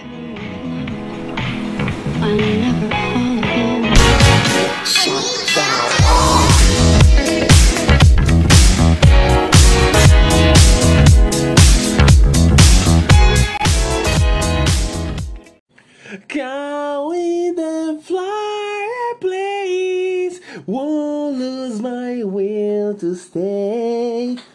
Thank 0.00 0.38
you. 0.42 0.47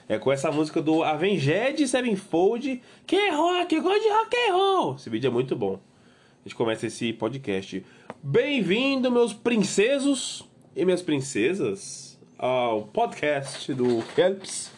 É 0.07 0.19
com 0.19 0.33
essa 0.33 0.51
música 0.51 0.81
do 0.81 1.01
Avenged 1.01 1.87
Sevenfold, 1.87 2.81
que 3.07 3.29
rock, 3.29 3.73
eu 3.73 3.81
gosto 3.81 4.01
de 4.01 4.09
rock 4.09 4.35
and 4.35 4.53
roll. 4.53 4.95
Esse 4.95 5.09
vídeo 5.09 5.29
é 5.29 5.31
muito 5.31 5.55
bom. 5.55 5.75
A 5.75 6.49
gente 6.49 6.55
começa 6.55 6.87
esse 6.87 7.13
podcast. 7.13 7.85
Bem-vindo, 8.21 9.09
meus 9.09 9.31
princesos 9.31 10.43
e 10.75 10.83
minhas 10.83 11.01
princesas, 11.01 12.19
ao 12.37 12.81
podcast 12.81 13.73
do 13.73 14.03
Kelps. 14.13 14.73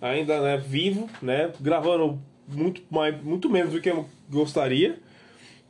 Ainda 0.00 0.40
né, 0.40 0.56
vivo, 0.56 1.10
né? 1.20 1.52
Gravando 1.60 2.18
muito, 2.48 2.80
mais, 2.90 3.22
muito 3.22 3.50
menos 3.50 3.74
do 3.74 3.82
que 3.82 3.90
eu 3.90 4.08
gostaria. 4.30 4.98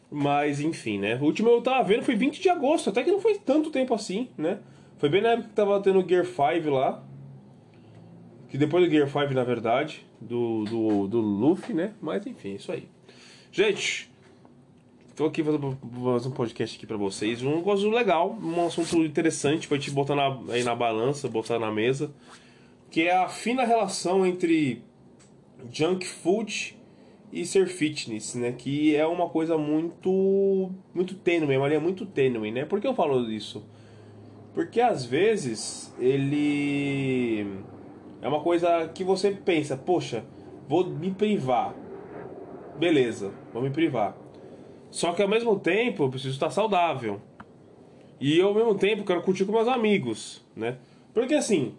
Mas 0.08 0.60
enfim, 0.60 1.00
né? 1.00 1.16
O 1.16 1.24
último 1.24 1.50
eu 1.50 1.60
tava 1.62 1.82
vendo 1.82 2.04
foi 2.04 2.14
20 2.14 2.40
de 2.40 2.48
agosto, 2.48 2.90
até 2.90 3.02
que 3.02 3.10
não 3.10 3.20
foi 3.20 3.40
tanto 3.40 3.72
tempo 3.72 3.92
assim, 3.92 4.28
né? 4.38 4.60
Foi 4.98 5.08
bem 5.08 5.20
na 5.20 5.30
época 5.30 5.48
que 5.48 5.54
tava 5.54 5.80
tendo 5.80 6.08
Gear 6.08 6.24
5 6.24 6.70
lá. 6.70 7.02
Que 8.54 8.58
depois 8.58 8.84
do 8.84 8.88
Gear 8.88 9.08
5, 9.08 9.34
na 9.34 9.42
verdade, 9.42 10.06
do, 10.20 10.62
do, 10.62 11.08
do 11.08 11.20
Luffy, 11.20 11.74
né? 11.74 11.92
Mas 12.00 12.24
enfim, 12.24 12.54
isso 12.54 12.70
aí. 12.70 12.88
Gente, 13.50 14.08
tô 15.16 15.24
aqui 15.24 15.42
fazendo 15.42 15.76
um 15.82 16.30
podcast 16.30 16.76
aqui 16.76 16.86
pra 16.86 16.96
vocês. 16.96 17.42
Um 17.42 17.56
negócio 17.56 17.90
legal, 17.90 18.38
um 18.40 18.64
assunto 18.64 18.98
interessante 18.98 19.66
pra 19.66 19.76
gente 19.76 19.90
botar 19.90 20.14
na, 20.14 20.38
aí 20.52 20.62
na 20.62 20.72
balança, 20.72 21.26
botar 21.26 21.58
na 21.58 21.72
mesa. 21.72 22.14
Que 22.92 23.08
é 23.08 23.16
a 23.16 23.28
fina 23.28 23.64
relação 23.64 24.24
entre 24.24 24.84
junk 25.72 26.06
food 26.06 26.78
e 27.32 27.44
ser 27.44 27.66
fitness, 27.66 28.36
né? 28.36 28.52
Que 28.52 28.94
é 28.94 29.04
uma 29.04 29.28
coisa 29.28 29.58
muito 29.58 30.70
muito 30.94 31.16
tênue, 31.16 31.56
uma 31.56 31.66
linha 31.66 31.80
muito 31.80 32.06
tênue, 32.06 32.52
né? 32.52 32.64
Por 32.64 32.80
que 32.80 32.86
eu 32.86 32.94
falo 32.94 33.28
isso? 33.28 33.64
Porque 34.54 34.80
às 34.80 35.04
vezes 35.04 35.92
ele 35.98 37.64
é 38.24 38.28
uma 38.28 38.40
coisa 38.40 38.88
que 38.88 39.04
você 39.04 39.32
pensa, 39.32 39.76
poxa, 39.76 40.24
vou 40.66 40.86
me 40.86 41.10
privar. 41.10 41.74
Beleza, 42.78 43.30
vou 43.52 43.62
me 43.62 43.68
privar. 43.68 44.16
Só 44.90 45.12
que 45.12 45.20
ao 45.20 45.28
mesmo 45.28 45.60
tempo 45.60 46.04
eu 46.04 46.08
preciso 46.08 46.32
estar 46.32 46.48
saudável. 46.48 47.20
E 48.18 48.40
ao 48.40 48.54
mesmo 48.54 48.74
tempo 48.76 49.04
quero 49.04 49.20
curtir 49.20 49.44
com 49.44 49.52
meus 49.52 49.68
amigos, 49.68 50.42
né? 50.56 50.78
Porque 51.12 51.34
assim, 51.34 51.74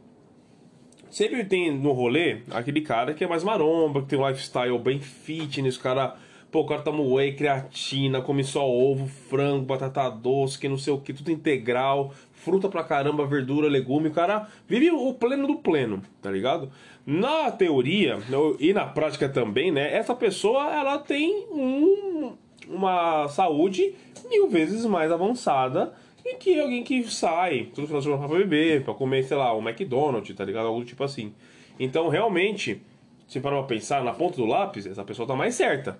sempre 1.10 1.44
tem 1.44 1.76
no 1.76 1.92
rolê 1.94 2.42
aquele 2.52 2.82
cara 2.82 3.16
que 3.16 3.24
é 3.24 3.28
mais 3.28 3.44
maromba, 3.44 4.04
que 4.04 4.08
tem 4.10 4.20
um 4.20 4.30
lifestyle 4.30 4.78
bem 4.78 5.00
fitness, 5.00 5.78
o 5.78 5.82
cara, 5.82 6.16
pô, 6.56 6.62
o 6.62 6.66
cara 6.66 6.82
toma 6.82 7.04
whey, 7.04 7.34
creatina, 7.34 8.22
come 8.22 8.42
só 8.42 8.66
ovo, 8.66 9.08
frango, 9.08 9.66
batata 9.66 10.10
doce, 10.10 10.58
que 10.58 10.70
não 10.70 10.78
sei 10.78 10.94
o 10.94 11.02
que, 11.02 11.12
tudo 11.12 11.30
integral, 11.30 12.14
fruta 12.32 12.70
pra 12.70 12.82
caramba, 12.82 13.26
verdura, 13.26 13.68
legume, 13.68 14.08
o 14.08 14.14
cara 14.14 14.48
vive 14.66 14.90
o 14.90 15.14
pleno 15.14 15.48
do 15.48 15.58
pleno, 15.58 16.02
tá 16.22 16.32
ligado? 16.32 16.72
Na 17.06 17.52
teoria 17.52 18.20
e 18.58 18.72
na 18.72 18.86
prática 18.86 19.28
também, 19.28 19.70
né, 19.70 19.94
essa 19.94 20.16
pessoa, 20.16 20.74
ela 20.74 20.98
tem 20.98 21.46
um, 21.52 22.32
uma 22.70 23.28
saúde 23.28 23.94
mil 24.30 24.48
vezes 24.48 24.86
mais 24.86 25.12
avançada 25.12 25.94
e 26.24 26.36
que 26.36 26.58
alguém 26.58 26.86
que 26.86 27.04
sai 27.04 27.68
todo 27.76 27.86
final 27.86 28.00
de 28.00 28.06
semana 28.06 28.30
pra 28.30 28.38
beber, 28.38 28.86
pra 28.86 28.94
comer, 28.94 29.26
sei 29.26 29.36
lá, 29.36 29.54
um 29.54 29.68
McDonald's, 29.68 30.34
tá 30.34 30.46
ligado? 30.46 30.68
Algo 30.68 30.86
tipo 30.86 31.04
assim. 31.04 31.34
Então, 31.78 32.08
realmente, 32.08 32.82
se 33.28 33.42
parar 33.42 33.58
pra 33.58 33.68
pensar 33.68 34.04
na 34.06 34.14
ponta 34.14 34.38
do 34.38 34.46
lápis, 34.46 34.86
essa 34.86 35.04
pessoa 35.04 35.28
tá 35.28 35.36
mais 35.36 35.54
certa. 35.54 36.00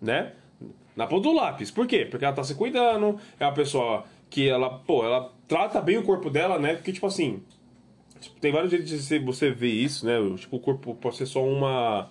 Né? 0.00 0.32
Na 0.94 1.06
ponta 1.06 1.28
do 1.28 1.34
lápis. 1.34 1.70
Por 1.70 1.86
quê? 1.86 2.06
Porque 2.10 2.24
ela 2.24 2.34
tá 2.34 2.42
se 2.42 2.54
cuidando, 2.54 3.18
é 3.38 3.44
uma 3.44 3.52
pessoa 3.52 4.04
que 4.30 4.48
ela, 4.48 4.70
pô, 4.70 5.04
ela 5.04 5.32
trata 5.46 5.80
bem 5.80 5.98
o 5.98 6.02
corpo 6.02 6.30
dela, 6.30 6.58
né? 6.58 6.74
Porque, 6.74 6.92
tipo 6.92 7.06
assim, 7.06 7.42
tem 8.40 8.52
vários 8.52 8.70
jeitos 8.70 9.08
de 9.08 9.18
você 9.18 9.50
ver 9.50 9.72
isso, 9.72 10.06
né? 10.06 10.16
Tipo, 10.36 10.56
o 10.56 10.60
corpo 10.60 10.94
pode 10.94 11.16
ser 11.16 11.26
só 11.26 11.44
uma 11.44 12.10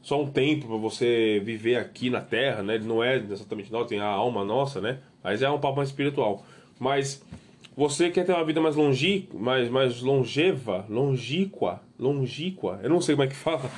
só 0.00 0.22
um 0.22 0.30
tempo 0.30 0.66
para 0.68 0.76
você 0.76 1.40
viver 1.44 1.76
aqui 1.76 2.08
na 2.08 2.20
Terra, 2.20 2.62
né? 2.62 2.76
Ele 2.76 2.86
não 2.86 3.02
é 3.02 3.16
exatamente 3.16 3.70
não, 3.70 3.84
tem 3.84 4.00
a 4.00 4.06
alma 4.06 4.44
nossa, 4.44 4.80
né? 4.80 4.98
Mas 5.22 5.42
é 5.42 5.50
um 5.50 5.60
papo 5.60 5.76
mais 5.76 5.90
espiritual. 5.90 6.46
Mas 6.78 7.22
você 7.76 8.08
quer 8.10 8.24
ter 8.24 8.32
uma 8.32 8.44
vida 8.44 8.60
mais 8.60 8.74
longi, 8.74 9.28
mais, 9.34 9.68
mais 9.68 10.00
longeva, 10.00 10.86
longíqua, 10.88 11.82
longíqua, 11.98 12.80
eu 12.82 12.88
não 12.88 13.00
sei 13.00 13.14
como 13.14 13.24
é 13.24 13.28
que 13.28 13.36
fala. 13.36 13.70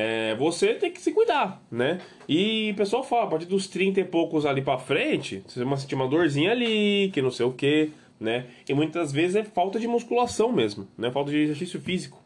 É, 0.00 0.36
você 0.36 0.74
tem 0.74 0.92
que 0.92 1.00
se 1.00 1.10
cuidar, 1.10 1.60
né? 1.68 2.00
E 2.28 2.70
o 2.70 2.76
pessoal 2.76 3.02
fala, 3.02 3.24
a 3.24 3.26
partir 3.26 3.46
dos 3.46 3.66
30 3.66 3.98
e 3.98 4.04
poucos 4.04 4.46
ali 4.46 4.62
pra 4.62 4.78
frente, 4.78 5.42
você 5.44 5.64
vai 5.64 5.76
sentir 5.76 5.96
uma 5.96 6.06
dorzinha 6.06 6.52
ali, 6.52 7.10
que 7.12 7.20
não 7.20 7.32
sei 7.32 7.44
o 7.44 7.52
que, 7.52 7.90
né? 8.20 8.46
E 8.68 8.72
muitas 8.72 9.10
vezes 9.10 9.34
é 9.34 9.42
falta 9.42 9.80
de 9.80 9.88
musculação 9.88 10.52
mesmo, 10.52 10.86
né? 10.96 11.10
Falta 11.10 11.32
de 11.32 11.38
exercício 11.38 11.80
físico. 11.80 12.22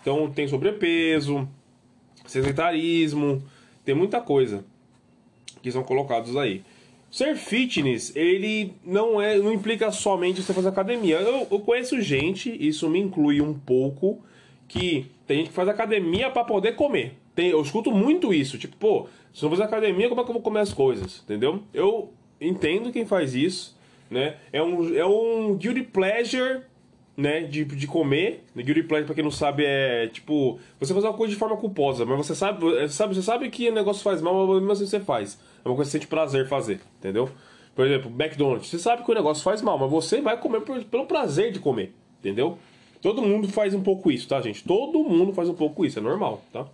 Então 0.00 0.30
tem 0.30 0.48
sobrepeso, 0.48 1.46
sedentarismo, 2.24 3.42
tem 3.84 3.94
muita 3.94 4.18
coisa 4.18 4.64
que 5.62 5.70
são 5.70 5.82
colocados 5.82 6.34
aí. 6.34 6.62
Ser 7.10 7.36
fitness, 7.36 8.16
ele 8.16 8.72
não 8.82 9.20
é, 9.20 9.36
não 9.36 9.52
implica 9.52 9.92
somente 9.92 10.40
você 10.42 10.54
fazer 10.54 10.68
academia. 10.68 11.16
Eu, 11.16 11.46
eu 11.50 11.60
conheço 11.60 12.00
gente, 12.00 12.50
isso 12.58 12.88
me 12.88 12.98
inclui 12.98 13.42
um 13.42 13.52
pouco, 13.52 14.24
que 14.66 15.10
tem 15.32 15.38
gente 15.38 15.48
que 15.48 15.54
faz 15.54 15.66
academia 15.66 16.30
para 16.30 16.44
poder 16.44 16.76
comer. 16.76 17.14
Tem, 17.34 17.48
eu 17.48 17.62
escuto 17.62 17.90
muito 17.90 18.34
isso, 18.34 18.58
tipo, 18.58 18.76
pô, 18.76 19.06
se 19.32 19.42
eu 19.42 19.48
não 19.48 19.56
fazer 19.56 19.66
academia, 19.66 20.06
como 20.10 20.20
é 20.20 20.24
que 20.24 20.30
eu 20.30 20.34
vou 20.34 20.42
comer 20.42 20.60
as 20.60 20.74
coisas? 20.74 21.22
Entendeu? 21.24 21.62
Eu 21.72 22.12
entendo 22.38 22.92
quem 22.92 23.06
faz 23.06 23.34
isso, 23.34 23.74
né? 24.10 24.36
É 24.52 24.62
um, 24.62 24.94
é 24.94 25.06
um 25.06 25.56
guilty 25.56 25.84
pleasure 25.84 26.60
né, 27.16 27.44
de, 27.44 27.64
de 27.64 27.86
comer. 27.86 28.44
Guilty 28.54 28.82
pleasure, 28.82 29.06
pra 29.06 29.14
quem 29.14 29.24
não 29.24 29.30
sabe, 29.30 29.64
é 29.64 30.06
tipo, 30.08 30.58
você 30.78 30.92
fazer 30.92 31.06
uma 31.06 31.16
coisa 31.16 31.32
de 31.32 31.38
forma 31.38 31.56
culposa, 31.56 32.04
mas 32.04 32.18
você 32.18 32.34
sabe, 32.34 32.60
você 32.60 32.88
sabe, 32.88 33.14
você 33.14 33.22
sabe 33.22 33.48
que 33.48 33.70
o 33.70 33.72
negócio 33.72 34.02
faz 34.02 34.20
mal, 34.20 34.46
mas 34.46 34.56
mesmo 34.56 34.72
assim 34.72 34.86
você 34.86 35.00
faz. 35.00 35.40
É 35.64 35.68
uma 35.68 35.74
coisa 35.74 35.88
que 35.88 35.92
você 35.92 35.98
sente 35.98 36.08
prazer 36.08 36.46
fazer, 36.46 36.78
entendeu? 36.98 37.30
Por 37.74 37.86
exemplo, 37.86 38.10
McDonald's, 38.10 38.68
você 38.68 38.78
sabe 38.78 39.02
que 39.02 39.10
o 39.10 39.14
negócio 39.14 39.42
faz 39.42 39.62
mal, 39.62 39.78
mas 39.78 39.90
você 39.90 40.20
vai 40.20 40.36
comer 40.38 40.60
por, 40.60 40.84
pelo 40.84 41.06
prazer 41.06 41.52
de 41.52 41.58
comer, 41.58 41.94
entendeu? 42.20 42.58
Todo 43.02 43.20
mundo 43.20 43.48
faz 43.48 43.74
um 43.74 43.82
pouco 43.82 44.10
isso, 44.10 44.26
tá, 44.28 44.40
gente? 44.40 44.64
Todo 44.64 45.00
mundo 45.00 45.34
faz 45.34 45.48
um 45.48 45.54
pouco 45.54 45.84
isso, 45.84 45.98
é 45.98 46.02
normal, 46.02 46.42
tá? 46.52 46.64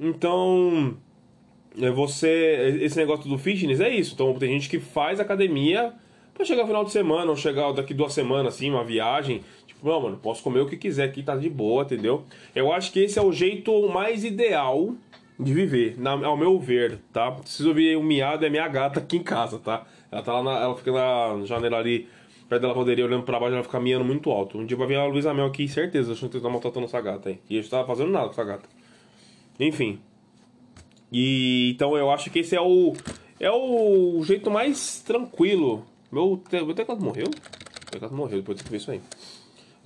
Então, 0.00 0.96
é 1.80 1.90
você, 1.90 2.78
esse 2.80 2.96
negócio 2.96 3.28
do 3.28 3.38
fitness 3.38 3.80
é 3.80 3.90
isso. 3.90 4.14
Então, 4.14 4.34
tem 4.34 4.50
gente 4.52 4.68
que 4.68 4.80
faz 4.80 5.20
academia 5.20 5.94
Pra 6.36 6.44
chegar 6.44 6.62
no 6.62 6.68
final 6.68 6.84
de 6.84 6.92
semana, 6.92 7.30
ou 7.30 7.36
chegar 7.36 7.72
daqui 7.72 7.94
duas 7.94 8.12
semanas, 8.12 8.54
assim, 8.54 8.70
uma 8.70 8.84
viagem. 8.84 9.40
Tipo, 9.66 9.88
não, 9.88 10.02
mano, 10.02 10.18
posso 10.18 10.42
comer 10.42 10.60
o 10.60 10.66
que 10.66 10.76
quiser 10.76 11.04
aqui, 11.04 11.22
tá 11.22 11.34
de 11.34 11.48
boa, 11.48 11.82
entendeu? 11.82 12.24
Eu 12.54 12.70
acho 12.70 12.92
que 12.92 13.00
esse 13.00 13.18
é 13.18 13.22
o 13.22 13.32
jeito 13.32 13.88
mais 13.88 14.22
ideal 14.22 14.94
de 15.40 15.54
viver, 15.54 15.98
na, 15.98 16.10
ao 16.10 16.36
meu 16.36 16.58
ver, 16.58 16.98
tá? 17.10 17.32
Preciso 17.32 17.70
ouvir 17.70 17.96
um 17.96 18.02
miado, 18.02 18.44
é 18.44 18.50
minha 18.50 18.68
gata 18.68 19.00
aqui 19.00 19.16
em 19.16 19.22
casa, 19.22 19.58
tá? 19.58 19.86
Ela 20.12 20.22
tá 20.22 20.32
lá, 20.34 20.42
na, 20.42 20.60
ela 20.60 20.76
fica 20.76 20.92
na 20.92 21.46
janela 21.46 21.78
ali, 21.78 22.06
perto 22.48 22.62
da 22.62 22.68
lavanderia, 22.68 23.04
olhando 23.04 23.24
pra 23.24 23.38
baixo, 23.38 23.54
ela 23.54 23.64
fica 23.64 23.80
miando 23.80 24.04
muito 24.04 24.30
alto. 24.30 24.58
Um 24.58 24.66
dia 24.66 24.76
vai 24.76 24.86
vir 24.86 24.96
a 24.96 25.06
Luísa 25.06 25.34
Mel 25.34 25.46
aqui, 25.46 25.68
certeza, 25.68 26.12
achando 26.12 26.30
que 26.30 26.40
tá 26.40 26.48
maltratando 26.48 26.86
essa 26.86 27.00
gata 27.00 27.28
aí. 27.28 27.40
E 27.48 27.58
a 27.58 27.60
gente 27.60 27.70
tava 27.70 27.86
fazendo 27.86 28.10
nada 28.10 28.26
com 28.26 28.32
essa 28.32 28.44
gata. 28.44 28.68
Enfim. 29.58 29.98
E 31.12 31.72
então 31.74 31.96
eu 31.96 32.10
acho 32.10 32.30
que 32.30 32.40
esse 32.40 32.54
é 32.56 32.60
o 32.60 32.92
é 33.38 33.50
o 33.50 34.22
jeito 34.24 34.50
mais 34.50 35.00
tranquilo 35.00 35.84
meu, 36.10 36.42
meu 36.52 36.74
teclado 36.74 37.04
morreu? 37.04 37.26
O 37.26 37.90
teclado 37.90 38.14
morreu, 38.14 38.38
depois 38.38 38.56
tem 38.56 38.64
que 38.64 38.70
ver 38.70 38.76
isso 38.78 38.90
aí. 38.90 39.00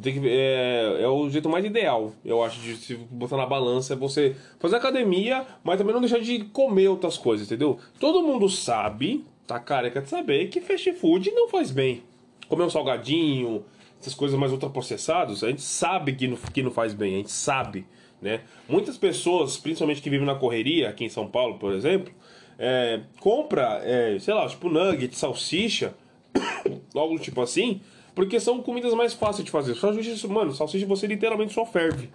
Tem 0.00 0.20
que, 0.20 0.28
é, 0.28 1.02
é 1.02 1.08
o 1.08 1.28
jeito 1.28 1.48
mais 1.48 1.64
ideal, 1.64 2.12
eu 2.24 2.42
acho, 2.42 2.58
de 2.60 2.76
se 2.76 2.94
botar 2.94 3.36
na 3.36 3.44
balança, 3.44 3.92
é 3.92 3.96
você 3.96 4.34
fazer 4.58 4.76
academia, 4.76 5.46
mas 5.62 5.76
também 5.76 5.92
não 5.92 6.00
deixar 6.00 6.20
de 6.20 6.44
comer 6.44 6.88
outras 6.88 7.18
coisas, 7.18 7.46
entendeu? 7.46 7.78
Todo 7.98 8.22
mundo 8.22 8.48
sabe, 8.48 9.26
tá 9.46 9.58
careca 9.58 10.00
de 10.00 10.08
saber, 10.08 10.48
que 10.48 10.60
fast 10.60 10.92
food 10.94 11.30
não 11.32 11.48
faz 11.48 11.70
bem. 11.70 12.02
Comer 12.50 12.64
um 12.64 12.70
salgadinho, 12.70 13.64
essas 14.00 14.14
coisas 14.14 14.38
mais 14.38 14.50
ultraprocessadas, 14.50 15.44
a 15.44 15.48
gente 15.48 15.62
sabe 15.62 16.14
que 16.14 16.26
não, 16.26 16.36
que 16.36 16.62
não 16.62 16.70
faz 16.70 16.92
bem, 16.92 17.14
a 17.14 17.16
gente 17.18 17.30
sabe, 17.30 17.86
né? 18.20 18.40
Muitas 18.68 18.98
pessoas, 18.98 19.56
principalmente 19.56 20.02
que 20.02 20.10
vivem 20.10 20.26
na 20.26 20.34
correria, 20.34 20.88
aqui 20.88 21.04
em 21.04 21.08
São 21.08 21.26
Paulo, 21.28 21.58
por 21.58 21.72
exemplo, 21.72 22.12
é, 22.58 23.00
compra, 23.20 23.80
é, 23.84 24.18
sei 24.18 24.34
lá, 24.34 24.46
tipo 24.48 24.68
nugget, 24.68 25.16
salsicha, 25.16 25.94
algo 26.94 27.18
tipo 27.18 27.40
assim, 27.40 27.80
porque 28.14 28.40
são 28.40 28.60
comidas 28.60 28.92
mais 28.94 29.14
fáceis 29.14 29.44
de 29.44 29.50
fazer. 29.50 29.74
Salsicha, 29.76 30.28
mano, 30.28 30.52
salsicha 30.52 30.86
você 30.86 31.06
literalmente 31.06 31.52
só 31.52 31.64
ferve. 31.64 32.10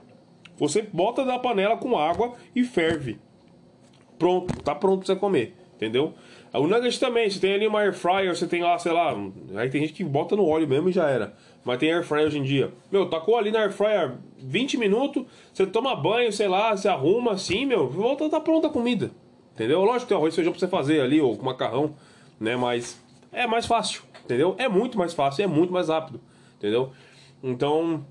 Você 0.57 0.81
bota 0.81 1.25
na 1.25 1.39
panela 1.39 1.77
com 1.77 1.97
água 1.97 2.33
e 2.55 2.63
ferve. 2.63 3.17
pronto, 4.19 4.53
tá 4.61 4.75
pronto 4.75 5.05
pra 5.05 5.07
você 5.07 5.19
comer, 5.19 5.55
entendeu? 5.75 6.13
O 6.57 6.67
nugget 6.67 6.99
também, 6.99 7.29
você 7.29 7.39
tem 7.39 7.53
ali 7.53 7.67
uma 7.67 7.79
air 7.79 7.93
fryer, 7.93 8.35
você 8.35 8.47
tem 8.47 8.61
lá, 8.61 8.77
sei 8.77 8.91
lá, 8.91 9.15
aí 9.55 9.69
tem 9.69 9.81
gente 9.81 9.93
que 9.93 10.03
bota 10.03 10.35
no 10.35 10.47
óleo 10.47 10.67
mesmo 10.67 10.89
e 10.89 10.91
já 10.91 11.09
era. 11.09 11.33
Mas 11.63 11.79
tem 11.79 11.91
air 11.91 12.03
fryer 12.03 12.27
hoje 12.27 12.37
em 12.37 12.43
dia. 12.43 12.71
Meu, 12.91 13.09
tacou 13.09 13.37
ali 13.37 13.51
na 13.51 13.59
air 13.59 13.71
fryer 13.71 14.13
20 14.37 14.77
minutos, 14.77 15.25
você 15.53 15.65
toma 15.65 15.95
banho, 15.95 16.31
sei 16.31 16.47
lá, 16.47 16.75
você 16.75 16.87
arruma 16.87 17.31
assim, 17.31 17.65
meu, 17.65 17.89
volta, 17.89 18.29
tá 18.29 18.39
pronta 18.39 18.67
a 18.67 18.69
comida. 18.69 19.11
Entendeu? 19.53 19.83
Lógico 19.83 20.01
que 20.01 20.07
tem 20.09 20.17
arroz 20.17 20.33
e 20.33 20.35
feijão 20.35 20.53
pra 20.53 20.59
você 20.59 20.67
fazer 20.67 21.01
ali, 21.01 21.19
ou 21.21 21.35
com 21.37 21.45
macarrão, 21.45 21.95
né? 22.39 22.55
Mas 22.55 23.01
é 23.31 23.47
mais 23.47 23.65
fácil, 23.65 24.03
entendeu? 24.23 24.55
É 24.57 24.67
muito 24.67 24.97
mais 24.97 25.13
fácil, 25.13 25.43
é 25.43 25.47
muito 25.47 25.73
mais 25.73 25.89
rápido, 25.89 26.19
entendeu? 26.57 26.91
Então, 27.41 28.05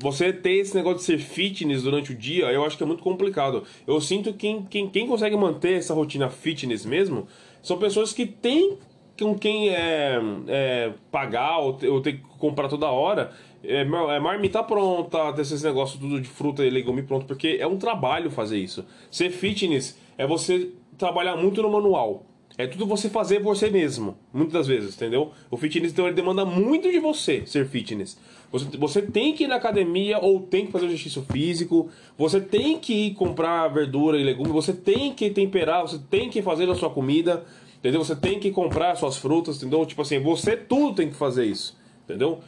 você 0.00 0.32
ter 0.32 0.58
esse 0.58 0.74
negócio 0.74 0.98
de 0.98 1.04
ser 1.04 1.18
fitness 1.18 1.82
durante 1.82 2.12
o 2.12 2.14
dia, 2.14 2.46
eu 2.46 2.64
acho 2.64 2.76
que 2.76 2.82
é 2.82 2.86
muito 2.86 3.02
complicado. 3.02 3.64
Eu 3.86 4.00
sinto 4.00 4.32
que 4.32 4.38
quem, 4.38 4.62
quem, 4.62 4.88
quem 4.88 5.06
consegue 5.06 5.36
manter 5.36 5.74
essa 5.74 5.92
rotina 5.92 6.28
fitness 6.28 6.84
mesmo 6.84 7.26
são 7.62 7.78
pessoas 7.78 8.12
que 8.12 8.26
têm 8.26 8.78
com 9.18 9.36
quem 9.36 9.70
é, 9.70 10.20
é 10.46 10.92
pagar 11.10 11.58
ou, 11.58 11.78
ou 11.90 12.00
ter 12.00 12.14
que 12.14 12.22
comprar 12.38 12.68
toda 12.68 12.86
hora. 12.86 13.32
É, 13.62 13.80
é 13.80 13.84
marmita 14.20 14.62
pronta, 14.62 15.32
ter 15.32 15.42
esses 15.42 15.62
negócios 15.62 16.00
tudo 16.00 16.20
de 16.20 16.28
fruta 16.28 16.64
e 16.64 16.70
legume 16.70 17.02
pronto, 17.02 17.26
porque 17.26 17.58
é 17.60 17.66
um 17.66 17.76
trabalho 17.76 18.30
fazer 18.30 18.58
isso. 18.58 18.84
Ser 19.10 19.30
fitness 19.30 19.98
é 20.16 20.26
você 20.26 20.70
trabalhar 20.96 21.36
muito 21.36 21.62
no 21.62 21.70
manual. 21.70 22.24
É 22.58 22.66
tudo 22.66 22.84
você 22.84 23.08
fazer 23.08 23.40
você 23.40 23.70
mesmo, 23.70 24.18
muitas 24.32 24.66
vezes, 24.66 24.96
entendeu? 24.96 25.30
O 25.48 25.56
fitness 25.56 25.92
então 25.92 26.06
ele 26.06 26.16
demanda 26.16 26.44
muito 26.44 26.90
de 26.90 26.98
você 26.98 27.46
ser 27.46 27.68
fitness. 27.68 28.18
Você, 28.50 28.76
você 28.76 29.00
tem 29.00 29.32
que 29.32 29.44
ir 29.44 29.46
na 29.46 29.54
academia 29.54 30.18
ou 30.18 30.40
tem 30.40 30.66
que 30.66 30.72
fazer 30.72 30.86
exercício 30.86 31.24
físico, 31.30 31.88
você 32.18 32.40
tem 32.40 32.76
que 32.76 32.92
ir 32.92 33.14
comprar 33.14 33.68
verdura 33.68 34.18
e 34.18 34.24
legumes, 34.24 34.50
você 34.50 34.72
tem 34.72 35.14
que 35.14 35.30
temperar, 35.30 35.82
você 35.82 36.00
tem 36.10 36.28
que 36.28 36.42
fazer 36.42 36.68
a 36.68 36.74
sua 36.74 36.90
comida, 36.90 37.44
entendeu? 37.78 38.02
Você 38.02 38.16
tem 38.16 38.40
que 38.40 38.50
comprar 38.50 38.96
suas 38.96 39.16
frutas, 39.16 39.58
entendeu? 39.58 39.86
Tipo 39.86 40.02
assim, 40.02 40.18
você 40.18 40.56
tudo 40.56 40.96
tem 40.96 41.10
que 41.10 41.16
fazer 41.16 41.44
isso, 41.44 41.78
entendeu? 42.04 42.40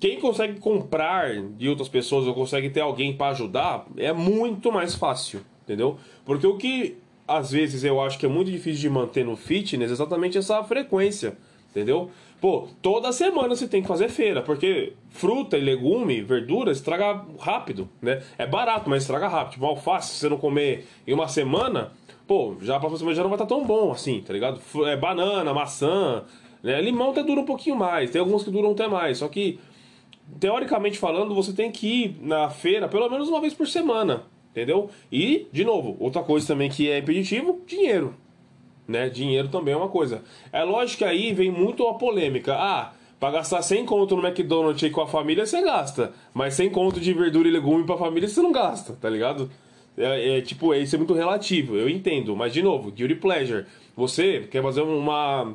Quem 0.00 0.18
consegue 0.18 0.58
comprar 0.58 1.40
de 1.40 1.68
outras 1.68 1.88
pessoas 1.88 2.26
ou 2.26 2.34
consegue 2.34 2.68
ter 2.68 2.80
alguém 2.80 3.16
para 3.16 3.30
ajudar 3.30 3.86
é 3.96 4.12
muito 4.12 4.72
mais 4.72 4.96
fácil, 4.96 5.42
entendeu? 5.62 5.98
Porque 6.24 6.44
o 6.44 6.56
que 6.56 6.96
às 7.26 7.50
vezes 7.50 7.84
eu 7.84 8.00
acho 8.00 8.18
que 8.18 8.26
é 8.26 8.28
muito 8.28 8.50
difícil 8.50 8.80
de 8.80 8.90
manter 8.90 9.24
no 9.24 9.36
fitness 9.36 9.90
exatamente 9.90 10.38
essa 10.38 10.62
frequência, 10.64 11.36
entendeu? 11.70 12.10
Pô, 12.40 12.66
toda 12.82 13.12
semana 13.12 13.54
você 13.54 13.68
tem 13.68 13.82
que 13.82 13.88
fazer 13.88 14.08
feira, 14.08 14.42
porque 14.42 14.94
fruta 15.10 15.56
e 15.56 15.60
legume, 15.60 16.20
verdura, 16.22 16.72
estraga 16.72 17.24
rápido, 17.38 17.88
né? 18.00 18.20
É 18.36 18.44
barato, 18.44 18.90
mas 18.90 19.04
estraga 19.04 19.28
rápido. 19.28 19.52
Tipo, 19.52 19.66
alface, 19.66 20.14
se 20.14 20.18
você 20.18 20.28
não 20.28 20.36
comer 20.36 20.84
em 21.06 21.14
uma 21.14 21.28
semana, 21.28 21.92
pô, 22.26 22.56
já 22.60 22.80
pra 22.80 22.88
você 22.88 23.04
já 23.14 23.22
não 23.22 23.30
vai 23.30 23.36
estar 23.36 23.46
tá 23.46 23.54
tão 23.54 23.64
bom 23.64 23.92
assim, 23.92 24.20
tá 24.20 24.32
ligado? 24.32 24.60
É 24.86 24.96
banana, 24.96 25.54
maçã, 25.54 26.24
né? 26.62 26.80
Limão 26.80 27.10
até 27.10 27.22
dura 27.22 27.40
um 27.40 27.46
pouquinho 27.46 27.76
mais, 27.76 28.10
tem 28.10 28.20
alguns 28.20 28.42
que 28.42 28.50
duram 28.50 28.72
até 28.72 28.88
mais, 28.88 29.18
só 29.18 29.28
que 29.28 29.60
teoricamente 30.40 30.98
falando, 30.98 31.34
você 31.34 31.52
tem 31.52 31.70
que 31.70 31.86
ir 31.86 32.16
na 32.20 32.48
feira 32.50 32.88
pelo 32.88 33.08
menos 33.08 33.28
uma 33.28 33.40
vez 33.40 33.54
por 33.54 33.68
semana, 33.68 34.24
entendeu? 34.52 34.88
E, 35.10 35.48
de 35.50 35.64
novo, 35.64 35.96
outra 35.98 36.22
coisa 36.22 36.46
também 36.46 36.70
que 36.70 36.88
é 36.88 36.98
impeditivo, 36.98 37.60
dinheiro 37.66 38.14
né? 38.86 39.08
Dinheiro 39.08 39.48
também 39.48 39.74
é 39.74 39.76
uma 39.76 39.88
coisa. 39.88 40.22
É 40.52 40.62
lógico 40.62 40.98
que 40.98 41.04
aí 41.04 41.32
vem 41.32 41.50
muito 41.50 41.86
a 41.86 41.94
polêmica. 41.94 42.54
Ah, 42.54 42.92
para 43.18 43.32
gastar 43.32 43.62
100 43.62 43.86
conto 43.86 44.16
no 44.16 44.26
McDonald's 44.26 44.82
aí 44.82 44.90
com 44.90 45.00
a 45.00 45.06
família, 45.06 45.46
você 45.46 45.62
gasta. 45.62 46.12
Mas 46.34 46.54
100 46.54 46.70
conto 46.70 47.00
de 47.00 47.12
verdura 47.12 47.48
e 47.48 47.50
legume 47.50 47.84
pra 47.84 47.96
família, 47.96 48.28
você 48.28 48.42
não 48.42 48.52
gasta, 48.52 48.94
tá 48.94 49.08
ligado? 49.08 49.50
É, 49.96 50.38
é, 50.38 50.40
tipo, 50.40 50.74
isso 50.74 50.94
é 50.94 50.98
muito 50.98 51.14
relativo, 51.14 51.76
eu 51.76 51.88
entendo. 51.88 52.34
Mas, 52.36 52.52
de 52.52 52.62
novo, 52.62 52.90
guilty 52.90 53.14
pleasure. 53.14 53.66
Você 53.96 54.40
quer 54.50 54.62
fazer 54.62 54.82
uma 54.82 55.54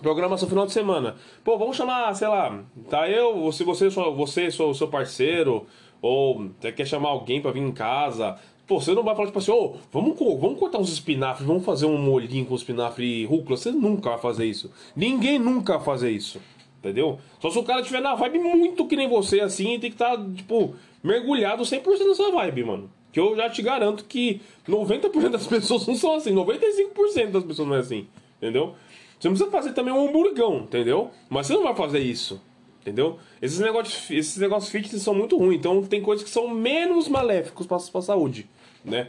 programação 0.00 0.48
final 0.48 0.66
de 0.66 0.72
semana. 0.72 1.16
Pô, 1.44 1.58
vamos 1.58 1.76
chamar, 1.76 2.14
sei 2.14 2.28
lá, 2.28 2.62
tá 2.88 3.08
eu, 3.08 3.40
você, 3.40 3.64
você, 3.64 3.88
você, 3.88 4.50
seu, 4.50 4.74
seu 4.74 4.88
parceiro, 4.88 5.66
ou 6.00 6.50
você 6.60 6.72
quer 6.72 6.86
chamar 6.86 7.10
alguém 7.10 7.40
para 7.40 7.52
vir 7.52 7.62
em 7.62 7.72
casa, 7.72 8.38
Pô, 8.70 8.80
você 8.80 8.94
não 8.94 9.02
vai 9.02 9.16
falar 9.16 9.26
tipo 9.26 9.40
assim, 9.40 9.50
ô, 9.50 9.74
oh, 9.74 9.76
vamos, 9.90 10.16
vamos 10.16 10.56
cortar 10.56 10.78
uns 10.78 10.92
espinafres, 10.92 11.44
vamos 11.44 11.64
fazer 11.64 11.86
um 11.86 11.98
molhinho 11.98 12.46
com 12.46 12.54
espinafre 12.54 13.04
e 13.04 13.24
rúcula. 13.24 13.56
Você 13.56 13.72
nunca 13.72 14.10
vai 14.10 14.18
fazer 14.20 14.46
isso. 14.46 14.70
Ninguém 14.94 15.40
nunca 15.40 15.76
vai 15.76 15.84
fazer 15.84 16.12
isso. 16.12 16.40
Entendeu? 16.78 17.18
Só 17.40 17.50
se 17.50 17.58
o 17.58 17.64
cara 17.64 17.82
tiver 17.82 18.00
na 18.00 18.14
vibe 18.14 18.38
muito 18.38 18.86
que 18.86 18.94
nem 18.94 19.08
você, 19.08 19.40
assim, 19.40 19.76
tem 19.80 19.90
que 19.90 19.96
estar, 19.96 20.16
tá, 20.16 20.24
tipo, 20.36 20.76
mergulhado 21.02 21.64
100% 21.64 21.82
nessa 22.06 22.30
vibe, 22.30 22.62
mano. 22.62 22.90
Que 23.10 23.18
eu 23.18 23.34
já 23.34 23.50
te 23.50 23.60
garanto 23.60 24.04
que 24.04 24.40
90% 24.68 25.30
das 25.30 25.46
pessoas 25.48 25.84
não 25.88 25.96
são 25.96 26.14
assim, 26.14 26.32
95% 26.32 27.30
das 27.32 27.42
pessoas 27.42 27.66
não 27.66 27.74
é 27.74 27.80
assim, 27.80 28.06
entendeu? 28.36 28.76
Você 29.20 29.28
não 29.28 29.34
precisa 29.34 29.50
fazer 29.50 29.72
também 29.74 29.92
um 29.92 30.08
hamburgão, 30.08 30.60
entendeu? 30.60 31.10
Mas 31.28 31.46
você 31.46 31.52
não 31.52 31.62
vai 31.62 31.74
fazer 31.74 31.98
isso. 31.98 32.40
Entendeu? 32.80 33.18
Esses 33.42 33.58
negócios, 33.58 34.10
esses 34.10 34.38
negócios 34.38 34.72
fitness 34.72 35.02
são 35.02 35.14
muito 35.14 35.36
ruins, 35.36 35.58
então 35.58 35.82
tem 35.82 36.00
coisas 36.00 36.24
que 36.24 36.30
são 36.30 36.48
menos 36.48 37.08
maléficos 37.08 37.66
para 37.66 37.76
a 37.76 38.02
saúde, 38.02 38.48
né? 38.82 39.08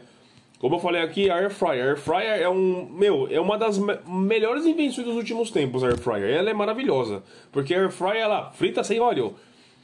Como 0.60 0.76
eu 0.76 0.80
falei 0.80 1.02
aqui, 1.02 1.30
a 1.30 1.36
Air 1.36 1.50
Fryer. 1.50 1.84
A 1.84 1.88
Air 1.88 1.98
Fryer 1.98 2.42
é 2.42 2.50
um. 2.50 2.86
Meu, 2.92 3.28
é 3.32 3.40
uma 3.40 3.58
das 3.58 3.80
me 3.80 3.98
melhores 4.06 4.66
invenções 4.66 5.08
dos 5.08 5.16
últimos 5.16 5.50
tempos, 5.50 5.84
a 5.84 5.88
Air 5.88 5.98
Fryer. 5.98 6.38
Ela 6.38 6.52
é 6.52 6.54
maravilhosa. 6.54 7.24
Porque 7.52 7.74
Air 7.74 7.90
Fryer, 7.90 8.18
ela 8.18 8.52
frita 8.52 8.84
sem 8.84 9.00
óleo. 9.00 9.34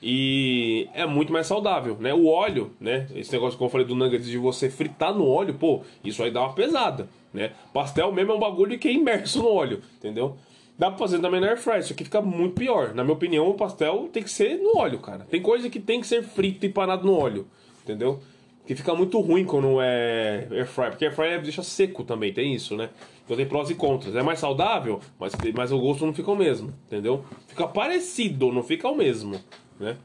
E 0.04 0.88
é 0.94 1.06
muito 1.08 1.34
mais 1.34 1.48
saudável, 1.48 1.98
né? 2.00 2.14
O 2.14 2.28
óleo, 2.28 2.72
né? 2.80 3.08
Esse 3.16 3.32
negócio 3.32 3.58
que 3.58 3.64
eu 3.64 3.70
falei 3.70 3.88
do 3.88 3.96
nuggets 3.96 4.28
de 4.28 4.38
você 4.38 4.70
fritar 4.70 5.16
no 5.16 5.28
óleo, 5.28 5.56
pô, 5.56 5.82
isso 6.04 6.22
aí 6.22 6.30
dá 6.30 6.42
uma 6.42 6.54
pesada, 6.54 7.10
né? 7.38 7.52
Pastel 7.72 8.12
mesmo 8.12 8.32
é 8.32 8.36
um 8.36 8.40
bagulho 8.40 8.78
que 8.80 8.88
é 8.88 8.92
imerso 8.92 9.44
no 9.44 9.50
óleo, 9.50 9.82
entendeu? 9.98 10.36
Dá 10.78 10.90
pra 10.90 10.98
fazer 10.98 11.20
também 11.20 11.40
na 11.40 11.48
air 11.48 11.58
fryer, 11.58 11.80
isso 11.80 11.94
aqui 11.94 12.04
fica 12.04 12.22
muito 12.22 12.56
pior. 12.56 12.94
Na 12.94 13.04
minha 13.04 13.14
opinião, 13.14 13.48
o 13.48 13.54
pastel 13.54 14.10
tem 14.12 14.24
que 14.24 14.30
ser 14.30 14.58
no 14.58 14.78
óleo, 14.78 15.00
cara. 15.00 15.26
Tem 15.30 15.42
coisa 15.42 15.70
que 15.70 15.80
tem 15.80 16.02
que 16.02 16.08
ser 16.08 16.24
frito 16.24 16.66
e 16.66 16.70
empanado 16.70 17.06
no 17.06 17.14
óleo, 17.14 17.48
entendeu? 17.84 18.20
Que 18.66 18.76
fica 18.76 18.94
muito 18.94 19.20
ruim 19.20 19.46
quando 19.46 19.80
é 19.82 20.48
air 20.52 20.68
fryer, 20.68 20.92
porque 20.92 21.06
air 21.06 21.16
fryer 21.16 21.42
deixa 21.42 21.64
seco 21.64 22.04
também, 22.04 22.34
tem 22.34 22.54
isso, 22.54 22.76
né? 22.76 22.90
Então 23.24 23.38
tem 23.38 23.46
prós 23.46 23.70
e 23.70 23.76
contras. 23.76 24.16
É 24.16 24.24
mais 24.24 24.40
saudável, 24.40 25.00
mas, 25.20 25.34
mas 25.54 25.72
o 25.72 25.80
gosto 25.80 26.06
não 26.06 26.14
fica 26.14 26.32
o 26.32 26.36
mesmo, 26.36 26.74
entendeu? 26.88 27.24
Fica 27.48 27.68
parecido, 27.68 28.52
não 28.52 28.64
fica 28.64 28.88
o 28.88 28.96
mesmo, 28.96 29.40
né? 29.80 29.96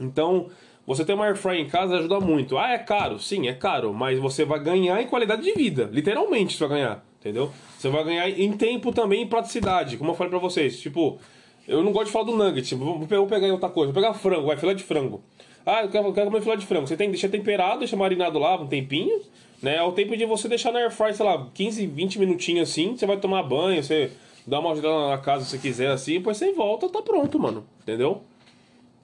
Então, 0.00 0.48
você 0.86 1.04
ter 1.04 1.14
uma 1.14 1.26
air 1.26 1.36
fryer 1.36 1.60
em 1.60 1.68
casa 1.68 1.96
ajuda 1.96 2.20
muito. 2.20 2.58
Ah, 2.58 2.72
é 2.72 2.78
caro? 2.78 3.18
Sim, 3.18 3.48
é 3.48 3.54
caro, 3.54 3.92
mas 3.92 4.18
você 4.18 4.44
vai 4.44 4.60
ganhar 4.60 5.00
em 5.00 5.06
qualidade 5.06 5.42
de 5.42 5.52
vida. 5.52 5.88
Literalmente 5.92 6.56
você 6.56 6.66
vai 6.66 6.78
ganhar 6.78 7.04
entendeu? 7.24 7.50
Você 7.78 7.88
vai 7.88 8.04
ganhar 8.04 8.28
em 8.28 8.52
tempo 8.52 8.92
também 8.92 9.22
em 9.22 9.26
praticidade, 9.26 9.96
como 9.96 10.10
eu 10.10 10.14
falei 10.14 10.30
pra 10.30 10.38
vocês. 10.38 10.78
Tipo, 10.78 11.18
eu 11.66 11.82
não 11.82 11.90
gosto 11.90 12.06
de 12.06 12.12
falar 12.12 12.26
do 12.26 12.36
nugget, 12.36 12.68
tipo, 12.68 12.84
vou 12.84 13.26
pegar 13.26 13.50
outra 13.50 13.70
coisa, 13.70 13.90
vou 13.90 14.02
pegar 14.02 14.12
frango, 14.14 14.46
vai, 14.46 14.56
filé 14.56 14.74
de 14.74 14.82
frango. 14.82 15.22
Ah, 15.64 15.82
eu 15.82 15.88
quero, 15.88 16.06
eu 16.08 16.12
quero 16.12 16.26
comer 16.26 16.42
filé 16.42 16.56
de 16.56 16.66
frango. 16.66 16.86
Você 16.86 16.96
tem 16.96 17.06
que 17.06 17.12
deixar 17.12 17.30
temperado, 17.30 17.78
deixar 17.78 17.96
marinado 17.96 18.38
lá 18.38 18.60
um 18.60 18.66
tempinho, 18.66 19.22
né? 19.62 19.76
É 19.76 19.82
o 19.82 19.92
tempo 19.92 20.14
de 20.14 20.26
você 20.26 20.46
deixar 20.46 20.70
na 20.70 20.80
air 20.80 20.90
fry, 20.90 21.14
sei 21.14 21.24
lá, 21.24 21.48
15, 21.54 21.86
20 21.86 22.18
minutinhos 22.18 22.68
assim, 22.68 22.94
você 22.94 23.06
vai 23.06 23.16
tomar 23.16 23.42
banho, 23.42 23.82
você 23.82 24.12
dá 24.46 24.60
uma 24.60 24.72
ajuda 24.72 25.08
na 25.08 25.18
casa 25.18 25.46
se 25.46 25.58
quiser 25.58 25.90
assim, 25.90 26.14
depois 26.14 26.36
você 26.36 26.52
volta, 26.52 26.90
tá 26.90 27.00
pronto, 27.00 27.38
mano. 27.38 27.64
Entendeu? 27.82 28.22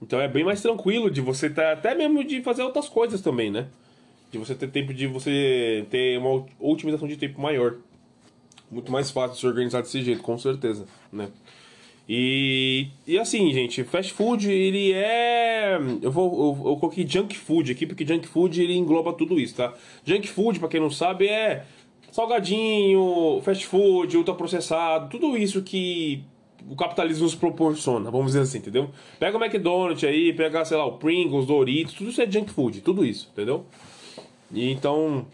Então 0.01 0.19
é 0.19 0.27
bem 0.27 0.43
mais 0.43 0.61
tranquilo 0.61 1.11
de 1.11 1.21
você 1.21 1.49
tá, 1.49 1.73
até 1.73 1.93
mesmo 1.93 2.23
de 2.23 2.41
fazer 2.41 2.63
outras 2.63 2.89
coisas 2.89 3.21
também, 3.21 3.51
né? 3.51 3.67
De 4.31 4.37
você 4.37 4.55
ter 4.55 4.69
tempo 4.69 4.93
de 4.93 5.05
você 5.07 5.85
ter 5.89 6.17
uma 6.17 6.45
otimização 6.59 7.07
de 7.07 7.17
tempo 7.17 7.39
maior 7.39 7.75
muito 8.71 8.91
mais 8.91 9.11
fácil 9.11 9.33
de 9.35 9.39
se 9.41 9.47
organizar 9.47 9.81
desse 9.81 10.01
jeito, 10.01 10.23
com 10.23 10.37
certeza, 10.37 10.85
né? 11.11 11.29
E, 12.09 12.87
e 13.05 13.19
assim, 13.19 13.53
gente, 13.53 13.83
fast 13.83 14.11
food, 14.13 14.49
ele 14.49 14.91
é. 14.91 15.77
Eu 16.01 16.11
vou 16.11 16.57
eu, 16.63 16.71
eu 16.71 16.77
coloquei 16.77 17.07
junk 17.07 17.37
food 17.37 17.71
aqui, 17.71 17.85
porque 17.85 18.05
junk 18.05 18.27
food 18.27 18.61
ele 18.61 18.75
engloba 18.75 19.13
tudo 19.13 19.39
isso, 19.39 19.55
tá? 19.55 19.73
Junk 20.03 20.27
food, 20.27 20.59
para 20.59 20.67
quem 20.67 20.79
não 20.79 20.89
sabe, 20.89 21.27
é 21.27 21.65
salgadinho, 22.11 23.39
fast 23.43 23.65
food, 23.65 24.17
ultraprocessado, 24.17 25.09
tudo 25.09 25.37
isso 25.37 25.61
que 25.61 26.23
o 26.69 26.75
capitalismo 26.75 27.23
nos 27.23 27.35
proporciona, 27.35 28.09
vamos 28.11 28.27
dizer 28.27 28.41
assim, 28.41 28.59
entendeu? 28.59 28.89
Pega 29.19 29.37
o 29.37 29.43
McDonald's 29.43 30.03
aí, 30.03 30.33
pega, 30.33 30.63
sei 30.65 30.77
lá, 30.77 30.85
o 30.85 30.93
Pringles, 30.93 31.45
Doritos, 31.45 31.93
tudo 31.93 32.09
isso 32.09 32.21
é 32.21 32.29
junk 32.29 32.51
food, 32.51 32.81
tudo 32.81 33.05
isso, 33.05 33.29
entendeu? 33.33 33.65
E 34.53 34.71
então, 34.71 35.25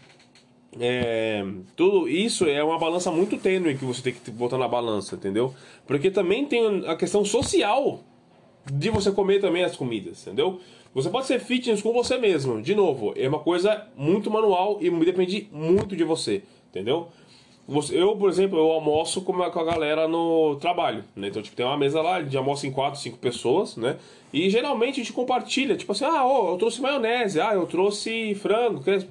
é, 0.78 1.44
tudo 1.76 2.08
isso 2.08 2.44
é 2.46 2.62
uma 2.62 2.78
balança 2.78 3.10
muito 3.10 3.36
tênue 3.38 3.76
que 3.76 3.84
você 3.84 4.02
tem 4.02 4.12
que 4.12 4.30
botar 4.30 4.58
na 4.58 4.68
balança, 4.68 5.16
entendeu? 5.16 5.54
Porque 5.86 6.10
também 6.10 6.46
tem 6.46 6.84
a 6.86 6.96
questão 6.96 7.24
social 7.24 8.00
de 8.70 8.90
você 8.90 9.10
comer 9.10 9.40
também 9.40 9.64
as 9.64 9.76
comidas, 9.76 10.26
entendeu? 10.26 10.60
Você 10.94 11.10
pode 11.10 11.26
ser 11.26 11.38
fitness 11.38 11.82
com 11.82 11.92
você 11.92 12.18
mesmo. 12.18 12.60
De 12.60 12.74
novo, 12.74 13.12
é 13.16 13.28
uma 13.28 13.38
coisa 13.38 13.86
muito 13.96 14.30
manual 14.30 14.78
e 14.80 14.90
depende 15.04 15.48
muito 15.52 15.96
de 15.96 16.04
você, 16.04 16.42
entendeu? 16.70 17.08
Eu, 17.92 18.16
por 18.16 18.30
exemplo, 18.30 18.58
eu 18.58 18.70
almoço 18.70 19.20
com 19.20 19.42
a, 19.42 19.64
galera 19.64 20.08
no 20.08 20.56
trabalho, 20.56 21.04
né? 21.14 21.28
Então, 21.28 21.42
tipo, 21.42 21.54
tem 21.54 21.66
uma 21.66 21.76
mesa 21.76 22.00
lá, 22.00 22.16
a 22.16 22.22
gente 22.22 22.36
almoça 22.36 22.66
em 22.66 22.72
quatro, 22.72 22.98
cinco 22.98 23.18
pessoas, 23.18 23.76
né? 23.76 23.98
E 24.32 24.48
geralmente 24.48 25.00
a 25.00 25.02
gente 25.04 25.12
compartilha, 25.12 25.76
tipo 25.76 25.92
assim, 25.92 26.04
ah, 26.04 26.24
ô, 26.24 26.52
eu 26.52 26.56
trouxe 26.56 26.80
maionese, 26.80 27.40
ah, 27.40 27.52
eu 27.52 27.66
trouxe 27.66 28.34
frango, 28.36 28.82
quer, 28.82 29.02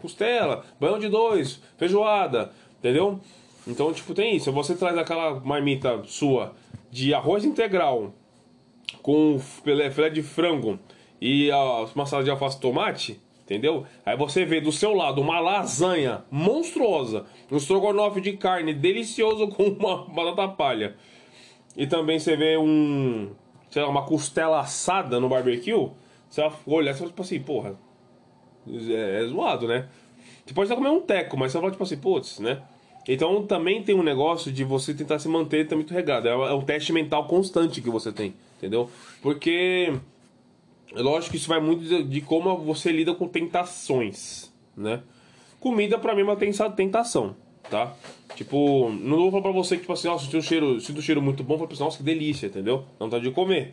costela, 0.00 0.62
banho 0.78 0.98
de 0.98 1.08
dois, 1.08 1.62
feijoada, 1.78 2.52
entendeu? 2.78 3.18
Então, 3.66 3.92
tipo, 3.92 4.12
tem 4.12 4.36
isso. 4.36 4.52
Você 4.52 4.74
traz 4.74 4.96
aquela 4.98 5.40
marmita 5.40 6.02
sua 6.04 6.52
de 6.90 7.14
arroz 7.14 7.44
integral 7.44 8.12
com 9.00 9.38
filé 9.38 9.88
de 10.10 10.22
frango 10.22 10.78
e 11.20 11.50
a 11.50 11.86
uma 11.94 12.04
salada 12.04 12.24
de 12.24 12.30
alface 12.30 12.60
tomate, 12.60 13.20
entendeu? 13.52 13.84
Aí 14.04 14.16
você 14.16 14.44
vê 14.44 14.60
do 14.60 14.72
seu 14.72 14.94
lado 14.94 15.20
uma 15.20 15.38
lasanha 15.38 16.24
monstruosa, 16.30 17.26
um 17.50 17.56
estrogonofe 17.56 18.20
de 18.20 18.32
carne 18.32 18.72
delicioso 18.72 19.48
com 19.52 19.64
uma 19.64 20.04
batata 20.06 20.48
palha. 20.48 20.96
E 21.76 21.86
também 21.86 22.18
você 22.18 22.36
vê 22.36 22.56
um, 22.56 23.30
sei 23.70 23.82
lá, 23.82 23.88
uma 23.88 24.04
costela 24.04 24.60
assada 24.60 25.20
no 25.20 25.28
barbecue, 25.28 25.90
você 26.28 26.40
vai 26.40 26.52
olhar 26.66 26.92
e 26.92 26.94
fala 26.94 27.10
tipo 27.10 27.22
assim, 27.22 27.40
porra, 27.40 27.78
é, 28.66 29.22
é 29.22 29.26
zoado, 29.26 29.68
né? 29.68 29.88
Você 30.44 30.54
pode 30.54 30.70
até 30.72 30.76
comer 30.76 30.90
um 30.90 31.00
teco, 31.00 31.36
mas 31.36 31.52
você 31.52 31.58
vai 31.58 31.62
falar 31.62 31.72
tipo 31.72 31.84
assim, 31.84 31.96
putz, 31.96 32.38
né? 32.38 32.62
Então 33.06 33.44
também 33.46 33.82
tem 33.82 33.94
um 33.94 34.02
negócio 34.02 34.52
de 34.52 34.64
você 34.64 34.94
tentar 34.94 35.18
se 35.18 35.28
manter 35.28 35.64
também 35.64 35.84
muito 35.84 35.94
regado. 35.94 36.28
É 36.28 36.32
é 36.32 36.54
um 36.54 36.62
teste 36.62 36.92
mental 36.92 37.26
constante 37.26 37.80
que 37.80 37.90
você 37.90 38.12
tem, 38.12 38.34
entendeu? 38.58 38.88
Porque 39.20 39.92
lógico 40.96 41.32
que 41.32 41.36
isso 41.36 41.48
vai 41.48 41.60
muito 41.60 41.84
de, 41.84 42.02
de 42.02 42.20
como 42.20 42.56
você 42.58 42.92
lida 42.92 43.14
com 43.14 43.26
tentações, 43.28 44.52
né? 44.76 45.02
Comida 45.60 45.98
pra 45.98 46.14
mim 46.14 46.22
é 46.22 46.24
uma 46.24 46.36
tentação, 46.36 47.36
tá? 47.70 47.94
Tipo, 48.34 48.90
não 48.90 49.16
vou 49.16 49.30
falar 49.30 49.42
pra 49.42 49.52
você 49.52 49.76
que, 49.76 49.82
tipo 49.82 49.92
assim, 49.92 50.08
nossa, 50.08 50.24
sinto 50.24 50.38
um 50.38 50.42
cheiro, 50.42 50.80
sinto 50.80 50.98
um 50.98 51.02
cheiro 51.02 51.22
muito 51.22 51.44
bom, 51.44 51.56
fala 51.56 51.68
pra 51.68 51.76
você, 51.76 51.84
nossa, 51.84 51.98
que 51.98 52.02
delícia, 52.02 52.46
entendeu? 52.46 52.84
Não 52.98 53.08
tá 53.08 53.18
de 53.18 53.30
comer, 53.30 53.70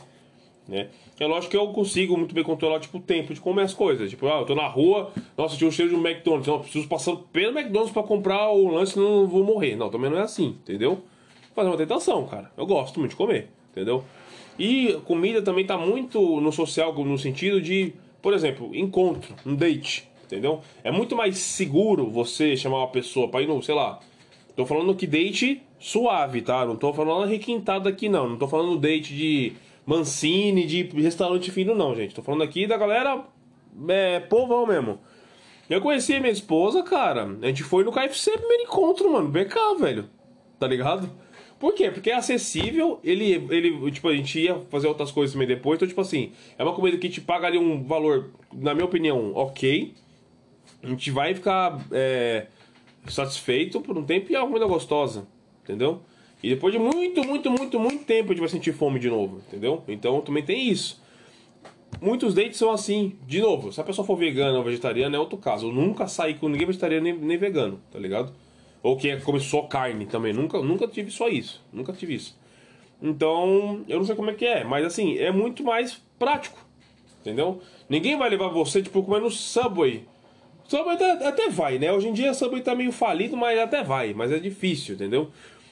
né? 0.67 0.89
É 1.19 1.25
lógico 1.25 1.51
que 1.51 1.57
eu 1.57 1.67
consigo 1.73 2.15
muito 2.15 2.33
bem 2.33 2.43
controlar, 2.43 2.79
tipo, 2.79 2.97
o 2.97 3.01
tempo 3.01 3.33
de 3.33 3.41
comer 3.41 3.63
as 3.63 3.73
coisas. 3.73 4.09
Tipo, 4.09 4.27
ah, 4.27 4.39
eu 4.39 4.45
tô 4.45 4.55
na 4.55 4.67
rua, 4.67 5.11
nossa, 5.37 5.57
tinha 5.57 5.67
um 5.67 5.71
cheiro 5.71 5.91
de 5.91 5.97
um 5.97 6.05
McDonald's, 6.05 6.47
não, 6.47 6.59
preciso 6.59 6.87
passar 6.87 7.15
pelo 7.33 7.57
McDonald's 7.57 7.91
pra 7.91 8.03
comprar 8.03 8.49
o 8.51 8.69
lanche, 8.69 8.97
não 8.97 9.27
vou 9.27 9.43
morrer. 9.43 9.75
Não, 9.75 9.89
também 9.89 10.09
não 10.09 10.17
é 10.17 10.21
assim, 10.21 10.57
entendeu? 10.61 11.03
É 11.57 11.61
uma 11.61 11.75
tentação, 11.75 12.25
cara. 12.25 12.49
Eu 12.55 12.65
gosto 12.65 12.99
muito 12.99 13.11
de 13.11 13.17
comer, 13.17 13.49
entendeu? 13.71 14.05
E 14.59 14.99
comida 15.05 15.41
também 15.41 15.65
tá 15.65 15.77
muito 15.77 16.41
no 16.41 16.51
social, 16.51 16.93
no 16.93 17.17
sentido 17.17 17.61
de, 17.61 17.93
por 18.21 18.33
exemplo, 18.33 18.75
encontro, 18.75 19.33
um 19.45 19.55
date, 19.55 20.05
entendeu? 20.25 20.59
É 20.83 20.91
muito 20.91 21.15
mais 21.15 21.37
seguro 21.37 22.09
você 22.09 22.57
chamar 22.57 22.79
uma 22.79 22.89
pessoa 22.89 23.29
pra 23.29 23.41
ir 23.41 23.47
no, 23.47 23.63
sei 23.63 23.73
lá, 23.73 23.99
tô 24.57 24.65
falando 24.65 24.93
que 24.93 25.07
date 25.07 25.61
suave, 25.79 26.41
tá? 26.41 26.65
Não 26.65 26.75
tô 26.75 26.93
falando 26.93 27.25
requintado 27.25 27.87
aqui, 27.87 28.09
não. 28.09 28.27
Não 28.27 28.37
tô 28.37 28.47
falando 28.47 28.77
date 28.77 29.15
de 29.15 29.53
Mancini, 29.85 30.65
de 30.65 30.83
restaurante 31.01 31.49
fino, 31.49 31.73
não, 31.73 31.95
gente. 31.95 32.13
Tô 32.13 32.21
falando 32.21 32.43
aqui 32.43 32.67
da 32.67 32.77
galera 32.77 33.23
é, 33.87 34.19
povão 34.19 34.67
mesmo. 34.67 34.99
Eu 35.69 35.79
conheci 35.79 36.19
minha 36.19 36.31
esposa, 36.31 36.83
cara. 36.83 37.25
A 37.41 37.47
gente 37.47 37.63
foi 37.63 37.83
no 37.83 37.91
KFC 37.91 38.31
primeiro 38.31 38.63
encontro, 38.63 39.11
mano. 39.11 39.29
BK, 39.29 39.55
velho. 39.79 40.09
Tá 40.59 40.67
ligado? 40.67 41.09
Por 41.59 41.73
quê? 41.73 41.91
Porque 41.91 42.09
é 42.09 42.15
acessível, 42.15 42.99
ele, 43.03 43.33
ele, 43.49 43.91
tipo, 43.91 44.07
a 44.07 44.15
gente 44.15 44.39
ia 44.39 44.55
fazer 44.69 44.87
outras 44.87 45.11
coisas 45.11 45.33
também 45.33 45.47
depois, 45.47 45.77
então, 45.77 45.87
tipo 45.87 45.99
assim, 45.99 46.31
é 46.57 46.63
uma 46.63 46.73
comida 46.73 46.97
que 46.97 47.09
te 47.09 47.19
pagaria 47.19 47.59
um 47.59 47.83
valor, 47.83 48.29
na 48.53 48.73
minha 48.73 48.85
opinião, 48.85 49.33
ok. 49.35 49.93
A 50.81 50.87
gente 50.87 51.11
vai 51.11 51.35
ficar 51.35 51.85
é, 51.91 52.47
satisfeito 53.07 53.81
por 53.81 53.97
um 53.97 54.05
tempo 54.05 54.31
e 54.31 54.35
é 54.35 54.39
uma 54.39 54.47
comida 54.47 54.65
gostosa, 54.65 55.27
entendeu? 55.61 56.01
E 56.41 56.49
depois 56.49 56.73
de 56.73 56.79
muito, 56.79 57.21
muito, 57.25 57.51
muito, 57.51 57.77
muito 57.77 58.05
tempo 58.05 58.31
a 58.31 58.33
gente 58.33 58.39
vai 58.39 58.49
sentir 58.49 58.71
fome 58.71 58.97
de 58.97 59.09
novo, 59.09 59.41
entendeu? 59.45 59.83
Então 59.89 60.21
também 60.21 60.43
tem 60.43 60.69
isso. 60.69 61.03
Muitos 62.01 62.33
dates 62.33 62.57
são 62.57 62.71
assim, 62.71 63.17
de 63.27 63.41
novo, 63.41 63.73
se 63.73 63.81
a 63.81 63.83
pessoa 63.83 64.05
for 64.05 64.15
vegana 64.15 64.57
ou 64.57 64.63
vegetariana 64.63 65.17
é 65.17 65.19
outro 65.19 65.37
caso. 65.37 65.67
Eu 65.67 65.73
nunca 65.73 66.07
saí 66.07 66.35
com 66.35 66.47
ninguém 66.47 66.67
vegetariano 66.67 67.03
nem, 67.03 67.13
nem 67.13 67.37
vegano, 67.37 67.81
tá 67.91 67.99
ligado? 67.99 68.33
Ou 68.81 68.95
que 68.97 69.15
come 69.17 69.39
só 69.39 69.63
carne 69.63 70.05
também. 70.05 70.33
Nunca, 70.33 70.61
nunca 70.61 70.87
tive 70.87 71.11
só 71.11 71.27
isso. 71.27 71.63
Nunca 71.71 71.93
tive 71.93 72.15
isso. 72.15 72.37
Então, 73.01 73.83
eu 73.87 73.97
não 73.97 74.05
sei 74.05 74.15
como 74.15 74.29
é 74.29 74.33
que 74.33 74.45
é, 74.45 74.63
mas 74.63 74.85
assim, 74.85 75.17
é 75.17 75.31
muito 75.31 75.63
mais 75.63 76.01
prático. 76.17 76.57
Entendeu? 77.21 77.61
Ninguém 77.89 78.17
vai 78.17 78.29
levar 78.29 78.47
você, 78.49 78.81
tipo, 78.81 79.03
comer 79.03 79.21
no 79.21 79.29
Subway. 79.29 80.05
Subway 80.67 80.95
até, 80.95 81.49
vai, 81.49 81.77
né? 81.77 81.91
Hoje 81.91 82.07
em 82.07 82.13
dia 82.13 82.33
Subway 82.33 82.61
tá 82.61 82.75
meio 82.75 82.91
falido, 82.91 83.35
mas 83.35 83.59
até 83.59 83.83
vai. 83.83 84.13
Mas 84.13 84.31
é 84.31 84.39
difícil, 84.39 84.95
entendeu? 84.95 85.31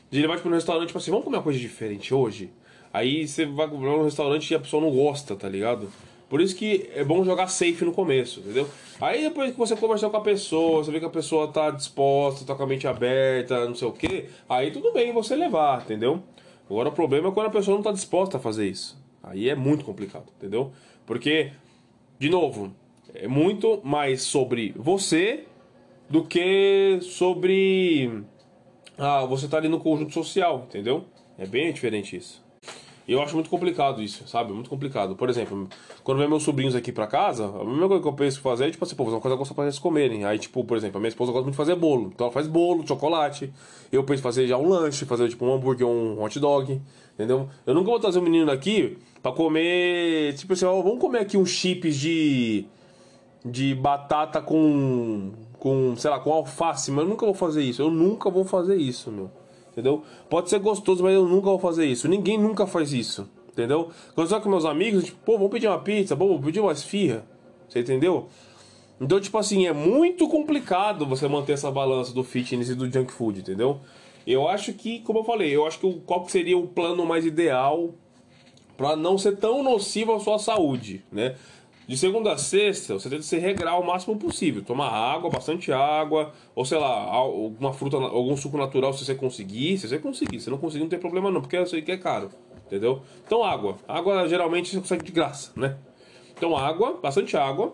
De 0.10 0.22
levar, 0.22 0.38
tipo, 0.38 0.50
no 0.50 0.56
restaurante, 0.56 0.88
tipo 0.88 0.98
assim, 0.98 1.12
vamos 1.12 1.24
comer 1.24 1.38
uma 1.38 1.44
coisa 1.44 1.60
diferente 1.60 2.14
hoje? 2.14 2.50
Aí 2.94 3.28
você 3.28 3.46
vai 3.46 3.70
comer 3.70 3.86
num 3.86 4.04
restaurante 4.04 4.50
e 4.50 4.56
a 4.56 4.60
pessoa 4.60 4.82
não 4.82 4.90
gosta, 4.90 5.36
tá 5.36 5.48
ligado? 5.48 5.92
Por 6.30 6.42
isso 6.42 6.56
que 6.56 6.90
é 6.94 7.04
bom 7.04 7.24
jogar 7.24 7.48
safe 7.48 7.86
no 7.86 7.94
começo, 7.94 8.42
entendeu? 8.42 8.68
Aí 9.00 9.22
depois 9.22 9.52
que 9.52 9.58
você 9.58 9.76
conversar 9.76 10.10
com 10.10 10.18
a 10.18 10.22
pessoa, 10.22 10.84
você 10.84 10.92
vê 10.92 11.00
que 11.00 11.06
a 11.06 11.10
pessoa 11.10 11.48
tá 11.48 11.72
disposta, 11.72 12.46
tá 12.46 12.54
com 12.54 12.64
a 12.64 12.68
mente 12.68 12.86
aberta, 12.88 13.66
não 13.66 13.76
sei 13.76 13.88
o 13.88 13.94
que, 13.94 14.26
aí 14.50 14.72
tudo 14.72 14.92
bem 14.92 15.14
você 15.14 15.36
levar, 15.36 15.84
entendeu? 15.84 16.22
Agora 16.70 16.90
o 16.90 16.92
problema 16.92 17.30
é 17.30 17.32
quando 17.32 17.48
a 17.48 17.52
pessoa 17.52 17.76
não 17.76 17.84
tá 17.84 17.92
disposta 17.92 18.38
a 18.38 18.40
fazer 18.40 18.68
isso. 18.68 19.02
Aí 19.24 19.50
é 19.50 19.56
muito 19.56 19.86
complicado, 19.86 20.26
entendeu? 20.38 20.72
Porque, 21.06 21.52
de 22.20 22.30
novo, 22.30 22.74
é 23.14 23.28
muito 23.28 23.80
mais 23.84 24.22
sobre 24.24 24.74
você 24.76 25.46
do 26.10 26.24
que 26.24 27.00
sobre 27.02 28.24
ah, 28.98 29.26
você 29.26 29.48
tá 29.48 29.58
ali 29.58 29.70
no 29.70 29.80
conjunto 29.80 30.14
social, 30.14 30.66
entendeu? 30.68 31.06
É 31.38 31.46
bem 31.46 31.72
diferente 31.72 32.18
isso. 32.18 32.44
Eu 33.08 33.22
acho 33.22 33.36
muito 33.36 33.50
complicado 33.50 34.02
isso, 34.02 34.28
sabe? 34.28 34.52
Muito 34.52 34.70
complicado. 34.70 35.16
Por 35.16 35.30
exemplo, 35.30 35.70
quando 36.04 36.18
vem 36.18 36.28
meus 36.28 36.44
sobrinhos 36.44 36.76
aqui 36.76 36.92
pra 36.92 37.08
casa, 37.08 37.46
a 37.46 37.60
primeira 37.60 37.88
coisa 37.88 38.04
que 38.04 38.10
eu 38.10 38.14
penso 38.14 38.42
fazer 38.42 38.68
é, 38.68 38.72
tipo 38.72 38.84
assim, 38.84 38.96
pô, 38.98 39.06
fazer 39.06 39.16
uma 39.16 39.22
coisa 39.22 39.38
gostosa 39.38 39.56
pra 39.56 39.64
eles 39.64 39.80
comerem. 39.80 40.26
Aí, 40.26 40.38
tipo, 40.38 40.62
por 40.66 40.76
exemplo, 40.76 40.98
a 40.98 41.00
minha 41.00 41.08
esposa 41.08 41.32
gosta 41.32 41.44
muito 41.44 41.54
de 41.54 41.58
fazer 41.58 41.76
bolo. 41.76 42.12
Então 42.14 42.26
ela 42.26 42.34
faz 42.34 42.48
bolo, 42.48 42.86
chocolate. 42.86 43.54
Eu 43.94 44.04
penso 44.04 44.22
fazer 44.22 44.46
já 44.46 44.58
um 44.58 44.68
lanche, 44.68 45.06
fazer, 45.06 45.30
tipo, 45.30 45.46
um 45.46 45.54
hambúrguer, 45.54 45.88
um 45.88 46.22
hot 46.22 46.38
dog. 46.38 46.82
Entendeu? 47.14 47.48
Eu 47.66 47.74
nunca 47.74 47.90
vou 47.90 48.00
trazer 48.00 48.20
um 48.20 48.24
menino 48.24 48.52
aqui 48.52 48.98
pra 49.24 49.32
comer, 49.32 50.36
tipo 50.36 50.52
assim, 50.52 50.66
ó, 50.66 50.82
vamos 50.82 51.00
comer 51.00 51.20
aqui 51.20 51.38
uns 51.38 51.50
chips 51.50 51.96
de... 51.96 52.66
De 53.46 53.74
batata 53.74 54.42
com... 54.42 55.32
Com, 55.58 55.96
sei 55.96 56.12
lá, 56.12 56.20
com 56.20 56.34
alface. 56.34 56.92
Mas 56.92 57.06
eu 57.06 57.10
nunca 57.10 57.26
vou 57.26 57.34
fazer 57.34 57.64
isso. 57.64 57.82
Eu 57.82 57.90
nunca 57.90 58.30
vou 58.30 58.44
fazer 58.44 58.76
isso, 58.76 59.10
meu. 59.10 59.32
Entendeu? 59.78 60.04
Pode 60.28 60.50
ser 60.50 60.58
gostoso, 60.58 61.04
mas 61.04 61.14
eu 61.14 61.28
nunca 61.28 61.46
vou 61.46 61.60
fazer 61.60 61.86
isso. 61.86 62.08
Ninguém 62.08 62.36
nunca 62.36 62.66
faz 62.66 62.92
isso. 62.94 63.30
Entendeu? 63.48 63.92
Quando 64.16 64.32
eu 64.32 64.42
com 64.42 64.50
meus 64.50 64.66
amigos, 64.66 65.04
tipo, 65.04 65.20
pô, 65.24 65.34
vamos 65.34 65.52
pedir 65.52 65.68
uma 65.68 65.78
pizza, 65.78 66.18
pô, 66.18 66.28
vamos 66.28 66.44
pedir 66.44 66.60
uma 66.60 66.72
esfirra. 66.72 67.24
Você 67.70 67.82
entendeu? 67.82 68.28
Então, 69.00 69.20
tipo 69.20 69.38
assim, 69.38 69.68
é 69.68 69.74
muito 69.74 70.28
complicado 70.28 71.06
você 71.06 71.28
manter 71.28 71.54
essa 71.54 71.70
balança 71.70 72.12
do 72.12 72.24
fitness 72.24 72.70
e 72.70 72.76
do 72.76 72.92
junk 72.92 73.12
food, 73.12 73.42
entendeu? 73.42 73.80
Eu 74.26 74.48
acho 74.48 74.74
que, 74.74 75.00
como 75.02 75.20
eu 75.20 75.24
falei, 75.24 75.56
eu 75.56 75.68
acho 75.68 75.80
que 75.80 75.86
o, 75.86 76.00
qual 76.02 76.28
seria 76.28 76.58
o 76.58 76.68
plano 76.68 77.06
mais 77.06 77.24
ideal 77.24 77.94
para 78.76 78.96
não 78.96 79.16
ser 79.16 79.38
tão 79.38 79.62
nocivo 79.62 80.14
à 80.14 80.20
sua 80.20 80.40
saúde, 80.40 81.04
né? 81.12 81.36
De 81.88 81.96
segunda 81.96 82.34
a 82.34 82.38
sexta, 82.38 82.96
você 82.96 83.10
tenta 83.10 83.22
se 83.22 83.38
regrar 83.38 83.80
o 83.80 83.86
máximo 83.86 84.18
possível. 84.18 84.62
Tomar 84.62 84.90
água, 84.90 85.30
bastante 85.30 85.72
água, 85.72 86.34
ou 86.54 86.66
sei 86.66 86.78
lá, 86.78 86.90
alguma 86.90 87.72
fruta, 87.72 87.96
algum 87.96 88.36
suco 88.36 88.58
natural 88.58 88.92
se 88.92 89.06
você 89.06 89.16
conseguir. 89.16 89.78
Se 89.78 89.88
você 89.88 89.98
conseguir, 89.98 90.42
se 90.42 90.50
não 90.50 90.58
conseguir, 90.58 90.84
não 90.84 90.90
tem 90.90 91.00
problema 91.00 91.32
não, 91.32 91.40
porque 91.40 91.56
eu 91.56 91.66
sei 91.66 91.82
que 91.82 91.94
é 91.94 91.98
caro, 91.98 92.30
entendeu? 92.66 93.02
Então, 93.26 93.42
água. 93.42 93.78
Água 93.88 94.28
geralmente 94.28 94.70
você 94.70 94.82
consegue 94.82 95.06
de 95.06 95.14
graça, 95.14 95.54
né? 95.56 95.78
Então, 96.36 96.58
água, 96.58 97.00
bastante 97.02 97.38
água. 97.38 97.74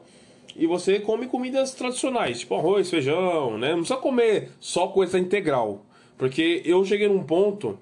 E 0.55 0.67
você 0.67 0.99
come 0.99 1.25
comidas 1.25 1.73
tradicionais, 1.73 2.41
tipo 2.41 2.53
arroz, 2.53 2.87
feijão, 2.91 3.57
né? 3.57 3.69
Não 3.69 3.79
precisa 3.79 3.97
comer 3.97 4.51
só 4.59 4.89
coisa 4.89 5.17
integral. 5.17 5.87
Porque 6.19 6.61
eu 6.63 6.85
cheguei 6.85 7.07
num 7.07 7.23
ponto 7.23 7.79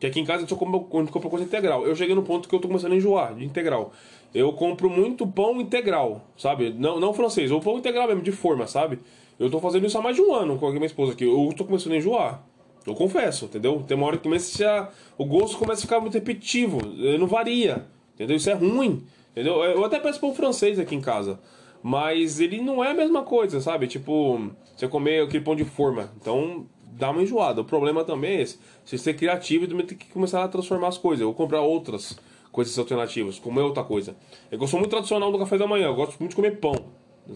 que 0.00 0.06
aqui 0.06 0.18
em 0.18 0.24
casa 0.24 0.42
eu 0.42 0.48
só 0.48 0.56
compro, 0.56 0.80
compro 0.80 1.30
coisa 1.30 1.44
integral. 1.44 1.86
Eu 1.86 1.94
cheguei 1.94 2.14
no 2.14 2.22
ponto 2.22 2.48
que 2.48 2.54
eu 2.54 2.58
tô 2.58 2.66
começando 2.66 2.92
a 2.92 2.96
enjoar 2.96 3.34
de 3.34 3.44
integral. 3.44 3.92
Eu 4.34 4.52
compro 4.52 4.88
muito 4.88 5.26
pão 5.26 5.60
integral, 5.60 6.22
sabe? 6.36 6.74
Não, 6.76 7.00
não 7.00 7.12
francês, 7.12 7.50
ou 7.50 7.60
pão 7.60 7.78
integral 7.78 8.06
mesmo, 8.06 8.22
de 8.22 8.32
forma, 8.32 8.66
sabe? 8.66 8.98
Eu 9.38 9.50
tô 9.50 9.58
fazendo 9.58 9.86
isso 9.86 9.98
há 9.98 10.02
mais 10.02 10.16
de 10.16 10.22
um 10.22 10.34
ano 10.34 10.58
com 10.58 10.66
a 10.66 10.70
minha 10.70 10.86
esposa 10.86 11.12
aqui. 11.12 11.24
Eu 11.24 11.52
tô 11.56 11.64
começando 11.64 11.94
a 11.94 11.96
enjoar. 11.96 12.44
Eu 12.86 12.94
confesso, 12.94 13.46
entendeu? 13.46 13.82
Tem 13.86 13.96
uma 13.96 14.06
hora 14.06 14.16
que 14.16 14.22
começa 14.22 14.68
a, 14.68 14.88
o 15.18 15.24
gosto 15.24 15.58
começa 15.58 15.80
a 15.80 15.82
ficar 15.82 16.00
muito 16.00 16.14
repetitivo, 16.14 16.78
eh, 17.02 17.18
não 17.18 17.26
varia, 17.26 17.86
entendeu? 18.14 18.36
Isso 18.36 18.48
é 18.48 18.54
ruim, 18.54 19.04
entendeu? 19.32 19.62
Eu 19.62 19.84
até 19.84 20.00
peço 20.00 20.20
pão 20.20 20.34
francês 20.34 20.78
aqui 20.78 20.94
em 20.94 21.00
casa, 21.00 21.38
mas 21.82 22.40
ele 22.40 22.60
não 22.60 22.82
é 22.82 22.90
a 22.90 22.94
mesma 22.94 23.22
coisa, 23.22 23.60
sabe? 23.60 23.86
Tipo, 23.86 24.50
você 24.74 24.88
comer 24.88 25.24
aquele 25.24 25.44
pão 25.44 25.54
de 25.54 25.64
forma, 25.64 26.10
então 26.20 26.66
dá 26.92 27.10
uma 27.10 27.22
enjoada. 27.22 27.60
O 27.60 27.64
problema 27.64 28.02
também 28.02 28.38
é 28.38 28.42
esse, 28.42 28.58
você 28.82 28.96
ser 28.96 29.14
criativo 29.14 29.64
e 29.64 29.68
também 29.68 29.84
tem 29.84 29.98
que 29.98 30.06
começar 30.06 30.42
a 30.42 30.48
transformar 30.48 30.88
as 30.88 30.96
coisas, 30.96 31.26
ou 31.26 31.34
comprar 31.34 31.60
outras 31.60 32.18
coisas 32.52 32.78
alternativas, 32.78 33.38
comer 33.38 33.62
outra 33.62 33.84
coisa. 33.84 34.16
Eu 34.50 34.66
sou 34.66 34.78
muito 34.78 34.90
tradicional 34.90 35.30
do 35.30 35.38
café 35.38 35.56
da 35.58 35.66
manhã, 35.66 35.86
eu 35.86 35.94
gosto 35.94 36.18
muito 36.18 36.30
de 36.30 36.36
comer 36.36 36.58
pão, 36.58 36.74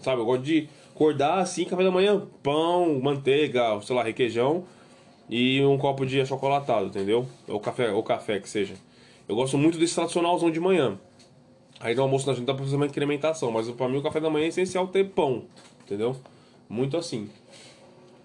sabe? 0.01 0.21
Eu 0.21 0.25
gosto 0.25 0.43
de 0.43 0.67
acordar 0.93 1.39
assim, 1.39 1.65
café 1.65 1.83
da 1.83 1.91
manhã, 1.91 2.21
pão, 2.43 2.99
manteiga, 3.01 3.79
sei 3.81 3.95
lá, 3.95 4.03
requeijão. 4.03 4.63
e 5.29 5.63
um 5.65 5.77
copo 5.77 6.05
de 6.05 6.21
achocolatado, 6.21 6.85
entendeu? 6.87 7.25
Ou 7.47 7.59
café, 7.59 7.91
ou 7.91 8.03
café 8.03 8.39
que 8.39 8.47
seja. 8.49 8.75
Eu 9.27 9.35
gosto 9.35 9.57
muito 9.57 9.77
desse 9.77 9.95
tradicionalzão 9.95 10.51
de 10.51 10.59
manhã. 10.59 10.99
Aí 11.79 11.95
no 11.95 12.03
almoço 12.03 12.27
na 12.27 12.33
gente 12.33 12.45
dá 12.45 12.53
pra 12.53 12.63
fazer 12.63 12.75
uma 12.75 12.85
incrementação, 12.85 13.51
mas 13.51 13.69
pra 13.71 13.89
mim 13.89 13.97
o 13.97 14.03
café 14.03 14.19
da 14.19 14.29
manhã 14.29 14.45
é 14.45 14.49
essencial 14.49 14.87
ter 14.87 15.09
pão, 15.09 15.45
entendeu? 15.83 16.15
Muito 16.69 16.95
assim. 16.95 17.29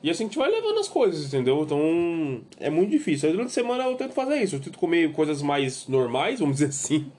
E 0.02 0.09
assim 0.09 0.25
a 0.25 0.26
gente 0.26 0.38
vai 0.38 0.50
levando 0.50 0.78
as 0.78 0.88
coisas, 0.88 1.26
entendeu? 1.26 1.62
Então 1.62 2.40
é 2.59 2.71
muito 2.71 2.90
difícil. 2.90 3.28
Aí 3.28 3.33
durante 3.33 3.50
a 3.50 3.54
semana 3.54 3.85
eu 3.85 3.95
tento 3.97 4.12
fazer 4.12 4.42
isso. 4.42 4.57
Eu 4.57 4.61
tento 4.61 4.78
comer 4.78 5.12
coisas 5.12 5.42
mais 5.42 5.87
normais, 5.88 6.40
vamos 6.40 6.57
dizer 6.57 6.69
assim, 6.69 7.11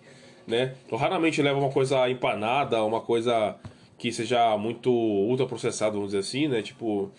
né? 0.47 0.73
Eu 0.91 0.97
raramente 0.97 1.41
levo 1.41 1.59
uma 1.59 1.69
coisa 1.69 2.09
empanada, 2.09 2.83
uma 2.83 3.01
coisa 3.01 3.55
que 3.97 4.11
seja 4.11 4.57
muito 4.57 4.91
ultraprocessada, 4.91 5.91
vamos 5.91 6.07
dizer 6.07 6.19
assim, 6.19 6.47
né? 6.47 6.63
Tipo, 6.63 7.11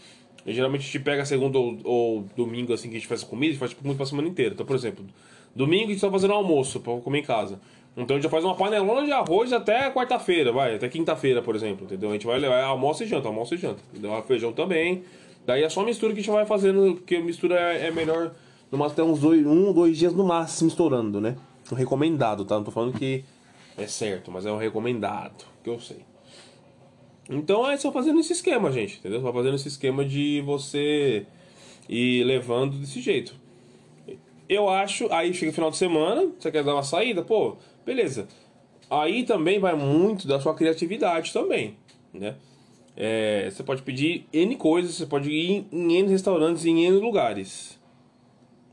geralmente 0.45 0.81
a 0.81 0.85
gente 0.85 0.99
pega 0.99 1.25
segunda 1.25 1.57
ou, 1.57 1.79
ou, 1.85 2.25
domingo 2.37 2.73
assim 2.73 2.89
que 2.89 2.97
a 2.97 2.99
gente 2.99 3.07
faz 3.07 3.23
comida, 3.23 3.51
a 3.51 3.53
gente 3.53 3.61
faz 3.61 3.71
tipo, 3.71 3.87
muito 3.87 3.97
pra 3.97 4.07
semana 4.07 4.27
inteira. 4.27 4.53
Então, 4.55 4.67
por 4.67 4.75
exemplo, 4.75 5.05
domingo 5.55 5.85
a 5.85 5.93
gente 5.93 6.01
tá 6.01 6.11
fazendo 6.11 6.33
almoço 6.33 6.81
pra 6.81 6.97
comer 6.97 7.21
em 7.21 7.23
casa. 7.23 7.61
Então 7.97 8.17
a 8.17 8.19
gente 8.19 8.25
já 8.25 8.31
faz 8.31 8.45
uma 8.45 8.57
panelona 8.57 9.05
de 9.05 9.13
arroz 9.13 9.53
até 9.53 9.91
quarta-feira, 9.91 10.51
vai, 10.51 10.75
até 10.75 10.89
quinta-feira, 10.89 11.43
por 11.43 11.55
exemplo, 11.55 11.85
entendeu? 11.85 12.09
A 12.09 12.15
gente 12.15 12.27
vai 12.27 12.39
levar 12.39 12.65
almoço 12.65 13.05
e 13.05 13.07
janta, 13.07 13.29
almoço 13.29 13.55
e 13.55 13.59
janta. 13.59 13.83
Entendeu? 13.93 14.21
Feijão 14.23 14.53
também. 14.53 15.05
Daí 15.45 15.63
é 15.63 15.69
só 15.69 15.85
mistura 15.85 16.13
que 16.13 16.21
a 16.21 16.23
gente 16.23 16.33
vai 16.33 16.47
fazendo, 16.47 16.95
porque 16.95 17.19
mistura 17.19 17.59
é, 17.59 17.89
é 17.89 17.91
melhor 17.91 18.33
no 18.71 18.83
até 18.85 19.03
uns 19.03 19.21
dois, 19.21 19.45
um 19.45 19.67
ou 19.67 19.75
dois 19.75 19.99
dias 19.99 20.15
no 20.15 20.25
máximo 20.25 20.69
estourando, 20.69 21.21
né? 21.21 21.37
O 21.71 21.75
recomendado, 21.75 22.45
tá? 22.45 22.57
Não 22.57 22.65
tô 22.65 22.71
falando 22.71 22.99
que 22.99 23.25
é 23.77 23.87
certo, 23.87 24.31
mas 24.31 24.47
é 24.47 24.51
o 24.51 24.57
recomendado, 24.57 25.45
que 25.63 25.71
eu 25.71 25.79
sei. 25.79 26.05
Então 27.29 27.71
é 27.71 27.77
só 27.77 27.93
fazendo 27.93 28.21
esse 28.21 28.33
esquema, 28.33 28.71
gente, 28.73 28.99
entendeu? 28.99 29.21
Só 29.21 29.33
fazendo 29.33 29.55
esse 29.55 29.69
esquema 29.69 30.05
de 30.05 30.43
você 30.45 31.27
ir 31.89 32.25
levando 32.25 32.79
desse 32.79 33.01
jeito. 33.01 33.35
Eu 34.49 34.69
acho, 34.69 35.11
aí 35.13 35.33
chega 35.33 35.51
o 35.51 35.55
final 35.55 35.71
de 35.71 35.77
semana, 35.77 36.31
você 36.39 36.51
quer 36.51 36.65
dar 36.65 36.75
uma 36.75 36.83
saída, 36.83 37.23
pô, 37.23 37.57
beleza. 37.87 38.29
Aí 38.91 39.25
também 39.25 39.59
vai 39.59 39.75
muito 39.75 40.27
da 40.27 40.39
sua 40.39 40.55
criatividade 40.55 41.33
também, 41.33 41.77
né? 42.13 42.37
É, 42.97 43.49
você 43.51 43.63
pode 43.63 43.83
pedir 43.83 44.27
N 44.33 44.57
coisas, 44.57 44.97
você 44.97 45.07
pode 45.07 45.31
ir 45.31 45.67
em 45.73 45.99
N 45.99 46.09
restaurantes, 46.09 46.65
em 46.67 46.85
N 46.85 46.99
lugares. 46.99 47.79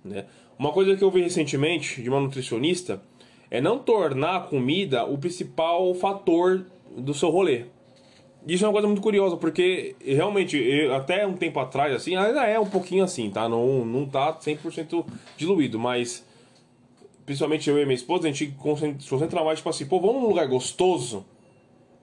Né? 0.03 0.25
Uma 0.57 0.71
coisa 0.71 0.95
que 0.95 1.03
eu 1.03 1.11
vi 1.11 1.21
recentemente 1.21 2.01
de 2.01 2.09
uma 2.09 2.19
nutricionista 2.19 3.01
é 3.49 3.61
não 3.61 3.79
tornar 3.79 4.35
a 4.35 4.39
comida 4.41 5.05
o 5.05 5.17
principal 5.17 5.93
fator 5.95 6.65
do 6.95 7.13
seu 7.13 7.29
rolê. 7.29 7.65
Isso 8.47 8.63
é 8.63 8.67
uma 8.67 8.73
coisa 8.73 8.87
muito 8.87 9.01
curiosa, 9.01 9.35
porque 9.37 9.95
realmente, 10.01 10.57
eu, 10.57 10.95
até 10.95 11.25
um 11.27 11.35
tempo 11.35 11.59
atrás, 11.59 11.93
assim, 11.93 12.15
ainda 12.15 12.45
é 12.45 12.59
um 12.59 12.65
pouquinho 12.65 13.03
assim, 13.03 13.29
tá? 13.29 13.49
Não, 13.49 13.85
não 13.85 14.05
tá 14.05 14.33
100% 14.33 15.05
diluído, 15.37 15.77
mas 15.77 16.25
principalmente 17.25 17.69
eu 17.69 17.77
e 17.77 17.85
minha 17.85 17.95
esposa, 17.95 18.27
a 18.27 18.31
gente 18.31 18.55
concentra 18.57 19.43
mais, 19.43 19.59
tipo 19.59 19.69
assim, 19.69 19.85
pô, 19.85 19.99
vamos 19.99 20.21
num 20.21 20.29
lugar 20.29 20.47
gostoso 20.47 21.25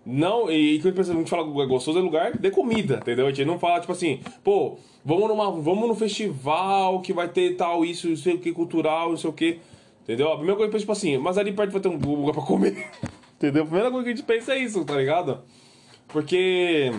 não, 0.09 0.49
e 0.49 0.79
quando 0.81 1.01
a 1.01 1.03
gente 1.03 1.29
fala 1.29 1.43
lugar 1.43 1.67
gostoso 1.67 1.99
é 1.99 2.01
lugar 2.01 2.39
de 2.39 2.51
comida, 2.53 2.99
entendeu? 2.99 3.27
A 3.27 3.31
gente 3.31 3.45
não 3.45 3.59
fala, 3.59 3.81
tipo 3.81 3.91
assim, 3.91 4.21
pô, 4.45 4.79
vamos, 5.05 5.29
numa, 5.29 5.51
vamos 5.51 5.89
no 5.89 5.97
festival 5.97 7.01
que 7.01 7.13
vai 7.13 7.27
ter 7.27 7.57
tal, 7.57 7.85
isso, 7.85 8.09
não 8.09 8.17
sei 8.17 8.35
o 8.35 8.39
que, 8.39 8.53
cultural, 8.53 9.11
não 9.11 9.17
sei 9.17 9.29
o 9.29 9.33
que. 9.33 9.59
Entendeu? 10.05 10.29
A 10.31 10.37
primeira 10.37 10.57
coisa 10.57 10.69
que 10.69 10.73
pensa, 10.75 10.83
tipo 10.83 10.93
assim, 10.93 11.19
mas 11.19 11.37
ali 11.37 11.53
perto 11.53 11.73
vai 11.73 11.81
ter 11.81 11.89
um 11.89 11.97
lugar 11.97 12.33
pra 12.33 12.43
comer. 12.43 12.87
entendeu? 13.35 13.65
A 13.65 13.67
primeira 13.67 13.91
coisa 13.91 14.05
que 14.05 14.13
a 14.13 14.15
gente 14.15 14.25
pensa 14.25 14.55
é 14.55 14.59
isso, 14.59 14.85
tá 14.85 14.95
ligado? 14.95 15.41
Porque 16.07 16.93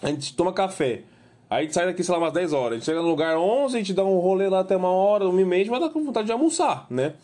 a 0.00 0.06
gente 0.06 0.36
toma 0.36 0.52
café. 0.52 1.02
Aí 1.50 1.58
a 1.58 1.62
gente 1.62 1.74
sai 1.74 1.86
daqui, 1.86 2.04
sei 2.04 2.12
lá, 2.12 2.20
umas 2.20 2.32
10 2.32 2.52
horas. 2.52 2.72
A 2.72 2.74
gente 2.76 2.84
chega 2.84 3.02
no 3.02 3.08
lugar 3.08 3.36
11, 3.36 3.74
a 3.74 3.78
gente 3.80 3.92
dá 3.92 4.04
um 4.04 4.20
rolê 4.20 4.48
lá 4.48 4.60
até 4.60 4.76
uma 4.76 4.92
hora, 4.92 5.28
uma 5.28 5.40
e 5.40 5.44
meia, 5.44 5.62
a 5.62 5.64
gente 5.64 5.72
vai 5.72 5.80
dar 5.80 5.88
com 5.88 6.04
vontade 6.04 6.26
de 6.26 6.32
almoçar, 6.32 6.86
né? 6.88 7.14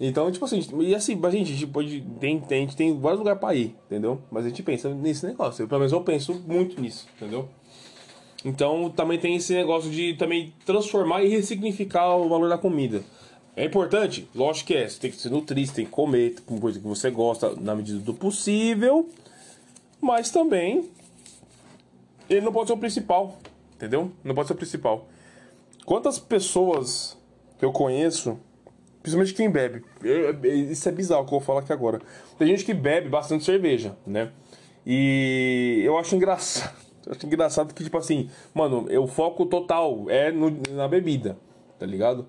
Então, 0.00 0.30
tipo 0.30 0.44
assim, 0.44 0.60
e 0.80 0.94
assim, 0.94 1.20
a 1.20 1.30
gente, 1.30 1.52
a 1.52 1.56
gente. 1.56 2.00
Tem, 2.20 2.40
tem, 2.40 2.58
a 2.58 2.60
gente 2.60 2.76
tem 2.76 2.98
vários 3.00 3.18
lugares 3.18 3.40
pra 3.40 3.54
ir, 3.54 3.74
entendeu? 3.86 4.22
Mas 4.30 4.44
a 4.44 4.48
gente 4.48 4.62
pensa 4.62 4.94
nesse 4.94 5.26
negócio. 5.26 5.62
Eu, 5.62 5.68
pelo 5.68 5.80
menos 5.80 5.92
eu 5.92 6.00
penso 6.02 6.34
muito 6.46 6.80
nisso, 6.80 7.08
entendeu? 7.16 7.48
Então 8.44 8.88
também 8.90 9.18
tem 9.18 9.34
esse 9.34 9.52
negócio 9.52 9.90
de 9.90 10.14
também 10.14 10.54
transformar 10.64 11.24
e 11.24 11.28
ressignificar 11.28 12.16
o 12.16 12.28
valor 12.28 12.48
da 12.48 12.56
comida. 12.56 13.02
É 13.56 13.64
importante? 13.64 14.28
Lógico 14.32 14.68
que 14.68 14.74
é. 14.74 14.88
Você 14.88 15.00
tem 15.00 15.10
que 15.10 15.16
se 15.16 15.28
nutrir, 15.28 15.68
tem 15.72 15.84
que 15.84 15.90
comer 15.90 16.36
com 16.46 16.60
coisa 16.60 16.78
que 16.78 16.86
você 16.86 17.10
gosta 17.10 17.56
na 17.56 17.74
medida 17.74 17.98
do 17.98 18.14
possível. 18.14 19.08
Mas 20.00 20.30
também 20.30 20.88
ele 22.30 22.42
não 22.42 22.52
pode 22.52 22.68
ser 22.68 22.74
o 22.74 22.78
principal. 22.78 23.36
Entendeu? 23.74 24.12
Não 24.22 24.32
pode 24.32 24.46
ser 24.46 24.54
o 24.54 24.56
principal. 24.56 25.08
Quantas 25.84 26.20
pessoas 26.20 27.18
que 27.58 27.64
eu 27.64 27.72
conheço 27.72 28.38
Principalmente 29.02 29.34
quem 29.34 29.50
bebe. 29.50 29.84
Isso 30.70 30.88
é 30.88 30.92
bizarro 30.92 31.24
que 31.24 31.28
eu 31.34 31.38
vou 31.38 31.40
falar 31.40 31.60
aqui 31.60 31.72
agora. 31.72 32.00
Tem 32.38 32.48
gente 32.48 32.64
que 32.64 32.74
bebe 32.74 33.08
bastante 33.08 33.44
cerveja, 33.44 33.96
né? 34.06 34.30
E 34.86 35.82
eu 35.84 35.98
acho 35.98 36.14
engraçado. 36.14 36.76
Eu 37.06 37.12
acho 37.12 37.24
engraçado 37.24 37.72
que, 37.72 37.82
tipo 37.82 37.96
assim, 37.96 38.28
mano, 38.52 38.86
o 39.00 39.06
foco 39.06 39.46
total 39.46 40.10
é 40.10 40.30
no, 40.30 40.50
na 40.72 40.86
bebida, 40.86 41.38
tá 41.78 41.86
ligado? 41.86 42.26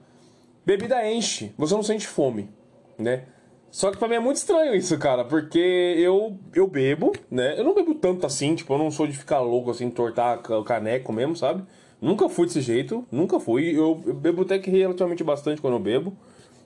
Bebida 0.65 1.05
enche, 1.05 1.51
você 1.58 1.73
não 1.73 1.84
sente 1.84 2.08
fome, 2.08 2.49
né? 2.97 3.25
Só 3.71 3.91
que 3.91 3.97
pra 3.97 4.08
mim 4.08 4.15
é 4.15 4.19
muito 4.19 4.38
estranho 4.38 4.73
isso, 4.73 4.97
cara, 4.97 5.25
porque 5.25 5.60
eu, 5.60 6.38
eu 6.55 6.65
bebo, 6.65 7.12
né? 7.29 7.60
Eu 7.60 7.63
não 7.63 7.75
bebo 7.75 7.93
tanto 7.93 8.25
assim, 8.25 8.55
tipo, 8.55 8.73
eu 8.73 8.77
não 8.77 8.89
sou 8.89 9.05
de 9.05 9.17
ficar 9.17 9.41
louco 9.41 9.69
assim, 9.69 9.89
tortar 9.89 10.39
o 10.51 10.63
caneco 10.63 11.12
mesmo, 11.12 11.36
sabe? 11.36 11.63
Nunca 12.01 12.29
fui 12.29 12.47
desse 12.47 12.62
jeito, 12.62 13.05
nunca 13.12 13.39
fui. 13.39 13.69
Eu, 13.77 14.01
eu 14.05 14.13
bebo 14.13 14.43
até 14.43 14.58
que 14.58 14.71
relativamente 14.71 15.23
bastante 15.23 15.62
quando 15.62 15.73
eu 15.73 15.79
bebo. 15.79 16.15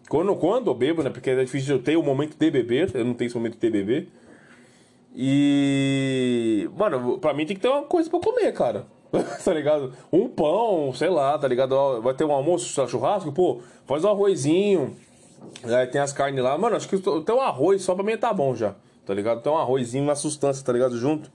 Quando, 0.10 0.36
quando 0.36 0.70
eu 0.70 0.76
bebo, 0.76 1.04
né? 1.04 1.10
Porque 1.10 1.30
é 1.30 1.44
difícil 1.44 1.76
eu 1.76 1.82
ter 1.82 1.96
o 1.96 2.04
momento 2.04 2.38
de 2.38 2.52
beber, 2.52 2.92
eu 2.94 3.06
não 3.06 3.14
tenho 3.14 3.28
esse 3.28 3.36
momento 3.36 3.58
de 3.58 3.70
beber. 3.70 4.10
E. 5.16 6.70
Mano, 6.76 7.18
pra 7.20 7.34
mim 7.34 7.46
tem 7.46 7.56
que 7.56 7.62
ter 7.62 7.70
uma 7.70 7.84
coisa 7.84 8.10
pra 8.10 8.20
comer, 8.20 8.52
cara. 8.54 8.86
tá 9.46 9.54
ligado? 9.54 9.94
Um 10.12 10.28
pão, 10.28 10.92
sei 10.94 11.10
lá, 11.10 11.38
tá 11.38 11.48
ligado? 11.48 12.02
Vai 12.02 12.14
ter 12.14 12.24
um 12.26 12.32
almoço, 12.32 12.88
churrasco, 12.90 13.32
pô, 13.32 13.62
faz 13.86 14.04
um 14.04 14.10
arrozinho. 14.10 14.96
Aí 15.64 15.88
tem 15.88 16.02
as 16.02 16.12
carnes 16.12 16.44
lá. 16.44 16.58
Mano, 16.58 16.76
acho 16.76 16.90
que 16.90 16.98
ter 16.98 17.32
um 17.32 17.42
arroz 17.42 17.84
só 17.84 17.94
pra 17.94 18.04
mim 18.04 18.18
tá 18.18 18.34
bom 18.34 18.56
já. 18.56 18.76
Tá 19.06 19.14
ligado? 19.14 19.42
Tem 19.42 19.52
um 19.52 19.58
arrozinho, 19.58 20.04
uma 20.04 20.16
sustância, 20.16 20.66
tá 20.66 20.74
ligado? 20.74 20.98
Junto. 20.98 21.30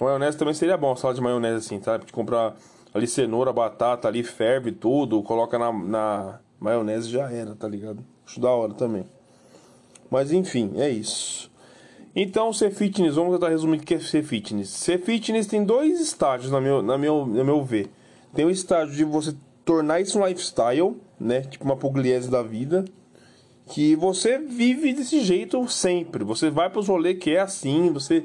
Maionese 0.00 0.38
também 0.38 0.54
seria 0.54 0.76
bom, 0.76 0.94
salada 0.96 1.16
de 1.16 1.22
maionese 1.22 1.66
assim, 1.66 1.78
tá? 1.78 1.96
De 1.96 2.12
comprar 2.12 2.56
ali 2.94 3.06
cenoura, 3.06 3.52
batata 3.52 4.08
ali, 4.08 4.22
ferve 4.22 4.72
tudo, 4.72 5.22
coloca 5.22 5.58
na, 5.58 5.72
na 5.72 6.40
Maionese 6.60 7.08
já 7.08 7.30
era, 7.30 7.54
tá 7.54 7.68
ligado? 7.68 8.04
Acho 8.26 8.40
da 8.40 8.50
hora 8.50 8.74
também. 8.74 9.04
Mas 10.10 10.32
enfim, 10.32 10.72
é 10.76 10.88
isso. 10.88 11.50
Então, 12.16 12.52
ser 12.52 12.72
fitness, 12.72 13.14
vamos 13.14 13.34
tentar 13.34 13.50
resumir 13.50 13.78
o 13.78 13.80
que 13.80 13.94
é 13.94 14.00
ser 14.00 14.24
fitness. 14.24 14.70
Ser 14.70 14.98
fitness 14.98 15.46
tem 15.46 15.64
dois 15.64 16.00
estágios, 16.00 16.50
na 16.50 16.60
meu, 16.60 16.82
na 16.82 16.98
meu, 16.98 17.26
na 17.26 17.44
meu 17.44 17.62
ver. 17.62 17.90
Tem 18.34 18.44
o 18.44 18.50
estágio 18.50 18.94
de 18.94 19.04
você 19.04 19.36
tornar 19.64 20.00
isso 20.00 20.18
um 20.18 20.26
lifestyle, 20.26 20.96
né? 21.20 21.42
Tipo 21.42 21.64
uma 21.64 21.76
pugliese 21.76 22.28
da 22.28 22.42
vida. 22.42 22.84
Que 23.66 23.94
você 23.94 24.38
vive 24.38 24.94
desse 24.94 25.20
jeito 25.20 25.68
sempre. 25.68 26.24
Você 26.24 26.50
vai 26.50 26.70
para 26.70 26.80
os 26.80 26.88
rolês 26.88 27.18
que 27.18 27.30
é 27.30 27.40
assim, 27.40 27.92
você 27.92 28.24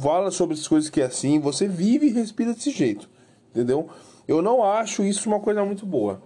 fala 0.00 0.30
sobre 0.30 0.54
as 0.54 0.68
coisas 0.68 0.90
que 0.90 1.00
é 1.00 1.06
assim, 1.06 1.40
você 1.40 1.66
vive 1.66 2.06
e 2.06 2.10
respira 2.10 2.52
desse 2.52 2.70
jeito. 2.70 3.08
Entendeu? 3.50 3.88
Eu 4.28 4.42
não 4.42 4.62
acho 4.62 5.02
isso 5.02 5.28
uma 5.28 5.40
coisa 5.40 5.64
muito 5.64 5.84
boa 5.84 6.22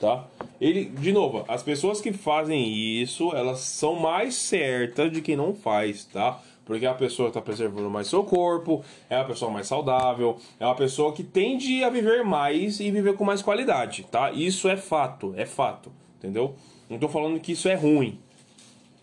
tá? 0.00 0.26
Ele, 0.60 0.86
de 0.86 1.12
novo, 1.12 1.44
as 1.48 1.62
pessoas 1.62 2.00
que 2.00 2.12
fazem 2.12 2.72
isso, 3.00 3.32
elas 3.34 3.60
são 3.60 3.94
mais 3.94 4.34
certas 4.34 5.12
de 5.12 5.20
quem 5.20 5.36
não 5.36 5.54
faz, 5.54 6.04
tá? 6.04 6.40
Porque 6.64 6.84
a 6.84 6.94
pessoa 6.94 7.28
está 7.28 7.40
preservando 7.40 7.88
mais 7.88 8.08
seu 8.08 8.24
corpo, 8.24 8.84
é 9.08 9.16
uma 9.16 9.24
pessoa 9.24 9.50
mais 9.50 9.66
saudável, 9.66 10.36
é 10.60 10.66
uma 10.66 10.74
pessoa 10.74 11.12
que 11.12 11.22
tende 11.22 11.82
a 11.82 11.88
viver 11.88 12.24
mais 12.24 12.78
e 12.80 12.90
viver 12.90 13.14
com 13.14 13.24
mais 13.24 13.40
qualidade, 13.40 14.06
tá? 14.10 14.30
Isso 14.32 14.68
é 14.68 14.76
fato, 14.76 15.32
é 15.36 15.46
fato, 15.46 15.90
entendeu? 16.18 16.54
Não 16.90 16.98
tô 16.98 17.08
falando 17.08 17.40
que 17.40 17.52
isso 17.52 17.68
é 17.68 17.74
ruim, 17.74 18.18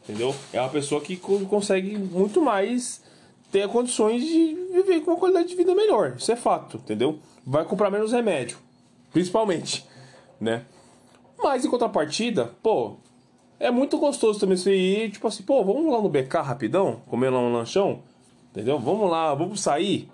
entendeu? 0.04 0.36
É 0.54 0.60
uma 0.60 0.70
pessoa 0.70 1.02
que 1.02 1.18
consegue 1.18 1.98
muito 1.98 2.42
mais 2.42 3.04
ter 3.52 3.68
condições 3.70 4.22
de 4.22 4.54
viver 4.74 5.02
com 5.02 5.12
uma 5.12 5.20
qualidade 5.20 5.48
de 5.48 5.56
vida 5.56 5.74
melhor, 5.74 6.16
isso 6.18 6.32
é 6.32 6.36
fato, 6.36 6.78
entendeu? 6.78 7.18
Vai 7.46 7.64
comprar 7.64 7.90
menos 7.90 8.12
remédio, 8.12 8.58
principalmente, 9.12 9.86
né? 10.40 10.66
Mas 11.38 11.66
em 11.66 11.70
contrapartida, 11.70 12.52
pô, 12.62 12.98
é 13.60 13.72
muito 13.72 13.98
gostoso 13.98 14.40
também 14.40 14.58
você 14.58 14.76
ir, 14.76 15.12
tipo 15.12 15.28
assim, 15.28 15.44
pô, 15.44 15.64
vamos 15.64 15.92
lá 15.92 16.02
no 16.02 16.10
BK 16.10 16.38
rapidão, 16.38 17.02
comer 17.08 17.30
lá 17.30 17.40
um 17.40 17.54
lanchão, 17.54 18.00
entendeu? 18.52 18.80
Vamos 18.80 19.10
lá, 19.10 19.34
vamos 19.34 19.62
sair. 19.62 20.10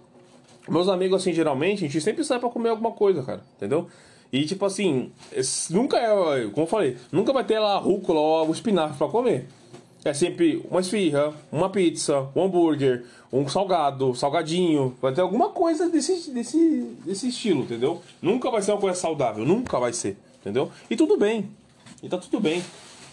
Meus 0.67 0.88
amigos, 0.88 1.21
assim, 1.21 1.34
geralmente, 1.34 1.79
a 1.79 1.88
gente 1.88 2.01
sempre 2.01 2.23
sai 2.23 2.39
pra 2.39 2.49
comer 2.49 2.69
alguma 2.69 2.91
coisa, 2.91 3.23
cara, 3.23 3.41
entendeu? 3.57 3.88
E 4.31 4.45
tipo 4.45 4.63
assim, 4.65 5.12
nunca 5.69 5.97
é, 5.97 6.47
como 6.47 6.63
eu 6.63 6.67
falei, 6.67 6.97
nunca 7.12 7.34
vai 7.34 7.43
ter 7.43 7.60
lá 7.60 7.77
rúcula 7.77 8.19
ou 8.19 8.47
o 8.47 8.51
espinafre 8.51 8.97
pra 8.97 9.07
comer. 9.10 9.47
é 10.05 10.13
sempre 10.13 10.65
uma 10.69 10.79
esfirra, 10.79 11.34
uma 11.51 11.69
pizza, 11.69 12.29
um 12.34 12.43
hambúrguer, 12.43 13.05
um 13.31 13.47
salgado, 13.47 14.15
salgadinho. 14.15 14.95
Vai 15.01 15.13
ter 15.13 15.21
alguma 15.21 15.49
coisa 15.49 15.89
desse, 15.89 16.31
desse, 16.31 16.81
desse 17.05 17.27
estilo, 17.27 17.63
entendeu? 17.63 18.01
Nunca 18.21 18.49
vai 18.49 18.62
ser 18.62 18.71
uma 18.71 18.79
coisa 18.79 18.97
saudável, 18.97 19.45
nunca 19.45 19.77
vai 19.79 19.91
ser, 19.91 20.17
entendeu? 20.41 20.71
E 20.89 20.95
tudo 20.95 21.17
bem. 21.17 21.49
E 22.04 22.10
tá 22.10 22.17
tudo 22.17 22.39
bem. 22.39 22.62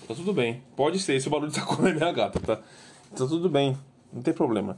Tá 0.08 0.14
tudo 0.14 0.32
bem. 0.32 0.62
Pode 0.74 0.98
ser, 0.98 1.14
esse 1.14 1.28
barulho 1.28 1.52
tá 1.52 1.62
comendo 1.64 1.98
minha 1.98 2.12
gata, 2.12 2.40
tá? 2.40 2.56
Tá 2.56 3.26
tudo 3.26 3.48
bem. 3.48 3.76
Não 4.12 4.22
tem 4.22 4.34
problema. 4.34 4.76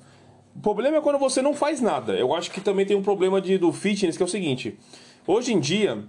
O 0.55 0.61
problema 0.61 0.97
é 0.97 1.01
quando 1.01 1.19
você 1.19 1.41
não 1.41 1.55
faz 1.55 1.81
nada. 1.81 2.15
Eu 2.15 2.35
acho 2.35 2.51
que 2.51 2.61
também 2.61 2.85
tem 2.85 2.97
um 2.97 3.03
problema 3.03 3.41
de, 3.41 3.57
do 3.57 3.73
fitness, 3.73 4.17
que 4.17 4.23
é 4.23 4.27
o 4.27 4.29
seguinte. 4.29 4.77
Hoje 5.27 5.53
em 5.53 5.61
dia, 5.61 6.05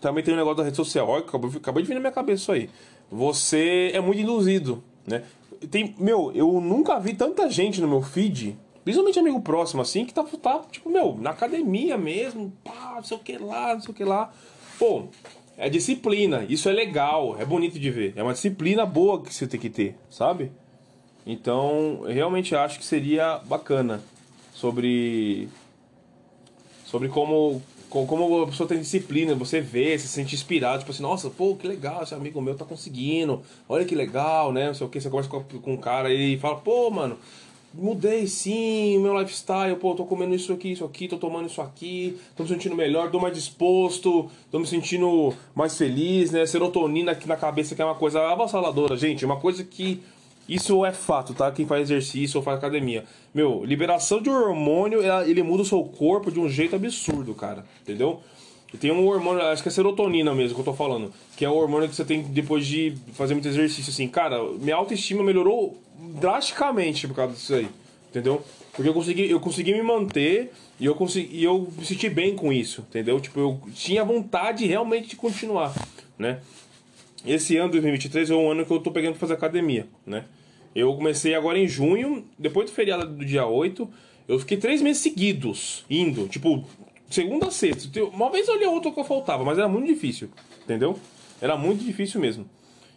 também 0.00 0.24
tem 0.24 0.32
um 0.32 0.36
negócio 0.36 0.58
da 0.58 0.64
rede 0.64 0.76
social. 0.76 1.06
Olha, 1.06 1.22
acabou, 1.22 1.50
acabou 1.54 1.82
de 1.82 1.88
vir 1.88 1.94
na 1.94 2.00
minha 2.00 2.12
cabeça 2.12 2.42
isso 2.42 2.52
aí. 2.52 2.70
Você 3.10 3.90
é 3.92 4.00
muito 4.00 4.20
induzido, 4.20 4.82
né? 5.06 5.22
Tem, 5.70 5.94
meu, 5.98 6.32
eu 6.34 6.60
nunca 6.60 6.98
vi 6.98 7.14
tanta 7.14 7.48
gente 7.50 7.80
no 7.80 7.86
meu 7.86 8.02
feed, 8.02 8.58
principalmente 8.82 9.18
amigo 9.18 9.40
próximo, 9.42 9.82
assim, 9.82 10.04
que 10.04 10.12
tá, 10.12 10.24
tá 10.24 10.62
tipo, 10.70 10.90
meu, 10.90 11.16
na 11.20 11.30
academia 11.30 11.96
mesmo, 11.96 12.52
pá, 12.64 12.94
não 12.96 13.04
sei 13.04 13.16
o 13.16 13.20
que 13.20 13.38
lá, 13.38 13.74
não 13.74 13.80
sei 13.80 13.90
o 13.90 13.94
que 13.94 14.04
lá. 14.04 14.32
Pô, 14.78 15.04
é 15.56 15.68
disciplina, 15.68 16.44
isso 16.48 16.68
é 16.68 16.72
legal, 16.72 17.36
é 17.38 17.44
bonito 17.44 17.78
de 17.78 17.90
ver. 17.90 18.12
É 18.16 18.22
uma 18.22 18.32
disciplina 18.32 18.84
boa 18.86 19.22
que 19.22 19.32
você 19.32 19.46
tem 19.46 19.60
que 19.60 19.70
ter, 19.70 19.94
sabe? 20.10 20.50
Então, 21.26 22.00
eu 22.04 22.12
realmente 22.12 22.54
acho 22.54 22.78
que 22.78 22.84
seria 22.84 23.38
bacana 23.38 24.02
sobre 24.52 25.48
sobre 26.84 27.08
como 27.08 27.62
como 27.88 28.42
a 28.42 28.46
pessoa 28.46 28.66
tem 28.66 28.78
disciplina, 28.78 29.34
você 29.34 29.60
vê, 29.60 29.98
se 29.98 30.08
sente 30.08 30.34
inspirado, 30.34 30.78
tipo 30.78 30.90
assim, 30.90 31.02
nossa, 31.02 31.28
pô, 31.28 31.54
que 31.54 31.68
legal, 31.68 32.02
esse 32.02 32.14
amigo 32.14 32.40
meu 32.40 32.54
tá 32.54 32.64
conseguindo, 32.64 33.42
olha 33.68 33.84
que 33.84 33.94
legal, 33.94 34.50
né? 34.50 34.68
Não 34.68 34.74
sei 34.74 34.86
o 34.86 34.90
que, 34.90 34.98
você 34.98 35.10
conversa 35.10 35.28
com, 35.28 35.42
com 35.42 35.74
um 35.74 35.76
cara 35.76 36.10
e 36.10 36.38
fala, 36.38 36.56
pô, 36.56 36.90
mano, 36.90 37.18
mudei 37.74 38.26
sim, 38.26 38.98
meu 38.98 39.18
lifestyle, 39.18 39.76
pô, 39.76 39.94
tô 39.94 40.04
comendo 40.04 40.34
isso 40.34 40.52
aqui, 40.52 40.72
isso 40.72 40.84
aqui, 40.84 41.08
tô 41.08 41.16
tomando 41.16 41.48
isso 41.48 41.60
aqui, 41.60 42.18
tô 42.36 42.42
me 42.42 42.48
sentindo 42.48 42.74
melhor, 42.74 43.10
tô 43.10 43.18
mais 43.18 43.34
disposto, 43.34 44.30
tô 44.50 44.58
me 44.58 44.66
sentindo 44.66 45.32
mais 45.54 45.76
feliz, 45.76 46.30
né? 46.30 46.44
Serotonina 46.46 47.12
aqui 47.12 47.28
na 47.28 47.36
cabeça 47.36 47.74
que 47.74 47.82
é 47.82 47.84
uma 47.84 47.94
coisa 47.94 48.20
avassaladora, 48.20 48.96
gente, 48.96 49.24
uma 49.24 49.40
coisa 49.40 49.64
que 49.64 50.02
isso 50.48 50.84
é 50.84 50.92
fato, 50.92 51.34
tá? 51.34 51.50
Quem 51.52 51.66
faz 51.66 51.82
exercício 51.82 52.38
ou 52.38 52.42
faz 52.42 52.58
academia. 52.58 53.04
Meu, 53.32 53.64
liberação 53.64 54.20
de 54.20 54.28
hormônio, 54.28 55.00
ele 55.24 55.42
muda 55.42 55.62
o 55.62 55.66
seu 55.66 55.82
corpo 55.84 56.30
de 56.30 56.40
um 56.40 56.48
jeito 56.48 56.74
absurdo, 56.74 57.32
cara. 57.34 57.64
Entendeu? 57.80 58.20
Tem 58.78 58.90
um 58.90 59.06
hormônio, 59.06 59.42
acho 59.42 59.62
que 59.62 59.68
é 59.68 59.72
serotonina 59.72 60.34
mesmo 60.34 60.54
que 60.54 60.60
eu 60.60 60.64
tô 60.64 60.74
falando. 60.74 61.12
Que 61.36 61.44
é 61.44 61.48
o 61.48 61.54
hormônio 61.54 61.88
que 61.88 61.94
você 61.94 62.04
tem 62.04 62.22
depois 62.22 62.66
de 62.66 62.94
fazer 63.12 63.34
muito 63.34 63.48
exercício, 63.48 63.90
assim. 63.90 64.08
Cara, 64.08 64.42
minha 64.58 64.76
autoestima 64.76 65.22
melhorou 65.22 65.80
drasticamente 66.20 67.06
por 67.06 67.14
causa 67.14 67.34
disso 67.34 67.54
aí. 67.54 67.68
Entendeu? 68.10 68.42
Porque 68.72 68.88
eu 68.88 68.94
consegui, 68.94 69.30
eu 69.30 69.40
consegui 69.40 69.72
me 69.72 69.82
manter 69.82 70.52
e 70.80 70.86
eu, 70.86 70.94
consegui, 70.94 71.36
e 71.36 71.44
eu 71.44 71.70
me 71.76 71.84
senti 71.84 72.08
bem 72.08 72.34
com 72.34 72.52
isso, 72.52 72.84
entendeu? 72.88 73.20
Tipo, 73.20 73.40
eu 73.40 73.60
tinha 73.74 74.04
vontade 74.04 74.66
realmente 74.66 75.08
de 75.08 75.16
continuar, 75.16 75.74
né? 76.18 76.40
esse 77.26 77.56
ano 77.56 77.70
2023 77.70 78.30
é 78.30 78.34
um 78.34 78.50
ano 78.50 78.66
que 78.66 78.72
eu 78.72 78.80
tô 78.80 78.90
pegando 78.90 79.12
pra 79.12 79.20
fazer 79.20 79.34
academia, 79.34 79.86
né? 80.04 80.24
Eu 80.74 80.94
comecei 80.94 81.34
agora 81.34 81.58
em 81.58 81.68
junho, 81.68 82.24
depois 82.38 82.70
do 82.70 82.74
feriado 82.74 83.06
do 83.06 83.24
dia 83.24 83.46
8, 83.46 83.88
eu 84.26 84.38
fiquei 84.38 84.56
três 84.56 84.80
meses 84.80 85.02
seguidos 85.02 85.84
indo, 85.88 86.26
tipo, 86.28 86.64
segunda 87.14 87.48
a 87.48 87.50
sexta. 87.50 88.04
Uma 88.04 88.30
vez 88.30 88.48
eu 88.48 88.54
olhei 88.54 88.66
outra 88.66 88.90
que 88.90 89.00
eu 89.00 89.04
faltava, 89.04 89.44
mas 89.44 89.58
era 89.58 89.68
muito 89.68 89.86
difícil, 89.86 90.28
entendeu? 90.62 90.98
Era 91.40 91.56
muito 91.56 91.84
difícil 91.84 92.20
mesmo. 92.20 92.46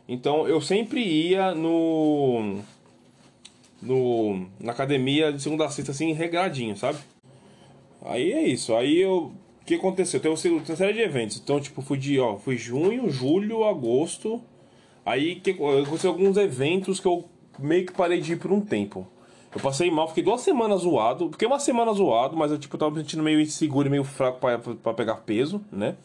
Então 0.08 0.48
eu 0.48 0.62
sempre 0.62 1.02
ia 1.02 1.54
no. 1.56 2.60
no 3.82 4.48
na 4.60 4.72
academia 4.72 5.34
de 5.34 5.42
segunda 5.42 5.66
a 5.66 5.70
sexta, 5.70 5.92
assim, 5.92 6.14
regradinho, 6.14 6.78
sabe? 6.78 7.00
Aí 8.04 8.32
é 8.32 8.48
isso. 8.48 8.76
Aí 8.76 9.00
eu 9.00 9.34
o 9.66 9.68
que 9.68 9.74
aconteceu? 9.74 10.20
Tem 10.20 10.30
uma 10.30 10.38
série 10.38 10.94
de 10.94 11.02
eventos. 11.02 11.42
Então, 11.44 11.60
tipo, 11.60 11.82
fui 11.82 11.98
de, 11.98 12.20
ó, 12.20 12.38
fui 12.38 12.56
junho, 12.56 13.10
julho, 13.10 13.64
agosto. 13.64 14.40
Aí 15.04 15.38
que 15.38 15.52
aconteceu 15.52 16.12
alguns 16.12 16.38
eventos 16.38 17.00
que 17.00 17.08
eu 17.08 17.26
meio 17.58 17.84
que 17.84 17.92
parei 17.92 18.22
de 18.22 18.34
ir 18.34 18.36
por 18.36 18.52
um 18.52 18.62
tempo. 18.62 19.08
Eu 19.56 19.62
passei 19.62 19.90
mal, 19.90 20.10
fiquei 20.10 20.22
duas 20.22 20.42
semanas 20.42 20.82
zoado. 20.82 21.32
Fiquei 21.32 21.48
uma 21.48 21.60
semana 21.60 21.94
zoado, 21.94 22.36
mas 22.36 22.52
eu 22.52 22.60
tipo, 22.60 22.78
tava 22.78 22.92
me 22.92 22.98
sentindo 23.00 23.24
meio 23.24 23.40
inseguro 23.40 23.88
e 23.88 23.92
meio 23.92 24.04
fraco 24.04 24.40
pra 24.84 24.94
pegar 24.94 25.16
peso, 25.16 25.64
né? 25.72 25.96